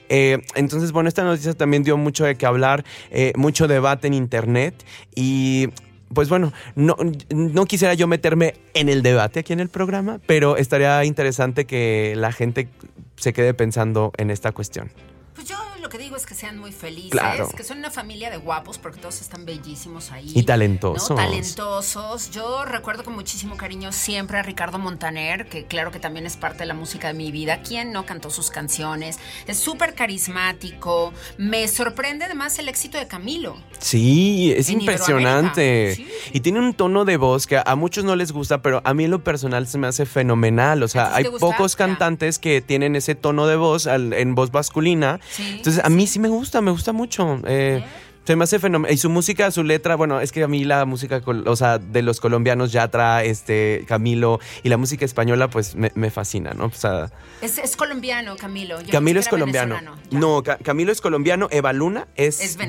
Eh, 0.08 0.38
entonces, 0.54 0.92
bueno, 0.92 1.08
esta 1.08 1.24
noticia 1.24 1.54
también 1.54 1.82
dio 1.82 1.96
mucho 1.96 2.24
de 2.24 2.36
qué 2.36 2.46
hablar, 2.46 2.84
eh, 3.10 3.32
mucho 3.36 3.68
debate 3.68 4.06
en 4.06 4.14
internet 4.14 4.84
y 5.14 5.68
pues 6.12 6.28
bueno, 6.28 6.52
no, 6.74 6.96
no 7.30 7.66
quisiera 7.66 7.94
yo 7.94 8.08
meterme 8.08 8.54
en 8.74 8.88
el 8.88 9.02
debate 9.02 9.40
aquí 9.40 9.52
en 9.52 9.60
el 9.60 9.68
programa, 9.68 10.20
pero 10.26 10.56
estaría 10.56 11.04
interesante 11.04 11.66
que 11.66 12.14
la 12.16 12.32
gente 12.32 12.68
se 13.16 13.32
quede 13.32 13.54
pensando 13.54 14.12
en 14.16 14.30
esta 14.30 14.50
cuestión. 14.50 14.90
Pues 15.34 15.48
yo 15.48 15.56
lo 15.80 15.88
que 15.88 15.98
digo 15.98 16.16
es 16.16 16.26
que 16.26 16.34
sean 16.34 16.58
muy 16.58 16.72
felices, 16.72 17.10
Claro. 17.12 17.48
que 17.56 17.64
son 17.64 17.78
una 17.78 17.90
familia 17.90 18.30
de 18.30 18.36
guapos 18.36 18.78
porque 18.78 18.98
todos 19.00 19.20
están 19.20 19.44
bellísimos 19.44 20.10
ahí. 20.12 20.30
Y 20.34 20.42
talentosos. 20.44 21.10
¿no? 21.10 21.16
Talentosos. 21.16 22.30
Yo 22.30 22.64
recuerdo 22.64 23.04
con 23.04 23.14
muchísimo 23.14 23.56
cariño 23.56 23.92
siempre 23.92 24.38
a 24.38 24.42
Ricardo 24.42 24.78
Montaner, 24.78 25.48
que 25.48 25.64
claro 25.64 25.90
que 25.90 25.98
también 26.00 26.26
es 26.26 26.36
parte 26.36 26.58
de 26.60 26.66
la 26.66 26.74
música 26.74 27.08
de 27.08 27.14
mi 27.14 27.30
vida. 27.32 27.62
¿Quién 27.62 27.92
no 27.92 28.06
cantó 28.06 28.30
sus 28.30 28.50
canciones? 28.50 29.18
Es 29.46 29.58
súper 29.58 29.94
carismático. 29.94 31.12
Me 31.38 31.66
sorprende 31.68 32.24
además 32.24 32.58
el 32.58 32.68
éxito 32.68 32.98
de 32.98 33.06
Camilo. 33.06 33.56
Sí, 33.78 34.52
es 34.56 34.68
impresionante. 34.70 35.94
Sí. 35.96 36.08
Y 36.32 36.40
tiene 36.40 36.60
un 36.60 36.74
tono 36.74 37.04
de 37.04 37.16
voz 37.16 37.46
que 37.46 37.60
a 37.64 37.74
muchos 37.76 38.04
no 38.04 38.16
les 38.16 38.32
gusta, 38.32 38.62
pero 38.62 38.80
a 38.84 38.94
mí 38.94 39.04
en 39.04 39.10
lo 39.10 39.22
personal 39.24 39.66
se 39.66 39.78
me 39.78 39.86
hace 39.86 40.06
fenomenal. 40.06 40.82
O 40.82 40.86
¿A 40.86 40.88
sea, 40.88 41.14
hay 41.14 41.24
gusta? 41.24 41.38
pocos 41.46 41.76
cantantes 41.76 42.38
que 42.38 42.60
tienen 42.60 42.96
ese 42.96 43.14
tono 43.14 43.46
de 43.46 43.56
voz 43.56 43.86
en 43.86 44.34
voz 44.34 44.52
masculina. 44.52 45.20
Sí, 45.30 45.42
Entonces, 45.58 45.69
a 45.78 45.88
mí 45.88 46.06
sí 46.06 46.18
me 46.18 46.28
gusta, 46.28 46.60
me 46.60 46.70
gusta 46.70 46.92
mucho. 46.92 47.40
Eh, 47.46 47.84
Se 48.24 48.36
me 48.36 48.44
hace 48.44 48.58
fenomenal. 48.58 48.94
Y 48.94 48.98
su 48.98 49.08
música, 49.10 49.50
su 49.50 49.64
letra, 49.64 49.96
bueno, 49.96 50.20
es 50.20 50.30
que 50.30 50.42
a 50.44 50.46
mí 50.46 50.62
la 50.64 50.84
música, 50.84 51.20
o 51.24 51.56
sea, 51.56 51.78
de 51.78 52.02
los 52.02 52.20
colombianos, 52.20 52.70
Yatra, 52.70 53.24
este, 53.24 53.84
Camilo, 53.88 54.38
y 54.62 54.68
la 54.68 54.76
música 54.76 55.04
española, 55.06 55.48
pues 55.48 55.74
me, 55.74 55.90
me 55.94 56.10
fascina, 56.10 56.52
¿no? 56.52 56.66
O 56.66 56.70
sea, 56.70 57.10
Es, 57.40 57.58
es 57.58 57.76
colombiano, 57.76 58.36
Camilo. 58.36 58.80
Yo 58.82 58.90
Camilo 58.92 59.18
es 59.20 59.26
colombiano. 59.26 59.78
No, 60.10 60.42
Ca- 60.44 60.58
Camilo 60.58 60.92
es 60.92 61.00
colombiano, 61.00 61.48
Eva 61.50 61.72
Luna 61.72 62.06
es, 62.14 62.40
Es 62.40 62.56
venezolana. 62.56 62.66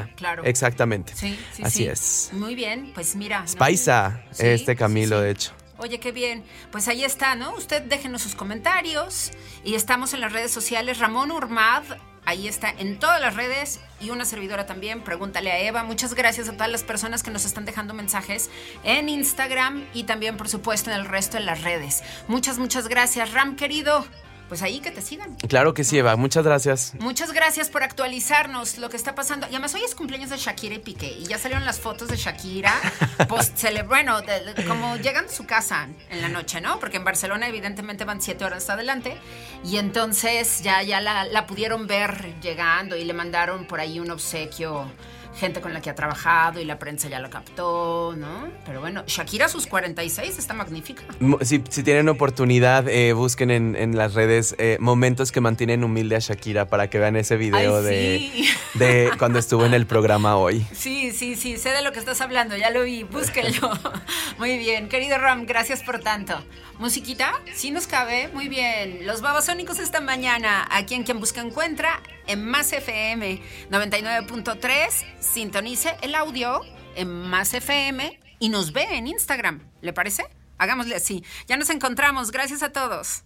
venezolana, 0.00 0.16
claro. 0.16 0.42
Exactamente. 0.44 1.12
Sí, 1.14 1.38
sí, 1.54 1.62
Así 1.62 1.78
sí. 1.84 1.86
es. 1.86 2.30
Muy 2.32 2.54
bien, 2.56 2.90
pues 2.92 3.14
mira. 3.16 3.44
Es 3.46 3.54
paisa, 3.56 4.20
este 4.38 4.74
Camilo, 4.76 5.20
de 5.20 5.30
hecho. 5.30 5.52
Oye, 5.78 6.00
qué 6.00 6.10
bien. 6.10 6.42
Pues 6.72 6.88
ahí 6.88 7.04
está, 7.04 7.36
¿no? 7.36 7.54
Usted 7.54 7.82
déjenos 7.82 8.20
sus 8.22 8.34
comentarios 8.34 9.30
y 9.64 9.74
estamos 9.76 10.12
en 10.12 10.20
las 10.20 10.32
redes 10.32 10.50
sociales. 10.50 10.98
Ramón 10.98 11.30
Urmad, 11.30 11.84
ahí 12.28 12.46
está 12.46 12.70
en 12.76 12.98
todas 12.98 13.22
las 13.22 13.36
redes 13.36 13.80
y 14.00 14.10
una 14.10 14.26
servidora 14.26 14.66
también. 14.66 15.02
Pregúntale 15.02 15.50
a 15.50 15.60
Eva. 15.60 15.82
Muchas 15.82 16.12
gracias 16.12 16.48
a 16.50 16.52
todas 16.52 16.70
las 16.70 16.84
personas 16.84 17.22
que 17.22 17.30
nos 17.30 17.46
están 17.46 17.64
dejando 17.64 17.94
mensajes 17.94 18.50
en 18.84 19.08
Instagram 19.08 19.86
y 19.94 20.04
también, 20.04 20.36
por 20.36 20.48
supuesto, 20.48 20.90
en 20.90 20.96
el 20.96 21.06
resto 21.06 21.38
de 21.38 21.44
las 21.44 21.62
redes. 21.62 22.02
Muchas, 22.28 22.58
muchas 22.58 22.88
gracias, 22.88 23.32
Ram, 23.32 23.56
querido. 23.56 24.04
Pues 24.48 24.62
ahí 24.62 24.80
que 24.80 24.90
te 24.90 25.02
sigan. 25.02 25.34
Claro 25.48 25.74
que 25.74 25.84
sí, 25.84 25.98
Eva. 25.98 26.16
Muchas 26.16 26.42
gracias. 26.44 26.94
Muchas 26.98 27.32
gracias 27.32 27.68
por 27.68 27.82
actualizarnos 27.82 28.78
lo 28.78 28.88
que 28.88 28.96
está 28.96 29.14
pasando. 29.14 29.46
Y 29.46 29.50
además 29.50 29.74
hoy 29.74 29.82
es 29.84 29.94
cumpleaños 29.94 30.30
de 30.30 30.38
Shakira 30.38 30.74
y 30.74 30.78
Piqué. 30.78 31.08
Y 31.18 31.24
ya 31.26 31.36
salieron 31.38 31.66
las 31.66 31.78
fotos 31.78 32.08
de 32.08 32.16
Shakira. 32.16 32.72
Post 33.28 33.58
cele- 33.58 33.86
bueno, 33.86 34.22
de- 34.22 34.54
de- 34.54 34.64
como 34.64 34.96
llegando 34.96 35.30
a 35.30 35.34
su 35.34 35.44
casa 35.44 35.88
en 36.10 36.22
la 36.22 36.28
noche, 36.30 36.60
¿no? 36.62 36.80
Porque 36.80 36.96
en 36.96 37.04
Barcelona 37.04 37.46
evidentemente 37.48 38.04
van 38.04 38.22
siete 38.22 38.44
horas 38.44 38.70
adelante. 38.70 39.18
Y 39.64 39.76
entonces 39.76 40.62
ya, 40.62 40.82
ya 40.82 41.00
la, 41.02 41.24
la 41.26 41.46
pudieron 41.46 41.86
ver 41.86 42.34
llegando 42.40 42.96
y 42.96 43.04
le 43.04 43.12
mandaron 43.12 43.66
por 43.66 43.80
ahí 43.80 44.00
un 44.00 44.10
obsequio. 44.10 44.90
Gente 45.38 45.60
con 45.60 45.72
la 45.72 45.80
que 45.80 45.90
ha 45.90 45.94
trabajado 45.94 46.60
y 46.60 46.64
la 46.64 46.78
prensa 46.78 47.08
ya 47.08 47.20
lo 47.20 47.30
captó, 47.30 48.14
¿no? 48.16 48.48
Pero 48.66 48.80
bueno, 48.80 49.04
Shakira 49.06 49.46
a 49.46 49.48
sus 49.48 49.66
46 49.66 50.38
está 50.38 50.52
magnífica. 50.54 51.02
Si, 51.42 51.62
si 51.68 51.82
tienen 51.82 52.08
oportunidad, 52.08 52.88
eh, 52.88 53.12
busquen 53.12 53.50
en, 53.50 53.76
en 53.76 53.96
las 53.96 54.14
redes 54.14 54.54
eh, 54.58 54.78
momentos 54.80 55.30
que 55.30 55.40
mantienen 55.40 55.84
humilde 55.84 56.16
a 56.16 56.18
Shakira 56.18 56.66
para 56.66 56.90
que 56.90 56.98
vean 56.98 57.16
ese 57.16 57.36
video 57.36 57.78
Ay, 57.78 57.84
de, 57.84 58.18
sí. 58.18 58.50
de 58.74 59.10
cuando 59.18 59.38
estuvo 59.38 59.64
en 59.64 59.74
el 59.74 59.86
programa 59.86 60.36
hoy. 60.36 60.66
Sí, 60.72 61.12
sí, 61.12 61.36
sí, 61.36 61.56
sé 61.56 61.70
de 61.70 61.82
lo 61.82 61.92
que 61.92 61.98
estás 62.00 62.20
hablando, 62.20 62.56
ya 62.56 62.70
lo 62.70 62.82
vi, 62.82 63.04
búsquenlo. 63.04 63.70
Muy 64.38 64.58
bien, 64.58 64.88
querido 64.88 65.18
Ram, 65.18 65.46
gracias 65.46 65.82
por 65.82 66.00
tanto. 66.00 66.42
¿Musiquita? 66.78 67.32
Sí 67.54 67.70
nos 67.72 67.88
cabe, 67.88 68.28
muy 68.32 68.48
bien. 68.48 69.04
Los 69.04 69.20
babasónicos 69.20 69.80
esta 69.80 70.00
mañana, 70.00 70.64
aquí 70.70 70.94
en 70.94 71.02
Quien 71.02 71.18
Busca 71.18 71.40
Encuentra, 71.40 72.00
en 72.28 72.44
Más 72.44 72.72
FM 72.72 73.40
99.3, 73.70 74.88
sintonice 75.18 75.96
el 76.02 76.14
audio 76.14 76.60
en 76.94 77.08
Más 77.08 77.52
FM 77.54 78.20
y 78.38 78.48
nos 78.50 78.72
ve 78.72 78.84
en 78.92 79.08
Instagram, 79.08 79.60
¿le 79.80 79.92
parece? 79.92 80.24
Hagámosle 80.58 80.94
así. 80.94 81.24
Ya 81.46 81.56
nos 81.56 81.70
encontramos, 81.70 82.30
gracias 82.30 82.62
a 82.62 82.70
todos. 82.70 83.24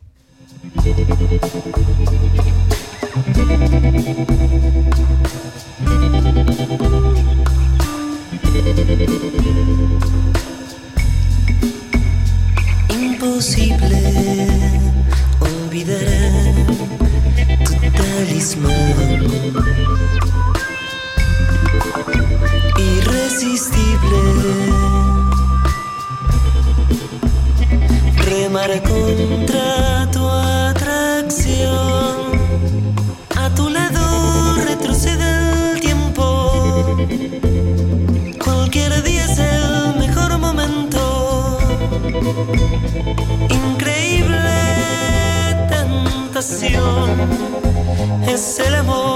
Imposible 12.88 13.98
olvidar 15.40 16.41
tu 16.41 16.41
Irresistible. 22.76 24.22
Remar 28.26 28.82
contra 28.82 30.10
tu 30.10 30.28
atracción. 30.28 31.62
A 33.36 33.48
tu 33.54 33.68
lado 33.70 34.56
retrocede 34.64 35.74
el 35.74 35.80
tiempo. 35.80 36.96
Cualquier 38.42 39.04
día 39.04 39.24
es 39.24 39.38
el 39.38 39.98
mejor 40.00 40.36
momento. 40.38 41.58
Increíble 43.48 44.36
tentación 45.70 47.51
es 48.28 48.58
el 48.58 48.74
amor. 48.74 49.11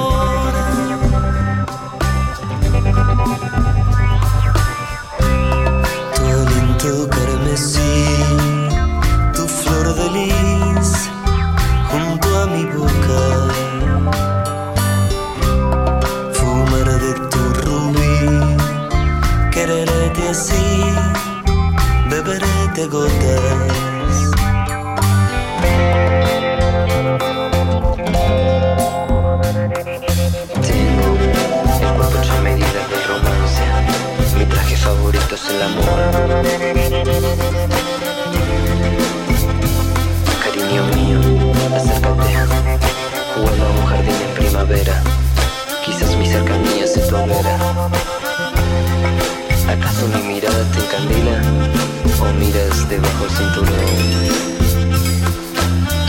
Debajo 52.96 53.24
el 53.24 53.30
cinturón? 53.30 53.74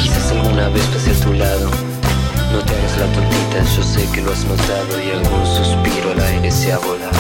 Quizás 0.02 0.32
alguna 0.32 0.70
vez 0.70 0.86
pase 0.86 1.12
a 1.12 1.20
tu 1.26 1.34
lado. 1.34 1.70
No 2.54 2.60
te 2.64 2.74
hagas 2.76 2.98
la 2.98 3.06
tontita, 3.14 3.64
yo 3.76 3.84
sé 3.84 4.10
que 4.14 4.22
lo 4.22 4.32
has 4.32 4.46
notado 4.46 5.04
y 5.04 5.12
algún 5.12 5.46
suspiro 5.46 6.12
al 6.12 6.22
aire 6.22 6.50
se 6.52 6.72
ha 6.72 6.78
volado. 6.80 7.18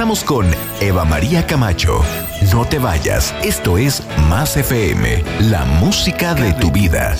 Regresamos 0.00 0.24
con 0.24 0.50
Eva 0.80 1.04
María 1.04 1.46
Camacho. 1.46 2.02
No 2.54 2.64
te 2.64 2.78
vayas, 2.78 3.34
esto 3.42 3.76
es 3.76 4.02
Más 4.30 4.56
FM, 4.56 5.22
la 5.50 5.66
música 5.66 6.32
de 6.32 6.54
tu 6.54 6.72
vida. 6.72 7.14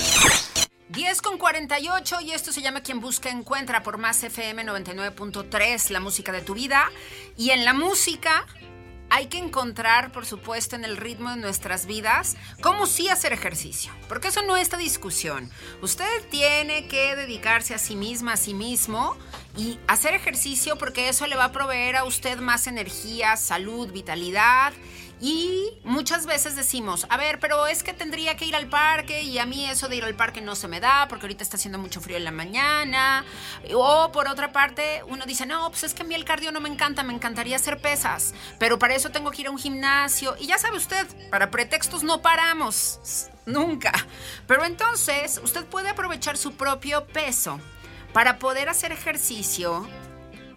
10 0.88 1.20
con 1.20 1.36
48 1.36 2.22
y 2.22 2.30
esto 2.30 2.52
se 2.52 2.62
llama 2.62 2.80
Quien 2.80 3.00
Busca 3.00 3.28
Encuentra 3.28 3.82
por 3.82 3.98
Más 3.98 4.24
FM 4.24 4.64
99.3, 4.64 5.90
la 5.90 6.00
música 6.00 6.32
de 6.32 6.40
tu 6.40 6.54
vida. 6.54 6.90
Y 7.36 7.50
en 7.50 7.66
la 7.66 7.74
música 7.74 8.46
hay 9.10 9.26
que 9.26 9.38
encontrar, 9.38 10.12
por 10.12 10.24
supuesto, 10.24 10.76
en 10.76 10.84
el 10.84 10.96
ritmo 10.96 11.30
de 11.30 11.36
nuestras 11.36 11.86
vidas, 11.86 12.36
cómo 12.62 12.86
sí 12.86 13.08
hacer 13.08 13.32
ejercicio. 13.32 13.92
Porque 14.08 14.28
eso 14.28 14.42
no 14.42 14.56
es 14.56 14.62
esta 14.62 14.76
discusión. 14.76 15.50
Usted 15.82 16.28
tiene 16.30 16.86
que 16.86 17.16
dedicarse 17.16 17.74
a 17.74 17.78
sí 17.78 17.96
misma, 17.96 18.34
a 18.34 18.36
sí 18.36 18.54
mismo, 18.54 19.16
y 19.56 19.80
hacer 19.88 20.14
ejercicio 20.14 20.76
porque 20.76 21.08
eso 21.08 21.26
le 21.26 21.34
va 21.34 21.46
a 21.46 21.52
proveer 21.52 21.96
a 21.96 22.04
usted 22.04 22.38
más 22.38 22.68
energía, 22.68 23.36
salud, 23.36 23.90
vitalidad 23.90 24.72
y 25.20 25.78
muchas 25.84 26.24
veces 26.24 26.56
decimos, 26.56 27.06
a 27.10 27.18
ver, 27.18 27.38
pero 27.40 27.66
es 27.66 27.82
que 27.82 27.92
tendría 27.92 28.38
que 28.38 28.46
ir 28.46 28.56
al 28.56 28.68
parque 28.68 29.20
y 29.22 29.38
a 29.38 29.44
mí 29.44 29.68
eso 29.68 29.86
de 29.86 29.96
ir 29.96 30.04
al 30.04 30.14
parque 30.14 30.40
no 30.40 30.56
se 30.56 30.66
me 30.66 30.80
da 30.80 31.08
porque 31.08 31.26
ahorita 31.26 31.42
está 31.42 31.58
haciendo 31.58 31.78
mucho 31.78 32.00
frío 32.00 32.16
en 32.16 32.24
la 32.24 32.30
mañana. 32.30 33.24
O 33.74 34.10
por 34.12 34.28
otra 34.28 34.50
parte, 34.50 35.02
uno 35.08 35.26
dice, 35.26 35.44
no, 35.44 35.68
pues 35.68 35.84
es 35.84 35.92
que 35.92 36.02
a 36.02 36.06
mí 36.06 36.14
el 36.14 36.24
cardio 36.24 36.52
no 36.52 36.60
me 36.60 36.70
encanta, 36.70 37.02
me 37.02 37.12
encantaría 37.12 37.56
hacer 37.56 37.78
pesas, 37.82 38.32
pero 38.58 38.78
para 38.78 38.94
eso 38.94 39.10
tengo 39.10 39.30
que 39.30 39.42
ir 39.42 39.48
a 39.48 39.50
un 39.50 39.58
gimnasio. 39.58 40.36
Y 40.40 40.46
ya 40.46 40.56
sabe 40.56 40.78
usted, 40.78 41.06
para 41.28 41.50
pretextos 41.50 42.02
no 42.02 42.22
paramos, 42.22 43.28
nunca. 43.44 43.92
Pero 44.46 44.64
entonces, 44.64 45.38
usted 45.44 45.66
puede 45.66 45.90
aprovechar 45.90 46.38
su 46.38 46.54
propio 46.54 47.06
peso 47.06 47.60
para 48.14 48.38
poder 48.38 48.70
hacer 48.70 48.90
ejercicio 48.90 49.86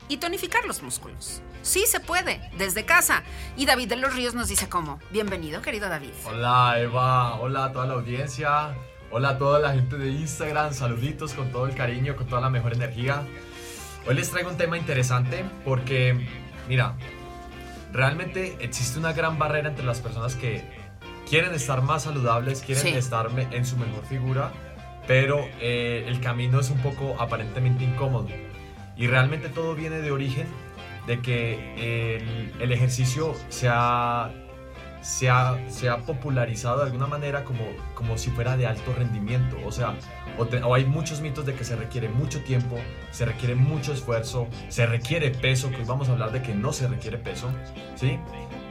y 0.08 0.18
tonificar 0.18 0.64
los 0.66 0.82
músculos. 0.82 1.42
Sí 1.64 1.86
se 1.88 2.02
puede, 2.02 2.42
desde 2.58 2.84
casa. 2.84 3.24
Y 3.56 3.66
David 3.66 3.88
de 3.88 3.96
los 3.96 4.14
Ríos 4.14 4.36
nos 4.36 4.50
dice 4.50 4.68
cómo. 4.68 5.00
Bienvenido, 5.12 5.62
querido 5.62 5.88
David. 5.88 6.10
Hola 6.26 6.76
Eva, 6.78 7.36
hola 7.40 7.66
a 7.66 7.72
toda 7.72 7.86
la 7.88 7.94
audiencia, 7.94 8.76
hola 9.12 9.30
a 9.30 9.38
toda 9.38 9.60
la 9.60 9.72
gente 9.72 9.98
de 9.98 10.10
Instagram, 10.12 10.74
saluditos 10.74 11.34
con 11.34 11.52
todo 11.54 11.66
el 11.66 11.74
cariño, 11.74 12.18
con 12.18 12.28
toda 12.28 12.42
la 12.42 12.50
mejor 12.50 12.74
energía. 12.74 13.24
Hoy 14.06 14.16
les 14.16 14.30
traigo 14.30 14.50
un 14.50 14.58
tema 14.58 14.78
interesante 14.78 15.46
porque, 15.64 16.28
mira, 16.68 16.96
realmente 17.94 18.58
existe 18.60 19.00
una 19.00 19.14
gran 19.14 19.40
barrera 19.40 19.70
entre 19.70 19.86
las 19.86 20.02
personas 20.02 20.36
que 20.36 20.66
quieren 21.30 21.54
estar 21.54 21.82
más 21.82 22.04
saludables, 22.04 22.62
quieren 22.62 22.84
Sí. 22.84 22.90
estar 22.90 23.30
en 23.52 23.66
su 23.66 23.78
mejor 23.78 24.06
figura, 24.06 24.52
pero 25.08 25.48
eh, 25.62 26.04
el 26.10 26.20
camino 26.20 26.60
es 26.60 26.70
un 26.70 26.80
poco 26.80 27.16
aparentemente 27.22 27.86
incómodo. 27.86 28.28
Y 28.98 29.08
realmente 29.08 29.48
todo 29.48 29.74
viene 29.76 30.02
de 30.02 30.12
origen 30.12 30.46
de 31.08 31.22
que 31.22 32.16
el, 32.18 32.54
el 32.62 32.72
ejercicio 32.72 33.34
se 33.50 33.68
ha, 33.70 34.32
se, 35.02 35.30
ha, 35.30 35.58
se 35.70 35.90
ha 35.90 35.98
popularizado 35.98 36.78
de 36.80 36.84
alguna 36.86 37.08
manera 37.08 37.44
como, 37.44 37.64
como 37.94 38.18
si 38.18 38.30
fuera 38.30 38.56
de 38.56 38.68
alto 38.68 38.94
rendimiento. 38.98 39.58
O 39.66 39.72
sea, 39.72 39.96
o, 40.38 40.46
te- 40.46 40.64
o 40.64 40.74
hay 40.74 40.86
muchos 40.86 41.20
mitos 41.22 41.46
de 41.46 41.54
que 41.56 41.64
se 41.66 41.76
requiere 41.76 42.08
mucho 42.10 42.42
tiempo, 42.44 42.78
se 43.12 43.26
requiere 43.26 43.56
mucho 43.56 43.92
esfuerzo, 43.94 44.48
se 44.70 44.86
requiere 44.86 45.30
peso, 45.32 45.70
que 45.72 45.78
hoy 45.78 45.86
vamos 45.86 46.08
a 46.10 46.14
hablar 46.14 46.32
de 46.32 46.42
que 46.42 46.56
no 46.56 46.72
se 46.72 46.88
requiere 46.88 47.18
peso, 47.18 47.50
¿sí? 47.96 48.18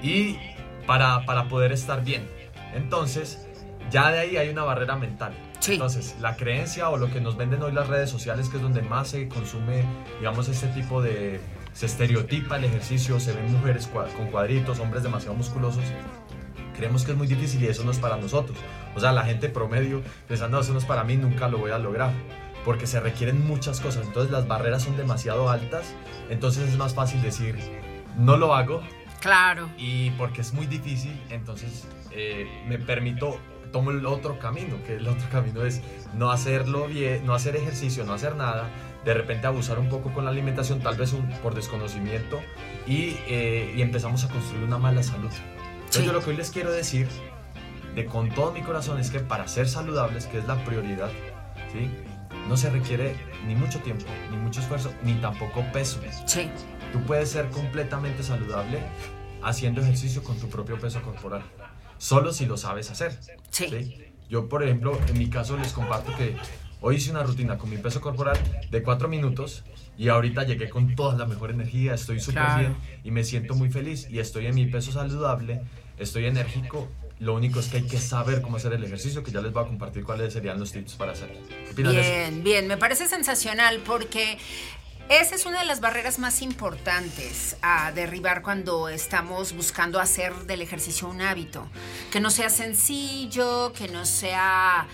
Y 0.02 0.38
para, 0.86 1.24
para 1.26 1.48
poder 1.48 1.72
estar 1.72 2.02
bien. 2.02 2.26
Entonces, 2.74 3.46
ya 3.90 4.10
de 4.10 4.20
ahí 4.20 4.36
hay 4.38 4.48
una 4.48 4.64
barrera 4.64 4.96
mental. 4.96 5.34
Sí. 5.60 5.74
Entonces, 5.74 6.16
la 6.20 6.36
creencia 6.36 6.88
o 6.88 6.96
lo 6.96 7.08
que 7.12 7.20
nos 7.20 7.36
venden 7.36 7.62
hoy 7.62 7.70
las 7.72 7.86
redes 7.88 8.10
sociales, 8.10 8.48
que 8.48 8.56
es 8.56 8.62
donde 8.62 8.82
más 8.82 9.08
se 9.08 9.28
consume, 9.28 9.84
digamos, 10.18 10.48
este 10.48 10.66
tipo 10.68 11.02
de... 11.02 11.40
Se 11.72 11.86
estereotipa 11.86 12.56
el 12.56 12.64
ejercicio, 12.64 13.18
se 13.18 13.32
ven 13.32 13.50
mujeres 13.52 13.88
con 14.16 14.26
cuadritos, 14.28 14.78
hombres 14.78 15.02
demasiado 15.02 15.34
musculosos. 15.34 15.84
Creemos 16.76 17.04
que 17.04 17.12
es 17.12 17.16
muy 17.18 17.26
difícil 17.26 17.62
y 17.62 17.66
eso 17.68 17.84
no 17.84 17.90
es 17.90 17.98
para 17.98 18.16
nosotros. 18.16 18.56
O 18.94 19.00
sea, 19.00 19.12
la 19.12 19.24
gente 19.24 19.48
promedio 19.48 20.02
pensando, 20.28 20.60
eso 20.60 20.72
no 20.72 20.78
es 20.78 20.84
para 20.84 21.04
mí, 21.04 21.16
nunca 21.16 21.48
lo 21.48 21.58
voy 21.58 21.70
a 21.70 21.78
lograr. 21.78 22.12
Porque 22.64 22.86
se 22.86 23.00
requieren 23.00 23.46
muchas 23.46 23.80
cosas. 23.80 24.06
Entonces 24.06 24.30
las 24.30 24.46
barreras 24.46 24.82
son 24.82 24.96
demasiado 24.96 25.50
altas. 25.50 25.94
Entonces 26.30 26.68
es 26.68 26.76
más 26.76 26.94
fácil 26.94 27.20
decir, 27.22 27.58
no 28.16 28.36
lo 28.36 28.54
hago, 28.54 28.82
Claro. 29.20 29.68
y 29.78 30.10
porque 30.12 30.40
es 30.40 30.52
muy 30.52 30.66
difícil, 30.66 31.12
entonces 31.30 31.86
eh, 32.10 32.46
me 32.66 32.78
permito, 32.78 33.38
tomo 33.70 33.90
el 33.92 34.04
otro 34.04 34.38
camino, 34.40 34.76
que 34.84 34.96
el 34.96 35.06
otro 35.06 35.28
camino 35.30 35.64
es 35.64 35.80
no 36.14 36.30
hacerlo 36.32 36.86
bien, 36.88 37.24
no 37.24 37.32
hacer 37.34 37.54
ejercicio, 37.56 38.04
no 38.04 38.14
hacer 38.14 38.34
nada, 38.36 38.68
de 39.04 39.14
repente 39.14 39.46
abusar 39.46 39.78
un 39.78 39.88
poco 39.88 40.12
con 40.12 40.24
la 40.24 40.30
alimentación, 40.30 40.80
tal 40.80 40.96
vez 40.96 41.12
un- 41.12 41.28
por 41.42 41.54
desconocimiento, 41.54 42.40
y, 42.86 43.16
eh, 43.28 43.72
y 43.76 43.82
empezamos 43.82 44.24
a 44.24 44.28
construir 44.28 44.64
una 44.64 44.78
mala 44.78 45.02
salud. 45.02 45.30
Entonces 45.74 46.00
Sí. 46.02 46.06
yo 46.06 46.12
lo 46.12 46.20
que 46.22 46.30
hoy 46.30 46.36
les 46.36 46.50
quiero 46.50 46.70
decir, 46.72 47.08
de 47.94 48.06
con 48.06 48.30
todo 48.30 48.52
mi 48.52 48.62
corazón, 48.62 48.98
es 49.00 49.10
que 49.10 49.20
para 49.20 49.46
ser 49.48 49.68
saludables, 49.68 50.26
que 50.26 50.38
es 50.38 50.46
la 50.46 50.62
prioridad, 50.64 51.10
¿sí? 51.72 51.90
no 52.48 52.56
se 52.56 52.70
requiere 52.70 53.14
ni 53.46 53.54
mucho 53.54 53.78
tiempo, 53.80 54.04
ni 54.30 54.36
mucho 54.36 54.60
esfuerzo, 54.60 54.92
ni 55.02 55.14
tampoco 55.14 55.64
peso. 55.72 56.00
Sí. 56.26 56.50
Tú 56.92 57.00
puedes 57.04 57.30
ser 57.30 57.48
completamente 57.50 58.22
saludable 58.22 58.80
haciendo 59.42 59.80
ejercicio 59.82 60.22
con 60.22 60.38
tu 60.38 60.48
propio 60.48 60.78
peso 60.78 61.02
corporal, 61.02 61.42
solo 61.98 62.32
si 62.32 62.46
lo 62.46 62.56
sabes 62.56 62.90
hacer. 62.90 63.18
Sí. 63.50 63.96
Yo, 64.30 64.48
por 64.48 64.62
ejemplo, 64.62 64.98
en 65.08 65.18
mi 65.18 65.28
caso 65.28 65.56
les 65.58 65.72
comparto 65.72 66.16
que 66.16 66.36
hoy 66.82 66.96
hice 66.96 67.10
una 67.10 67.22
rutina 67.22 67.56
con 67.56 67.70
mi 67.70 67.78
peso 67.78 68.00
corporal 68.00 68.38
de 68.70 68.82
4 68.82 69.08
minutos 69.08 69.64
y 69.96 70.08
ahorita 70.08 70.44
llegué 70.44 70.68
con 70.68 70.94
toda 70.94 71.16
la 71.16 71.26
mejor 71.26 71.50
energía, 71.50 71.94
estoy 71.94 72.20
súper 72.20 72.42
Claro. 72.42 72.58
bien 72.60 72.76
y 73.04 73.10
me 73.10 73.24
siento 73.24 73.54
muy 73.54 73.70
feliz 73.70 74.06
y 74.10 74.18
estoy 74.18 74.46
en 74.46 74.54
mi 74.54 74.66
peso 74.66 74.92
saludable, 74.92 75.62
estoy 75.98 76.26
enérgico. 76.26 76.88
Lo 77.18 77.34
único 77.34 77.60
es 77.60 77.68
que 77.68 77.76
hay 77.76 77.86
que 77.86 77.98
saber 77.98 78.42
cómo 78.42 78.56
hacer 78.56 78.72
el 78.72 78.82
ejercicio, 78.82 79.22
que 79.22 79.30
ya 79.30 79.40
les 79.40 79.52
voy 79.52 79.62
a 79.62 79.66
compartir 79.68 80.02
cuáles 80.02 80.32
serían 80.32 80.58
los 80.58 80.72
tips 80.72 80.94
para 80.94 81.12
hacerlo. 81.12 81.38
Bien, 81.76 82.42
bien, 82.42 82.66
me 82.66 82.76
parece 82.76 83.06
sensacional 83.06 83.78
porque 83.86 84.38
esa 85.08 85.34
es 85.36 85.46
una 85.46 85.60
de 85.60 85.66
las 85.66 85.80
barreras 85.80 86.18
más 86.18 86.42
importantes 86.42 87.56
a 87.62 87.92
derribar 87.92 88.42
cuando 88.42 88.88
estamos 88.88 89.52
buscando 89.52 90.00
hacer 90.00 90.32
del 90.46 90.62
ejercicio 90.62 91.06
un 91.08 91.20
hábito. 91.20 91.68
Que 92.10 92.18
no 92.18 92.30
sea 92.30 92.50
sencillo, 92.50 93.72
que 93.72 93.88
no 93.88 94.04
sea 94.04 94.88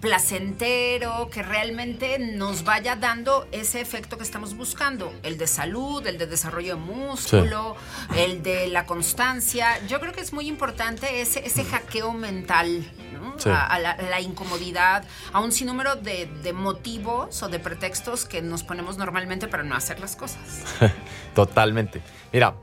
placentero, 0.00 1.28
que 1.30 1.42
realmente 1.42 2.18
nos 2.18 2.64
vaya 2.64 2.96
dando 2.96 3.46
ese 3.52 3.80
efecto 3.80 4.16
que 4.16 4.22
estamos 4.24 4.56
buscando, 4.56 5.12
el 5.22 5.38
de 5.38 5.46
salud, 5.46 6.06
el 6.06 6.18
de 6.18 6.26
desarrollo 6.26 6.76
de 6.76 6.80
músculo, 6.82 7.76
el 8.16 8.42
de 8.42 8.68
la 8.68 8.86
constancia. 8.86 9.84
Yo 9.86 10.00
creo 10.00 10.12
que 10.12 10.20
es 10.20 10.32
muy 10.32 10.46
importante 10.48 11.20
ese, 11.20 11.44
ese 11.46 11.64
hackeo 11.64 12.12
mental, 12.12 12.84
¿no? 13.12 13.38
Sí. 13.38 13.48
A- 13.48 13.66
a 13.66 13.78
la, 13.78 13.96
la 13.96 14.20
incomodidad, 14.20 15.04
a 15.32 15.40
un 15.40 15.52
sinnúmero 15.52 15.96
de, 15.96 16.26
de 16.42 16.52
motivos 16.52 17.42
o 17.42 17.48
de 17.48 17.58
pretextos 17.58 18.24
que 18.24 18.42
nos 18.42 18.62
ponemos 18.62 18.98
normalmente 18.98 19.48
para 19.48 19.62
no 19.62 19.74
hacer 19.74 20.00
las 20.00 20.16
cosas. 20.16 20.64
Totalmente. 21.34 22.02
Mira, 22.32 22.54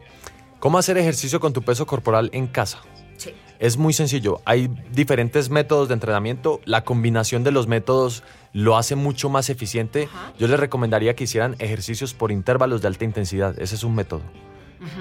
¿cómo 0.59 0.77
hacer 0.77 0.97
ejercicio 0.97 1.39
con 1.39 1.53
tu 1.53 1.61
peso 1.63 1.85
corporal 1.85 2.29
en 2.33 2.47
casa? 2.47 2.79
Sí. 3.17 3.33
Es 3.59 3.75
muy 3.77 3.91
sencillo. 3.91 4.41
Hay 4.45 4.69
diferentes 4.93 5.49
métodos 5.49 5.89
de 5.89 5.93
entrenamiento. 5.93 6.61
La 6.63 6.85
combinación 6.85 7.43
de 7.43 7.51
los 7.51 7.67
métodos 7.67 8.23
lo 8.53 8.77
hace 8.77 8.95
mucho 8.95 9.29
más 9.29 9.49
eficiente. 9.49 10.05
Ajá. 10.05 10.33
Yo 10.39 10.47
les 10.47 10.59
recomendaría 10.59 11.13
que 11.15 11.25
hicieran 11.25 11.55
ejercicios 11.59 12.13
por 12.13 12.31
intervalos 12.31 12.81
de 12.81 12.87
alta 12.87 13.03
intensidad. 13.03 13.59
Ese 13.59 13.75
es 13.75 13.83
un 13.83 13.95
método. 13.95 14.21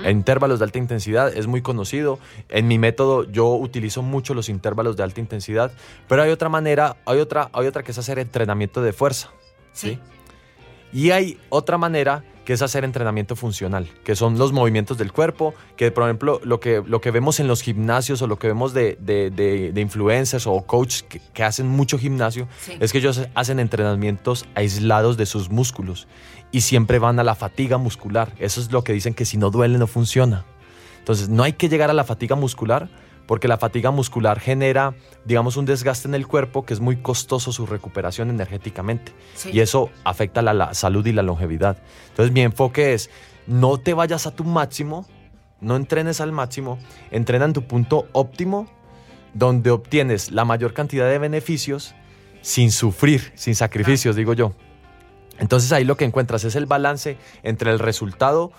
En 0.03 0.17
intervalos 0.17 0.59
de 0.59 0.65
alta 0.65 0.79
intensidad 0.79 1.33
es 1.37 1.47
muy 1.47 1.63
conocido. 1.63 2.19
En 2.49 2.67
mi 2.67 2.79
método 2.79 3.25
yo 3.31 3.55
utilizo 3.55 4.03
mucho 4.03 4.35
los 4.35 4.49
intervalos 4.49 4.97
de 4.97 5.05
alta 5.05 5.21
intensidad, 5.21 5.71
pero 6.09 6.23
hay 6.23 6.31
otra 6.31 6.49
manera, 6.49 6.97
hay 7.07 7.21
otra, 7.21 7.49
hay 7.53 7.69
otra 7.69 7.85
que 7.85 7.93
es 7.93 7.99
hacer 7.99 8.19
entrenamiento 8.19 8.83
de 8.83 8.93
fuerza. 8.93 9.31
Sí. 9.73 10.01
Y 10.93 11.11
hay 11.11 11.39
otra 11.49 11.79
manera 11.79 12.25
que 12.49 12.55
es 12.55 12.63
hacer 12.63 12.83
entrenamiento 12.83 13.37
funcional, 13.37 13.91
que 14.05 14.17
son 14.17 14.39
los 14.39 14.55
movimientos 14.55 14.97
del 14.97 15.13
cuerpo, 15.13 15.53
que 15.77 15.91
por 15.91 16.05
ejemplo 16.05 16.41
lo 16.45 16.61
que, 16.61 16.83
lo 16.87 17.03
que 17.03 17.11
vemos 17.11 17.41
en 17.41 17.47
los 17.47 17.61
gimnasios 17.61 18.23
o 18.23 18.27
lo 18.27 18.39
que 18.39 18.47
vemos 18.47 18.73
de, 18.73 18.97
de- 19.03 19.29
de- 19.29 19.71
de 19.71 19.81
influencers 19.83 20.47
o 20.47 20.63
coaches 20.63 21.03
que, 21.03 21.21
que 21.35 21.45
hacen 21.45 21.69
mucho 21.69 21.99
gimnasio, 21.99 22.49
Sí. 22.59 22.73
es 22.81 22.91
que 22.91 22.99
ellos 22.99 23.21
hacen 23.35 23.61
entrenamientos 23.61 24.47
aislados 24.55 25.19
de 25.19 25.27
sus 25.27 25.51
músculos 25.51 26.09
y 26.51 26.63
siempre 26.63 26.99
van 26.99 27.19
a 27.21 27.23
la 27.23 27.35
fatiga 27.35 27.77
muscular. 27.77 28.33
Eso 28.39 28.63
es 28.63 28.73
lo 28.73 28.83
que 28.83 28.95
dicen 28.95 29.13
que 29.13 29.27
si 29.27 29.37
no 29.37 29.51
duele 29.51 29.77
no 29.77 29.87
funciona. 29.87 30.47
Entonces 31.01 31.29
no 31.29 31.43
hay 31.43 31.53
que 31.53 31.69
llegar 31.69 31.91
a 31.91 31.93
la 31.93 32.05
fatiga 32.05 32.35
muscular 32.35 32.89
porque 33.29 33.47
la 33.47 33.59
fatiga 33.59 33.91
muscular 33.91 34.41
genera, 34.41 34.95
digamos, 35.27 35.59
un 35.59 35.67
desgaste 35.67 36.09
en 36.09 36.15
el 36.15 36.27
cuerpo 36.27 36.65
que 36.65 36.73
es 36.73 36.81
muy 36.81 36.97
costoso 36.97 37.53
su 37.53 37.67
recuperación 37.67 38.31
energéticamente. 38.31 39.13
Sí. 39.35 39.51
Y 39.53 39.61
eso 39.61 39.91
afecta 40.03 40.41
la, 40.41 40.55
la 40.55 40.73
salud 40.73 41.05
y 41.07 41.13
la 41.13 41.23
longevidad. 41.23 41.77
Entonces 42.09 42.33
mi 42.33 42.41
enfoque 42.41 42.95
es, 42.95 43.11
no 43.47 43.77
te 43.77 43.93
vayas 43.93 44.27
a 44.27 44.35
tu 44.35 44.45
máximo, 44.45 45.07
no 45.61 45.77
entrenes 45.77 46.23
al 46.23 46.33
máximo, 46.33 46.79
entrena 47.11 47.45
en 47.45 47.53
tu 47.53 47.67
punto 47.67 48.09
óptimo, 48.13 48.67
donde 49.35 49.73
obtienes 49.73 50.31
la 50.33 50.47
mayor 50.47 50.73
cantidad 50.73 51.07
de 51.07 51.19
beneficios 51.19 51.95
sin 52.41 52.73
sufrir, 52.73 53.31
sin 53.35 53.55
sacrificios, 53.55 54.17
digo 54.17 54.33
yo. 54.33 54.55
Entonces 55.39 55.71
ahí 55.73 55.85
lo 55.85 55.99
que 55.99 56.07
encuentras 56.07 56.45
es 56.45 56.57
el 56.57 56.65
balance 56.65 57.19
entre 57.43 57.73
el 57.73 57.79
resultado 57.79 58.53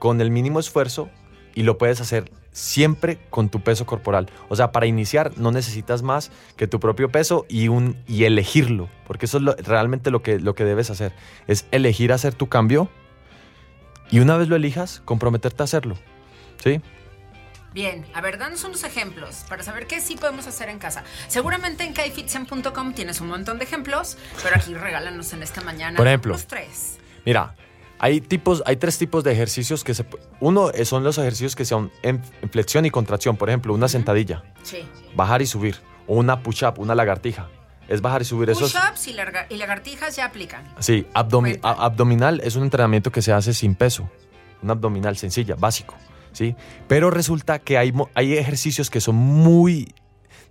con 0.00 0.20
el 0.20 0.32
mínimo 0.32 0.58
esfuerzo 0.58 1.10
y 1.54 1.62
lo 1.62 1.78
puedes 1.78 2.00
hacer 2.00 2.32
siempre 2.56 3.18
con 3.28 3.50
tu 3.50 3.60
peso 3.60 3.84
corporal. 3.84 4.30
O 4.48 4.56
sea, 4.56 4.72
para 4.72 4.86
iniciar 4.86 5.32
no 5.36 5.52
necesitas 5.52 6.02
más 6.02 6.30
que 6.56 6.66
tu 6.66 6.80
propio 6.80 7.10
peso 7.10 7.44
y, 7.50 7.68
un, 7.68 8.02
y 8.08 8.24
elegirlo, 8.24 8.88
porque 9.06 9.26
eso 9.26 9.36
es 9.36 9.42
lo- 9.42 9.54
realmente 9.56 10.10
lo 10.10 10.22
que, 10.22 10.38
lo 10.40 10.54
que 10.54 10.64
debes 10.64 10.88
hacer, 10.88 11.12
es 11.46 11.66
elegir 11.70 12.12
hacer 12.12 12.32
tu 12.34 12.48
cambio 12.48 12.88
y 14.10 14.20
una 14.20 14.38
vez 14.38 14.48
lo 14.48 14.56
elijas, 14.56 15.02
comprometerte 15.04 15.62
a 15.62 15.64
hacerlo. 15.64 15.98
¿Sí? 16.64 16.80
Bien, 17.74 18.06
a 18.14 18.22
ver, 18.22 18.38
danos 18.38 18.64
unos 18.64 18.84
ejemplos 18.84 19.44
para 19.50 19.62
saber 19.62 19.86
qué 19.86 20.00
sí 20.00 20.16
podemos 20.16 20.46
hacer 20.46 20.70
en 20.70 20.78
casa. 20.78 21.04
Seguramente 21.28 21.84
en 21.84 21.92
kfitzen.com 21.92 22.94
tienes 22.94 23.20
un 23.20 23.28
montón 23.28 23.58
de 23.58 23.64
ejemplos, 23.64 24.16
pero 24.42 24.56
aquí 24.56 24.72
regálanos 24.72 25.30
en 25.34 25.42
esta 25.42 25.60
mañana 25.60 25.98
Por 25.98 26.06
ejemplo. 26.08 26.32
los 26.32 26.46
tres. 26.46 26.96
Mira, 27.26 27.54
hay, 27.98 28.20
tipos, 28.20 28.62
hay 28.66 28.76
tres 28.76 28.98
tipos 28.98 29.24
de 29.24 29.32
ejercicios 29.32 29.84
que 29.84 29.94
se... 29.94 30.04
Uno 30.40 30.70
eh, 30.70 30.84
son 30.84 31.02
los 31.04 31.18
ejercicios 31.18 31.56
que 31.56 31.64
son 31.64 31.90
en, 32.02 32.20
en 32.42 32.50
flexión 32.50 32.84
y 32.86 32.90
contracción. 32.90 33.36
Por 33.36 33.48
ejemplo, 33.48 33.72
una 33.74 33.88
sentadilla, 33.88 34.42
Sí. 34.62 34.78
bajar 35.14 35.42
y 35.42 35.46
subir. 35.46 35.76
O 36.06 36.16
una 36.16 36.42
push-up, 36.42 36.78
una 36.78 36.94
lagartija. 36.94 37.48
Es 37.88 38.00
bajar 38.00 38.22
y 38.22 38.24
subir. 38.24 38.50
Eso 38.50 38.66
es- 38.66 38.72
Push-ups 38.72 39.08
y, 39.08 39.12
larga- 39.14 39.46
y 39.48 39.56
lagartijas 39.56 40.16
ya 40.16 40.26
aplican. 40.26 40.64
Sí, 40.80 41.06
abdomi- 41.14 41.58
a- 41.62 41.84
abdominal 41.84 42.40
es 42.44 42.56
un 42.56 42.64
entrenamiento 42.64 43.10
que 43.12 43.22
se 43.22 43.32
hace 43.32 43.54
sin 43.54 43.74
peso. 43.74 44.10
Un 44.62 44.70
abdominal 44.70 45.16
sencilla, 45.16 45.54
básico. 45.56 45.94
¿sí? 46.32 46.54
Pero 46.88 47.10
resulta 47.10 47.58
que 47.60 47.78
hay, 47.78 47.92
hay 48.14 48.34
ejercicios 48.34 48.90
que 48.90 49.00
son 49.00 49.14
muy, 49.16 49.94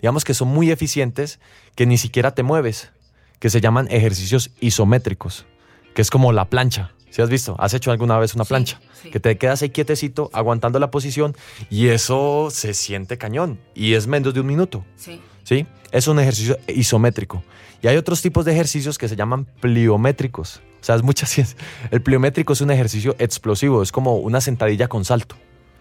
digamos 0.01 0.23
que 0.23 0.33
son 0.33 0.47
muy 0.47 0.71
eficientes, 0.71 1.39
que 1.75 1.85
ni 1.85 1.97
siquiera 1.99 2.31
te 2.33 2.41
mueves, 2.41 2.91
que 3.39 3.49
se 3.51 3.61
llaman 3.61 3.87
ejercicios 3.91 4.49
isométricos, 4.61 5.45
que 5.93 6.01
es 6.01 6.09
como 6.09 6.31
la 6.31 6.45
plancha. 6.49 6.91
¿Sí 7.15 7.21
has 7.21 7.29
visto? 7.29 7.55
¿Has 7.59 7.73
hecho 7.73 7.91
alguna 7.91 8.17
vez 8.19 8.35
una 8.35 8.43
Sí, 8.43 8.49
plancha? 8.49 8.81
sí. 9.01 9.09
Que 9.09 9.21
te 9.21 9.37
quedas 9.37 9.61
ahí 9.61 9.69
quietecito, 9.69 10.29
aguantando 10.33 10.79
la 10.79 10.91
posición, 10.91 11.33
y 11.69 11.87
eso 11.87 12.49
se 12.51 12.73
siente 12.73 13.17
cañón. 13.17 13.57
Y 13.73 13.93
es 13.93 14.05
menos 14.05 14.33
de 14.33 14.41
un 14.41 14.47
minuto. 14.47 14.83
Sí. 14.97 15.21
¿sí? 15.45 15.65
Es 15.93 16.09
un 16.09 16.19
ejercicio 16.19 16.57
isométrico. 16.67 17.41
Y 17.81 17.87
hay 17.87 17.95
otros 17.95 18.21
tipos 18.21 18.43
de 18.43 18.51
ejercicios 18.51 18.97
que 18.97 19.07
se 19.07 19.15
llaman 19.15 19.45
pliométricos. 19.61 20.57
O 20.81 20.83
sea, 20.83 20.95
es 20.95 21.03
mucha 21.03 21.25
ciencia. 21.25 21.55
El 21.89 22.01
pliométrico 22.01 22.51
es 22.51 22.59
un 22.59 22.69
ejercicio 22.69 23.15
explosivo, 23.17 23.81
es 23.81 23.93
como 23.93 24.17
una 24.17 24.41
sentadilla 24.41 24.89
con 24.89 25.05
salto, 25.05 25.37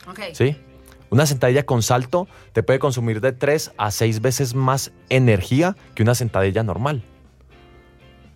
Ok. 0.09 0.21
¿sí? 0.35 0.57
Una 1.11 1.27
sentadilla 1.27 1.67
con 1.67 1.83
salto 1.83 2.29
te 2.53 2.63
puede 2.63 2.79
consumir 2.79 3.21
de 3.21 3.33
3 3.33 3.73
a 3.77 3.91
6 3.91 4.21
veces 4.21 4.55
más 4.55 4.93
energía 5.09 5.75
que 5.97 6.05
una 6.05 6.15
sentadilla 6.15 6.63
normal. 6.63 7.03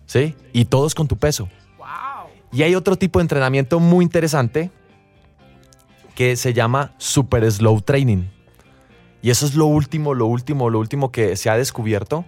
¿Sí? 0.05 0.35
Y 0.51 0.65
todos 0.65 0.95
con 0.95 1.07
tu 1.07 1.15
peso. 1.15 1.47
Y 2.51 2.63
hay 2.63 2.75
otro 2.75 2.95
tipo 2.95 3.19
de 3.19 3.23
entrenamiento 3.23 3.79
muy 3.79 4.03
interesante 4.03 4.71
que 6.15 6.35
se 6.35 6.53
llama 6.53 6.93
Super 6.97 7.49
Slow 7.49 7.81
Training. 7.81 8.25
Y 9.21 9.29
eso 9.29 9.45
es 9.45 9.55
lo 9.55 9.65
último, 9.65 10.13
lo 10.13 10.25
último, 10.25 10.69
lo 10.69 10.79
último 10.79 11.11
que 11.11 11.35
se 11.35 11.49
ha 11.49 11.57
descubierto. 11.57 12.25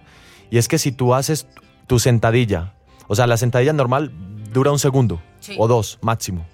Y 0.50 0.58
es 0.58 0.68
que 0.68 0.78
si 0.78 0.92
tú 0.92 1.14
haces 1.14 1.46
tu 1.86 1.98
sentadilla, 1.98 2.74
o 3.08 3.14
sea, 3.14 3.26
la 3.26 3.36
sentadilla 3.36 3.72
normal 3.72 4.12
dura 4.52 4.70
un 4.70 4.78
segundo 4.78 5.20
Sí. 5.40 5.56
o 5.58 5.66
dos 5.66 5.98
máximo, 6.02 6.46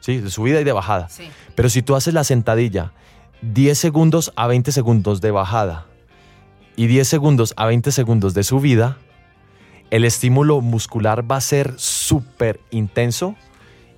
¿sí? 0.00 0.18
De 0.18 0.30
subida 0.30 0.60
y 0.60 0.64
de 0.64 0.72
bajada. 0.72 1.08
Sí. 1.08 1.28
Pero 1.54 1.68
si 1.68 1.82
tú 1.82 1.94
haces 1.96 2.14
la 2.14 2.24
sentadilla 2.24 2.92
10 3.42 3.76
segundos 3.76 4.32
a 4.36 4.46
20 4.46 4.72
segundos 4.72 5.20
de 5.20 5.30
bajada 5.30 5.86
y 6.76 6.86
10 6.86 7.06
segundos 7.06 7.52
a 7.56 7.66
20 7.66 7.92
segundos 7.92 8.32
de 8.32 8.44
subida, 8.44 8.96
el 9.90 10.04
estímulo 10.04 10.60
muscular 10.60 11.30
va 11.30 11.36
a 11.36 11.40
ser 11.40 11.74
súper 12.10 12.58
intenso 12.72 13.36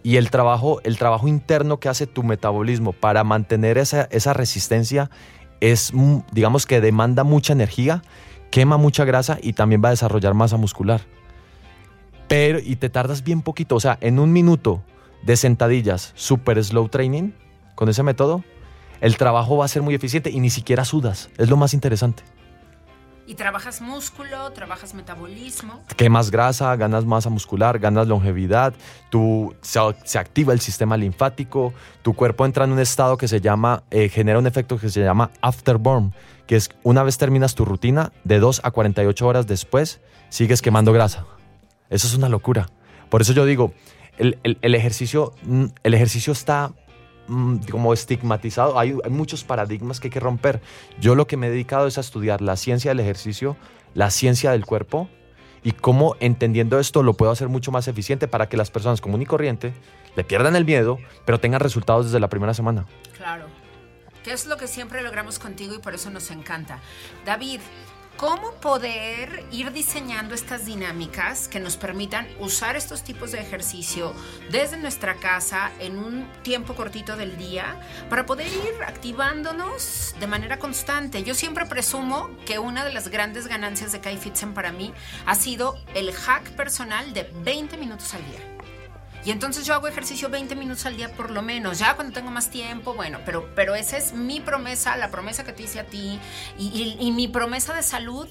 y 0.03 0.17
el 0.17 0.29
trabajo, 0.29 0.83
el 0.85 0.99
trabajo 0.99 1.29
interno 1.29 1.81
que 1.81 1.89
hace 1.89 2.07
tu 2.07 2.23
metabolismo 2.23 2.93
para 2.93 3.25
mantener 3.25 3.79
esa, 3.79 4.03
esa 4.11 4.35
resistencia 4.35 5.11
es, 5.61 5.95
mm, 5.95 6.19
digamos 6.31 6.67
que 6.67 6.83
demanda 6.83 7.25
mucha 7.25 7.55
energía, 7.55 8.03
quema 8.51 8.77
mucha 8.77 9.07
grasa 9.07 9.39
y 9.41 9.55
también 9.55 9.81
va 9.83 9.89
a 9.89 9.93
desarrollar 9.93 10.35
masa 10.35 10.59
muscular. 10.59 11.01
Pero, 12.29 12.59
y 12.59 12.77
te 12.77 12.91
tardas 12.91 13.25
bien 13.25 13.41
poquito, 13.41 13.77
o 13.77 13.81
sea, 13.81 13.97
en 14.03 14.19
un 14.19 14.31
minuto 14.31 14.83
de 15.23 15.37
sentadillas 15.37 16.13
super 16.15 16.63
slow 16.63 16.91
training, 16.91 17.31
con 17.75 17.89
ese 17.89 18.03
método, 18.03 18.45
el 19.01 19.17
trabajo 19.17 19.57
va 19.57 19.65
a 19.65 19.69
ser 19.69 19.81
muy 19.81 19.95
eficiente 19.95 20.29
y 20.29 20.41
ni 20.41 20.51
siquiera 20.51 20.85
sudas, 20.85 21.31
es 21.39 21.49
lo 21.49 21.57
más 21.57 21.73
interesante. 21.73 22.25
Y 23.27 23.35
trabajas 23.35 23.81
músculo, 23.81 24.51
trabajas 24.53 24.95
metabolismo. 24.95 25.81
quemas 25.97 26.31
grasa, 26.31 26.75
ganas 26.77 27.05
masa 27.05 27.31
muscular, 27.31 27.79
ganas 27.79 28.09
longevidad, 28.09 28.75
tu, 29.11 29.55
se, 29.62 30.18
activa 30.18 30.53
el 30.53 30.61
sistema 30.61 30.97
linfático, 30.97 31.73
tu 32.03 32.14
cuerpo 32.14 32.45
entra 32.47 32.64
en 32.64 32.73
un 32.73 32.81
estado 32.81 33.16
que 33.16 33.29
se 33.29 33.41
llama, 33.41 33.85
eh, 33.93 34.09
genera 34.09 34.39
un 34.41 34.47
efecto 34.49 34.77
que 34.77 34.91
se 34.91 35.01
llama 35.03 35.31
afterburn, 35.41 36.12
que 36.47 36.57
es 36.57 36.70
una 36.83 37.05
vez 37.05 37.16
terminas 37.16 37.55
tu 37.55 37.64
rutina, 37.64 38.12
de 38.25 38.41
2 38.41 38.61
a 38.64 38.70
48 38.73 39.27
horas 39.27 39.47
después, 39.47 40.01
sigues 40.29 40.61
quemando 40.61 40.93
grasa. 40.93 41.25
Eso 41.91 42.09
es 42.09 42.14
una 42.14 42.29
locura. 42.29 42.68
Por 43.09 43.23
eso 43.23 43.33
yo 43.33 43.45
digo, 43.47 43.73
el, 44.18 44.39
el- 44.43 44.75
ejercicio, 44.75 45.33
mm, 45.45 45.66
el 45.85 45.95
ejercicio 45.95 46.33
está 46.33 46.73
como 47.70 47.93
estigmatizado. 47.93 48.79
Hay, 48.79 48.97
hay 49.05 49.11
muchos 49.11 49.45
paradigmas 49.45 50.01
que 50.01 50.09
hay 50.09 50.12
que 50.12 50.20
romper. 50.20 50.61
Yo 51.01 51.14
lo 51.14 51.27
que 51.27 51.37
me 51.37 51.47
he 51.47 51.51
dedicado 51.51 51.87
es 51.87 51.99
a 51.99 52.01
estudiar 52.01 52.41
la 52.41 52.57
ciencia 52.57 52.91
del 52.91 53.01
ejercicio, 53.01 53.57
la 53.95 54.11
ciencia 54.11 54.53
del 54.53 54.64
cuerpo 54.64 55.09
y 55.62 55.73
cómo 55.73 56.16
entendiendo 56.20 56.79
esto 56.79 57.03
lo 57.03 57.14
puedo 57.14 57.31
hacer 57.31 57.49
mucho 57.49 57.70
más 57.70 57.89
eficiente 57.89 58.29
para 58.29 58.49
que 58.49 58.57
las 58.57 58.70
personas 58.70 59.01
común 59.01 59.23
y 59.23 59.27
corriente 59.27 59.73
le 60.16 60.25
pierdan 60.25 60.57
el 60.57 60.64
miedo, 60.64 60.99
pero 61.25 61.41
tengan 61.41 61.61
resultados 61.61 62.07
desde 62.07 62.20
la 62.20 62.29
primera 62.29 62.55
semana. 62.55 62.87
Claro. 63.16 63.47
Que 64.25 64.33
es 64.33 64.47
lo 64.47 64.57
que 64.57 64.68
siempre 64.68 65.03
logramos 65.03 65.39
contigo 65.39 65.75
y 65.75 65.79
por 65.79 65.95
eso 65.95 66.11
nos 66.11 66.31
encanta. 66.31 66.79
David, 67.25 67.61
¿cómo 68.17 68.53
poder 68.55 69.45
ir 69.51 69.73
diseñando 69.73 70.35
estas 70.35 70.65
dinámicas 70.65 71.49
que 71.49 71.61
nos 71.61 71.77
permitan 71.77 72.29
usar 72.39 72.77
estos 72.77 73.03
tipos 73.03 73.33
de 73.33 73.41
ejercicio 73.41 74.15
desde 74.51 74.77
nuestra 74.77 75.17
casa 75.17 75.71
en 75.81 75.99
un 75.99 76.31
tiempo 76.43 76.75
cortito 76.75 77.17
del 77.17 77.37
día 77.37 77.81
para 78.09 78.27
poder 78.27 78.47
ir 78.47 78.83
activándonos 78.87 80.15
de 80.21 80.27
manera 80.27 80.59
constante? 80.59 81.23
Yo 81.23 81.35
siempre 81.35 81.67
presumo 81.67 82.31
que 82.47 82.59
una 82.59 82.85
de 82.85 82.93
las 82.93 83.09
grandes 83.09 83.47
ganancias 83.47 83.93
de 83.93 84.01
Kai 84.01 84.17
Fitzen 84.17 84.55
para 84.55 84.73
mí 84.73 84.93
ha 85.27 85.35
sido 85.35 85.77
el 85.95 86.13
hack 86.13 86.51
personal 86.53 87.13
de 87.13 87.31
20 87.43 87.77
minutos 87.77 88.15
al 88.15 88.25
día. 88.27 88.62
Y 89.25 89.31
entonces 89.31 89.64
yo 89.64 89.75
hago 89.75 89.87
ejercicio 89.89 90.29
20 90.29 90.57
minutos 90.57 90.85
al 90.87 90.97
día 90.97 91.12
por 91.14 91.31
lo 91.31 91.43
menos, 91.43 91.79
ya 91.79 91.95
cuando 91.95 92.12
tengo 92.12 92.31
más 92.31 92.51
tiempo, 92.51 92.95
bueno, 92.95 93.20
pero, 93.25 93.49
pero 93.55 93.75
esa 93.75 93.97
es 93.97 94.12
mi 94.12 94.41
promesa, 94.41 94.97
la 94.97 95.11
promesa 95.11 95.45
que 95.45 95.53
te 95.53 95.62
hice 95.62 95.79
a 95.81 95.85
ti 95.85 96.18
y, 96.59 96.66
y- 96.66 96.97
y 97.01 97.12
mi 97.12 97.29
promesa 97.29 97.73
de 97.75 97.83
salud 97.83 98.29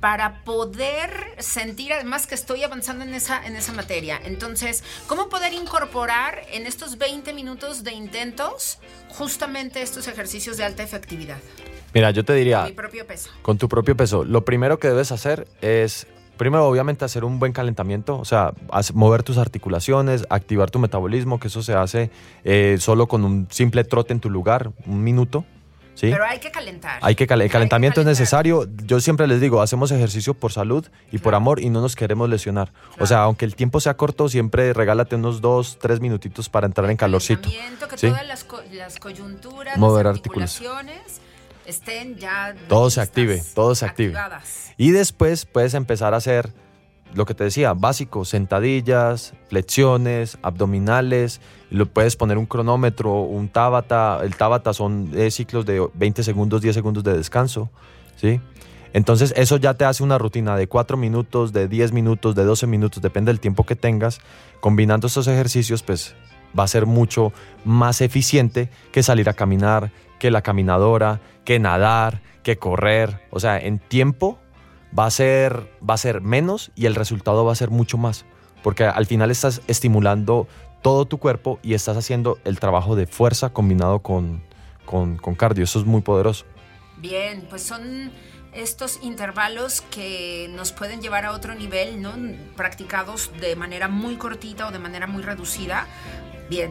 para 0.00 0.42
poder 0.42 1.36
sentir 1.38 1.92
además 1.92 2.26
que 2.26 2.34
estoy 2.34 2.64
avanzando 2.64 3.04
en 3.04 3.14
esa, 3.14 3.44
en 3.46 3.54
esa 3.54 3.72
materia. 3.72 4.20
Entonces, 4.24 4.82
¿cómo 5.06 5.28
poder 5.28 5.52
incorporar 5.52 6.42
en 6.50 6.66
estos 6.66 6.98
20 6.98 7.32
minutos 7.32 7.84
de 7.84 7.92
intentos 7.92 8.78
justamente 9.08 9.80
estos 9.82 10.08
ejercicios 10.08 10.56
de 10.56 10.64
alta 10.64 10.82
efectividad? 10.82 11.38
Mira, 11.94 12.10
yo 12.10 12.24
te 12.24 12.32
diría, 12.34 12.64
Mi 12.64 12.72
propio 12.72 13.06
peso. 13.06 13.30
con 13.42 13.58
tu 13.58 13.68
propio 13.68 13.96
peso, 13.96 14.24
lo 14.24 14.44
primero 14.44 14.78
que 14.80 14.88
debes 14.88 15.12
hacer 15.12 15.46
es, 15.60 16.06
primero 16.36 16.66
obviamente 16.66 17.04
hacer 17.04 17.24
un 17.24 17.38
buen 17.38 17.52
calentamiento, 17.52 18.18
o 18.18 18.24
sea, 18.24 18.52
mover 18.94 19.22
tus 19.22 19.38
articulaciones, 19.38 20.26
activar 20.30 20.70
tu 20.70 20.78
metabolismo, 20.78 21.38
que 21.38 21.48
eso 21.48 21.62
se 21.62 21.74
hace 21.74 22.10
eh, 22.44 22.76
solo 22.80 23.06
con 23.08 23.24
un 23.24 23.46
simple 23.50 23.84
trote 23.84 24.12
en 24.12 24.20
tu 24.20 24.30
lugar, 24.30 24.72
un 24.86 25.04
minuto, 25.04 25.44
¿sí? 25.94 26.10
Pero 26.10 26.24
hay 26.24 26.40
que 26.40 26.50
calentar. 26.50 26.98
Hay 27.02 27.14
que 27.14 27.26
cal- 27.26 27.40
el 27.40 27.44
Hay 27.44 27.50
calentamiento 27.50 28.00
es 28.00 28.06
necesario. 28.06 28.66
Yo 28.84 29.00
siempre 29.00 29.26
les 29.26 29.40
digo, 29.40 29.60
hacemos 29.62 29.90
ejercicio 29.92 30.34
por 30.34 30.50
salud 30.52 30.86
y 31.12 31.18
por 31.18 31.34
amor 31.34 31.60
y 31.60 31.68
no 31.70 31.80
nos 31.80 31.94
queremos 31.94 32.28
lesionar. 32.28 32.72
Claro. 32.72 33.04
O 33.04 33.06
sea, 33.06 33.22
aunque 33.24 33.44
el 33.44 33.54
tiempo 33.54 33.78
sea 33.80 33.94
corto, 33.96 34.28
siempre 34.28 34.72
regálate 34.72 35.16
unos 35.16 35.40
dos, 35.42 35.78
tres 35.80 36.00
minutitos 36.00 36.48
para 36.48 36.66
entrar 36.66 36.90
en 36.90 36.96
calorcito. 36.96 37.42
Calentamiento, 37.42 37.88
Que 37.88 37.98
¿sí? 37.98 38.08
todas 38.08 38.26
las, 38.26 38.44
co- 38.44 38.62
las 38.72 38.98
coyunturas, 38.98 39.76
Mover 39.78 40.06
las 40.06 40.16
articulaciones. 40.16 40.70
articulaciones 40.70 41.20
estén 41.66 42.16
ya 42.16 42.54
Todo 42.68 42.90
se 42.90 43.00
active, 43.00 43.42
todo 43.54 43.74
se 43.74 43.86
active. 43.86 44.16
activadas. 44.16 44.72
Y 44.76 44.90
después 44.90 45.44
puedes 45.46 45.74
empezar 45.74 46.14
a 46.14 46.18
hacer 46.18 46.52
lo 47.14 47.26
que 47.26 47.34
te 47.34 47.44
decía, 47.44 47.74
básico, 47.74 48.24
sentadillas, 48.24 49.34
flexiones, 49.48 50.38
abdominales, 50.42 51.40
lo 51.70 51.86
puedes 51.86 52.16
poner 52.16 52.38
un 52.38 52.46
cronómetro, 52.46 53.20
un 53.20 53.48
tabata, 53.48 54.20
el 54.22 54.34
tabata 54.34 54.72
son 54.72 55.12
ciclos 55.30 55.66
de 55.66 55.86
20 55.92 56.22
segundos, 56.22 56.62
10 56.62 56.74
segundos 56.74 57.04
de 57.04 57.14
descanso, 57.16 57.70
¿sí? 58.16 58.40
Entonces 58.94 59.32
eso 59.36 59.56
ya 59.56 59.74
te 59.74 59.84
hace 59.84 60.02
una 60.02 60.18
rutina 60.18 60.56
de 60.56 60.66
4 60.68 60.96
minutos, 60.96 61.52
de 61.52 61.68
10 61.68 61.92
minutos, 61.92 62.34
de 62.34 62.44
12 62.44 62.66
minutos, 62.66 63.02
depende 63.02 63.30
del 63.30 63.40
tiempo 63.40 63.64
que 63.64 63.76
tengas. 63.76 64.20
Combinando 64.60 65.06
estos 65.06 65.26
ejercicios, 65.28 65.82
pues 65.82 66.14
va 66.58 66.64
a 66.64 66.68
ser 66.68 66.86
mucho 66.86 67.32
más 67.64 68.00
eficiente 68.00 68.70
que 68.92 69.02
salir 69.02 69.28
a 69.28 69.34
caminar, 69.34 69.92
que 70.18 70.30
la 70.30 70.42
caminadora, 70.42 71.20
que 71.44 71.58
nadar, 71.58 72.22
que 72.42 72.56
correr. 72.56 73.20
O 73.30 73.40
sea, 73.40 73.58
en 73.58 73.78
tiempo 73.78 74.38
va 74.96 75.06
a 75.06 75.10
ser, 75.10 75.70
va 75.88 75.94
a 75.94 75.98
ser 75.98 76.20
menos 76.20 76.70
y 76.74 76.86
el 76.86 76.94
resultado 76.94 77.44
va 77.44 77.52
a 77.52 77.56
ser 77.56 77.70
mucho 77.70 77.98
más. 77.98 78.24
Porque 78.62 78.84
al 78.84 79.06
final 79.06 79.30
estás 79.30 79.62
estimulando 79.66 80.46
todo 80.82 81.06
tu 81.06 81.18
cuerpo 81.18 81.58
y 81.62 81.74
estás 81.74 81.96
haciendo 81.96 82.38
el 82.44 82.58
trabajo 82.58 82.96
de 82.96 83.06
fuerza 83.06 83.50
combinado 83.50 84.00
con, 84.00 84.42
con, 84.84 85.16
cardio. 85.34 85.64
Eso 85.64 85.78
es 85.80 85.86
muy 85.86 86.02
poderoso. 86.02 86.44
Bien, 86.98 87.46
pues 87.48 87.62
son 87.62 88.12
estos 88.52 88.98
intervalos 89.02 89.80
que 89.80 90.48
nos 90.54 90.72
pueden 90.72 91.00
llevar 91.00 91.24
a 91.24 91.32
otro 91.32 91.54
nivel, 91.54 92.02
¿no? 92.02 92.12
Practicados 92.56 93.30
de 93.40 93.56
manera 93.56 93.88
muy 93.88 94.16
cortita 94.16 94.68
o 94.68 94.70
de 94.70 94.78
manera 94.78 95.06
muy 95.06 95.22
reducida. 95.22 95.86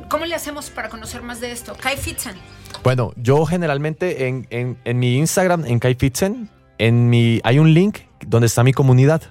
¿Cómo 0.09 0.25
le 0.25 0.35
hacemos 0.35 0.69
para 0.69 0.89
conocer 0.89 1.21
más 1.21 1.39
de 1.39 1.51
esto? 1.51 1.75
Kai 1.79 1.97
Fitzen. 1.97 2.35
Bueno, 2.83 3.13
yo 3.15 3.45
generalmente 3.45 4.27
en, 4.27 4.47
en- 4.49 4.77
en 4.85 4.99
mi 4.99 5.17
Instagram, 5.17 5.65
en 5.65 5.79
Kai 5.79 5.95
Fitzen, 5.95 6.49
en 6.77 7.09
mi, 7.09 7.39
hay 7.43 7.59
un 7.59 7.73
link 7.73 7.99
donde 8.25 8.47
está 8.47 8.63
mi 8.63 8.73
comunidad. 8.73 9.21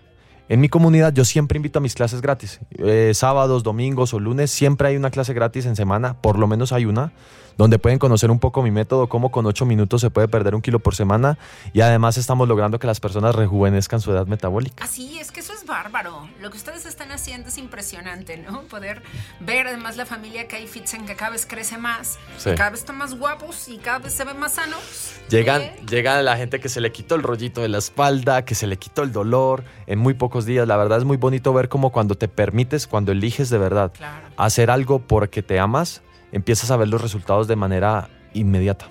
En 0.48 0.60
mi 0.60 0.68
comunidad 0.68 1.12
yo 1.12 1.24
siempre 1.24 1.56
invito 1.56 1.78
a 1.78 1.82
mis 1.82 1.94
clases 1.94 2.20
gratis. 2.20 2.60
Eh, 2.78 3.12
sábados, 3.14 3.62
domingos 3.62 4.12
o 4.14 4.18
lunes 4.20 4.50
siempre 4.50 4.88
hay 4.88 4.96
una 4.96 5.10
clase 5.10 5.32
gratis 5.32 5.64
en 5.66 5.76
semana, 5.76 6.20
por 6.20 6.38
lo 6.38 6.46
menos 6.48 6.72
hay 6.72 6.86
una, 6.86 7.12
donde 7.60 7.78
pueden 7.78 7.98
conocer 7.98 8.30
un 8.30 8.38
poco 8.38 8.62
mi 8.62 8.70
método, 8.70 9.06
cómo 9.10 9.30
con 9.30 9.44
8 9.44 9.66
minutos 9.66 10.00
se 10.00 10.08
puede 10.08 10.28
perder 10.28 10.54
un 10.54 10.62
kilo 10.62 10.78
por 10.78 10.94
semana 10.94 11.36
y 11.74 11.82
además 11.82 12.16
estamos 12.16 12.48
logrando 12.48 12.78
que 12.78 12.86
las 12.86 13.00
personas 13.00 13.34
rejuvenezcan 13.34 14.00
su 14.00 14.10
edad 14.12 14.26
metabólica. 14.26 14.82
Así 14.82 15.18
es 15.20 15.30
que 15.30 15.40
eso 15.40 15.52
es 15.52 15.66
bárbaro. 15.66 16.26
Lo 16.40 16.50
que 16.50 16.56
ustedes 16.56 16.86
están 16.86 17.12
haciendo 17.12 17.50
es 17.50 17.58
impresionante, 17.58 18.38
¿no? 18.38 18.62
Poder 18.62 19.02
ver 19.40 19.66
además 19.66 19.98
la 19.98 20.06
familia 20.06 20.48
Kai 20.48 20.66
Fitzen 20.66 21.04
que 21.04 21.16
cada 21.16 21.32
vez 21.32 21.44
crece 21.44 21.76
más, 21.76 22.18
Sí. 22.38 22.48
que 22.48 22.54
cada 22.56 22.70
vez 22.70 22.80
están 22.80 22.96
más 22.96 23.18
guapos 23.18 23.68
y 23.68 23.76
cada 23.76 23.98
vez 23.98 24.14
se 24.14 24.24
ven 24.24 24.38
más 24.38 24.54
sanos. 24.54 24.80
Llegan, 25.28 25.60
Bien. 25.60 25.86
llegan 25.86 26.24
la 26.24 26.38
gente 26.38 26.60
que 26.60 26.70
se 26.70 26.80
le 26.80 26.92
quitó 26.92 27.14
el 27.14 27.22
rollito 27.22 27.60
de 27.60 27.68
la 27.68 27.76
espalda, 27.76 28.42
que 28.46 28.54
se 28.54 28.66
le 28.66 28.78
quitó 28.78 29.02
el 29.02 29.12
dolor 29.12 29.64
en 29.86 29.98
muy 29.98 30.14
pocos 30.14 30.46
días. 30.46 30.66
La 30.66 30.78
verdad 30.78 30.96
es 30.96 31.04
muy 31.04 31.18
bonito 31.18 31.52
ver 31.52 31.68
cómo 31.68 31.90
cuando 31.92 32.14
te 32.14 32.26
permites, 32.26 32.86
cuando 32.86 33.12
eliges 33.12 33.50
de 33.50 33.58
verdad 33.58 33.92
Claro. 33.92 34.28
hacer 34.38 34.70
algo 34.70 35.00
porque 35.00 35.42
te 35.42 35.58
amas, 35.58 36.00
empiezas 36.32 36.70
a 36.70 36.76
ver 36.76 36.88
los 36.88 37.00
resultados 37.00 37.48
de 37.48 37.56
manera 37.56 38.08
inmediata. 38.34 38.88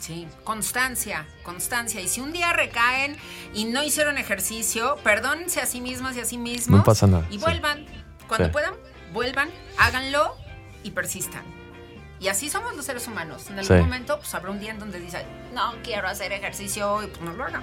Sí, 0.00 0.26
constancia, 0.42 1.26
constancia. 1.44 2.00
Y 2.00 2.08
si 2.08 2.20
un 2.20 2.32
día 2.32 2.52
recaen 2.52 3.16
y 3.54 3.66
no 3.66 3.82
hicieron 3.84 4.18
ejercicio, 4.18 4.96
perdónense 5.04 5.60
a 5.60 5.66
sí 5.66 5.80
mismas 5.80 6.16
y 6.16 6.20
a 6.20 6.24
sí 6.24 6.38
mismos. 6.38 6.78
No 6.78 6.84
pasa 6.84 7.06
nada, 7.06 7.24
Y 7.30 7.34
sí. 7.34 7.38
vuelvan. 7.38 7.86
Cuando 8.26 8.46
Sí. 8.46 8.52
puedan, 8.52 8.74
vuelvan, 9.12 9.48
háganlo 9.78 10.34
y 10.82 10.90
persistan. 10.90 11.42
Y 12.18 12.28
así 12.28 12.48
somos 12.50 12.74
los 12.76 12.84
seres 12.84 13.06
humanos. 13.06 13.48
En 13.50 13.58
algún 13.58 13.76
Sí. 13.76 13.82
momento, 13.82 14.16
pues 14.18 14.34
habrá 14.34 14.50
un 14.50 14.58
día 14.60 14.70
en 14.70 14.78
donde 14.78 14.98
dice, 14.98 15.24
no 15.54 15.74
quiero 15.84 16.08
hacer 16.08 16.32
ejercicio 16.32 17.02
y 17.02 17.06
pues 17.08 17.20
no 17.20 17.32
lo 17.34 17.44
haga. 17.44 17.62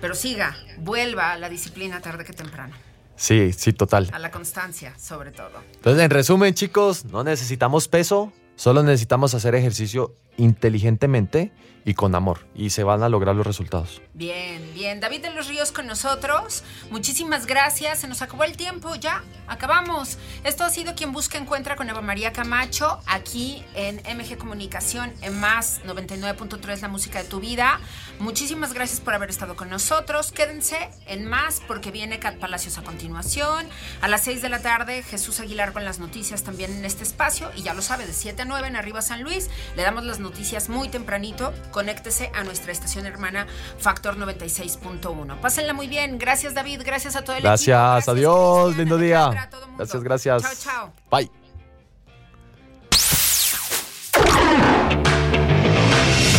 Pero 0.00 0.14
siga, 0.14 0.56
vuelva 0.78 1.32
a 1.32 1.38
la 1.38 1.48
disciplina 1.48 2.00
tarde 2.00 2.24
que 2.24 2.32
temprano. 2.32 2.74
Sí, 3.20 3.52
sí, 3.52 3.74
total. 3.74 4.08
A 4.14 4.18
la 4.18 4.30
constancia, 4.30 4.98
sobre 4.98 5.30
todo. 5.30 5.50
Entonces, 5.74 6.02
en 6.02 6.10
resumen, 6.10 6.54
chicos, 6.54 7.04
no 7.04 7.22
necesitamos 7.22 7.86
peso, 7.86 8.32
solo 8.56 8.82
necesitamos 8.82 9.34
hacer 9.34 9.54
ejercicio 9.54 10.16
inteligentemente 10.40 11.52
y 11.84 11.94
con 11.94 12.14
amor. 12.14 12.46
Y 12.54 12.70
se 12.70 12.84
van 12.84 13.02
a 13.02 13.08
lograr 13.08 13.34
los 13.34 13.46
resultados. 13.46 14.02
Bien, 14.14 14.62
bien. 14.74 15.00
David 15.00 15.22
de 15.22 15.30
los 15.30 15.48
Ríos 15.48 15.72
con 15.72 15.86
nosotros. 15.86 16.62
Muchísimas 16.90 17.46
gracias. 17.46 18.00
Se 18.00 18.08
nos 18.08 18.22
acabó 18.22 18.44
el 18.44 18.56
tiempo. 18.56 18.94
Ya, 18.94 19.22
acabamos. 19.46 20.18
Esto 20.44 20.64
ha 20.64 20.70
sido 20.70 20.94
Quien 20.94 21.12
Busca 21.12 21.38
Encuentra 21.38 21.76
con 21.76 21.88
Eva 21.88 22.02
María 22.02 22.32
Camacho, 22.32 23.00
aquí 23.06 23.64
en 23.74 23.96
MG 23.96 24.36
Comunicación, 24.36 25.12
en 25.22 25.40
Más 25.40 25.80
99.3, 25.84 26.80
la 26.80 26.88
música 26.88 27.22
de 27.22 27.28
tu 27.28 27.40
vida. 27.40 27.80
Muchísimas 28.18 28.74
gracias 28.74 29.00
por 29.00 29.14
haber 29.14 29.30
estado 29.30 29.56
con 29.56 29.70
nosotros. 29.70 30.32
Quédense 30.32 30.90
en 31.06 31.26
Más 31.26 31.62
porque 31.66 31.90
viene 31.90 32.18
Cat 32.18 32.36
Palacios 32.36 32.78
a 32.78 32.82
continuación. 32.82 33.66
A 34.02 34.08
las 34.08 34.22
6 34.24 34.42
de 34.42 34.48
la 34.48 34.60
tarde, 34.60 35.02
Jesús 35.02 35.40
Aguilar 35.40 35.72
con 35.72 35.84
las 35.84 35.98
noticias 35.98 36.42
también 36.42 36.72
en 36.72 36.84
este 36.84 37.04
espacio. 37.04 37.50
Y 37.56 37.62
ya 37.62 37.74
lo 37.74 37.82
sabe, 37.82 38.06
de 38.06 38.12
7 38.12 38.42
a 38.42 38.44
9 38.44 38.68
en 38.68 38.76
Arriba 38.76 39.00
San 39.02 39.22
Luis. 39.22 39.48
Le 39.76 39.82
damos 39.82 40.04
las 40.04 40.20
noticias 40.20 40.29
muy 40.68 40.88
tempranito. 40.88 41.52
Conéctese 41.70 42.30
a 42.34 42.44
nuestra 42.44 42.72
estación 42.72 43.06
hermana 43.06 43.46
Factor 43.78 44.16
96.1. 44.16 45.40
Pásenla 45.40 45.72
muy 45.72 45.86
bien. 45.86 46.18
Gracias, 46.18 46.54
David. 46.54 46.82
Gracias 46.84 47.16
a 47.16 47.22
todo 47.22 47.36
el 47.36 47.42
Gracias, 47.42 47.98
equipo. 47.98 48.10
adiós, 48.12 48.76
lindo 48.76 48.98
día. 48.98 49.48
Gracias, 49.76 50.02
gracias. 50.02 50.42
Chao, 50.42 50.52
chao. 50.62 50.92
Bye. 51.10 51.30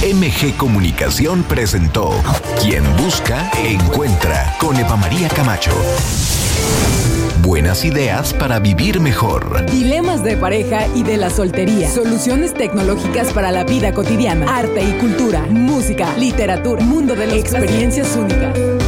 MG 0.04 0.58
Comunicación 0.58 1.44
presentó 1.44 2.12
Quien 2.60 2.84
busca, 2.98 3.52
encuentra 3.56 4.56
con 4.60 4.76
Eva 4.76 4.96
María 4.96 5.30
Camacho. 5.30 5.72
Buenas 7.42 7.84
ideas 7.86 8.36
para 8.36 8.60
vivir 8.60 9.00
mejor. 9.00 9.66
Dilemas 9.66 10.24
de 10.24 10.38
pareja 10.38 10.86
y 10.96 11.02
de 11.02 11.18
la 11.18 11.32
soltería. 11.32 11.90
Soluciones 11.90 12.54
tecnológicas 12.54 13.34
para 13.34 13.52
la 13.52 13.64
vida 13.64 13.94
cotidiana. 13.94 14.60
Arte 14.60 14.84
y 14.84 14.92
cultura. 15.00 15.42
Música, 15.50 16.16
literatura, 16.18 16.84
mundo 16.84 17.16
de 17.16 17.26
las 17.26 17.38
experiencias 17.38 18.16
únicas. 18.16 18.81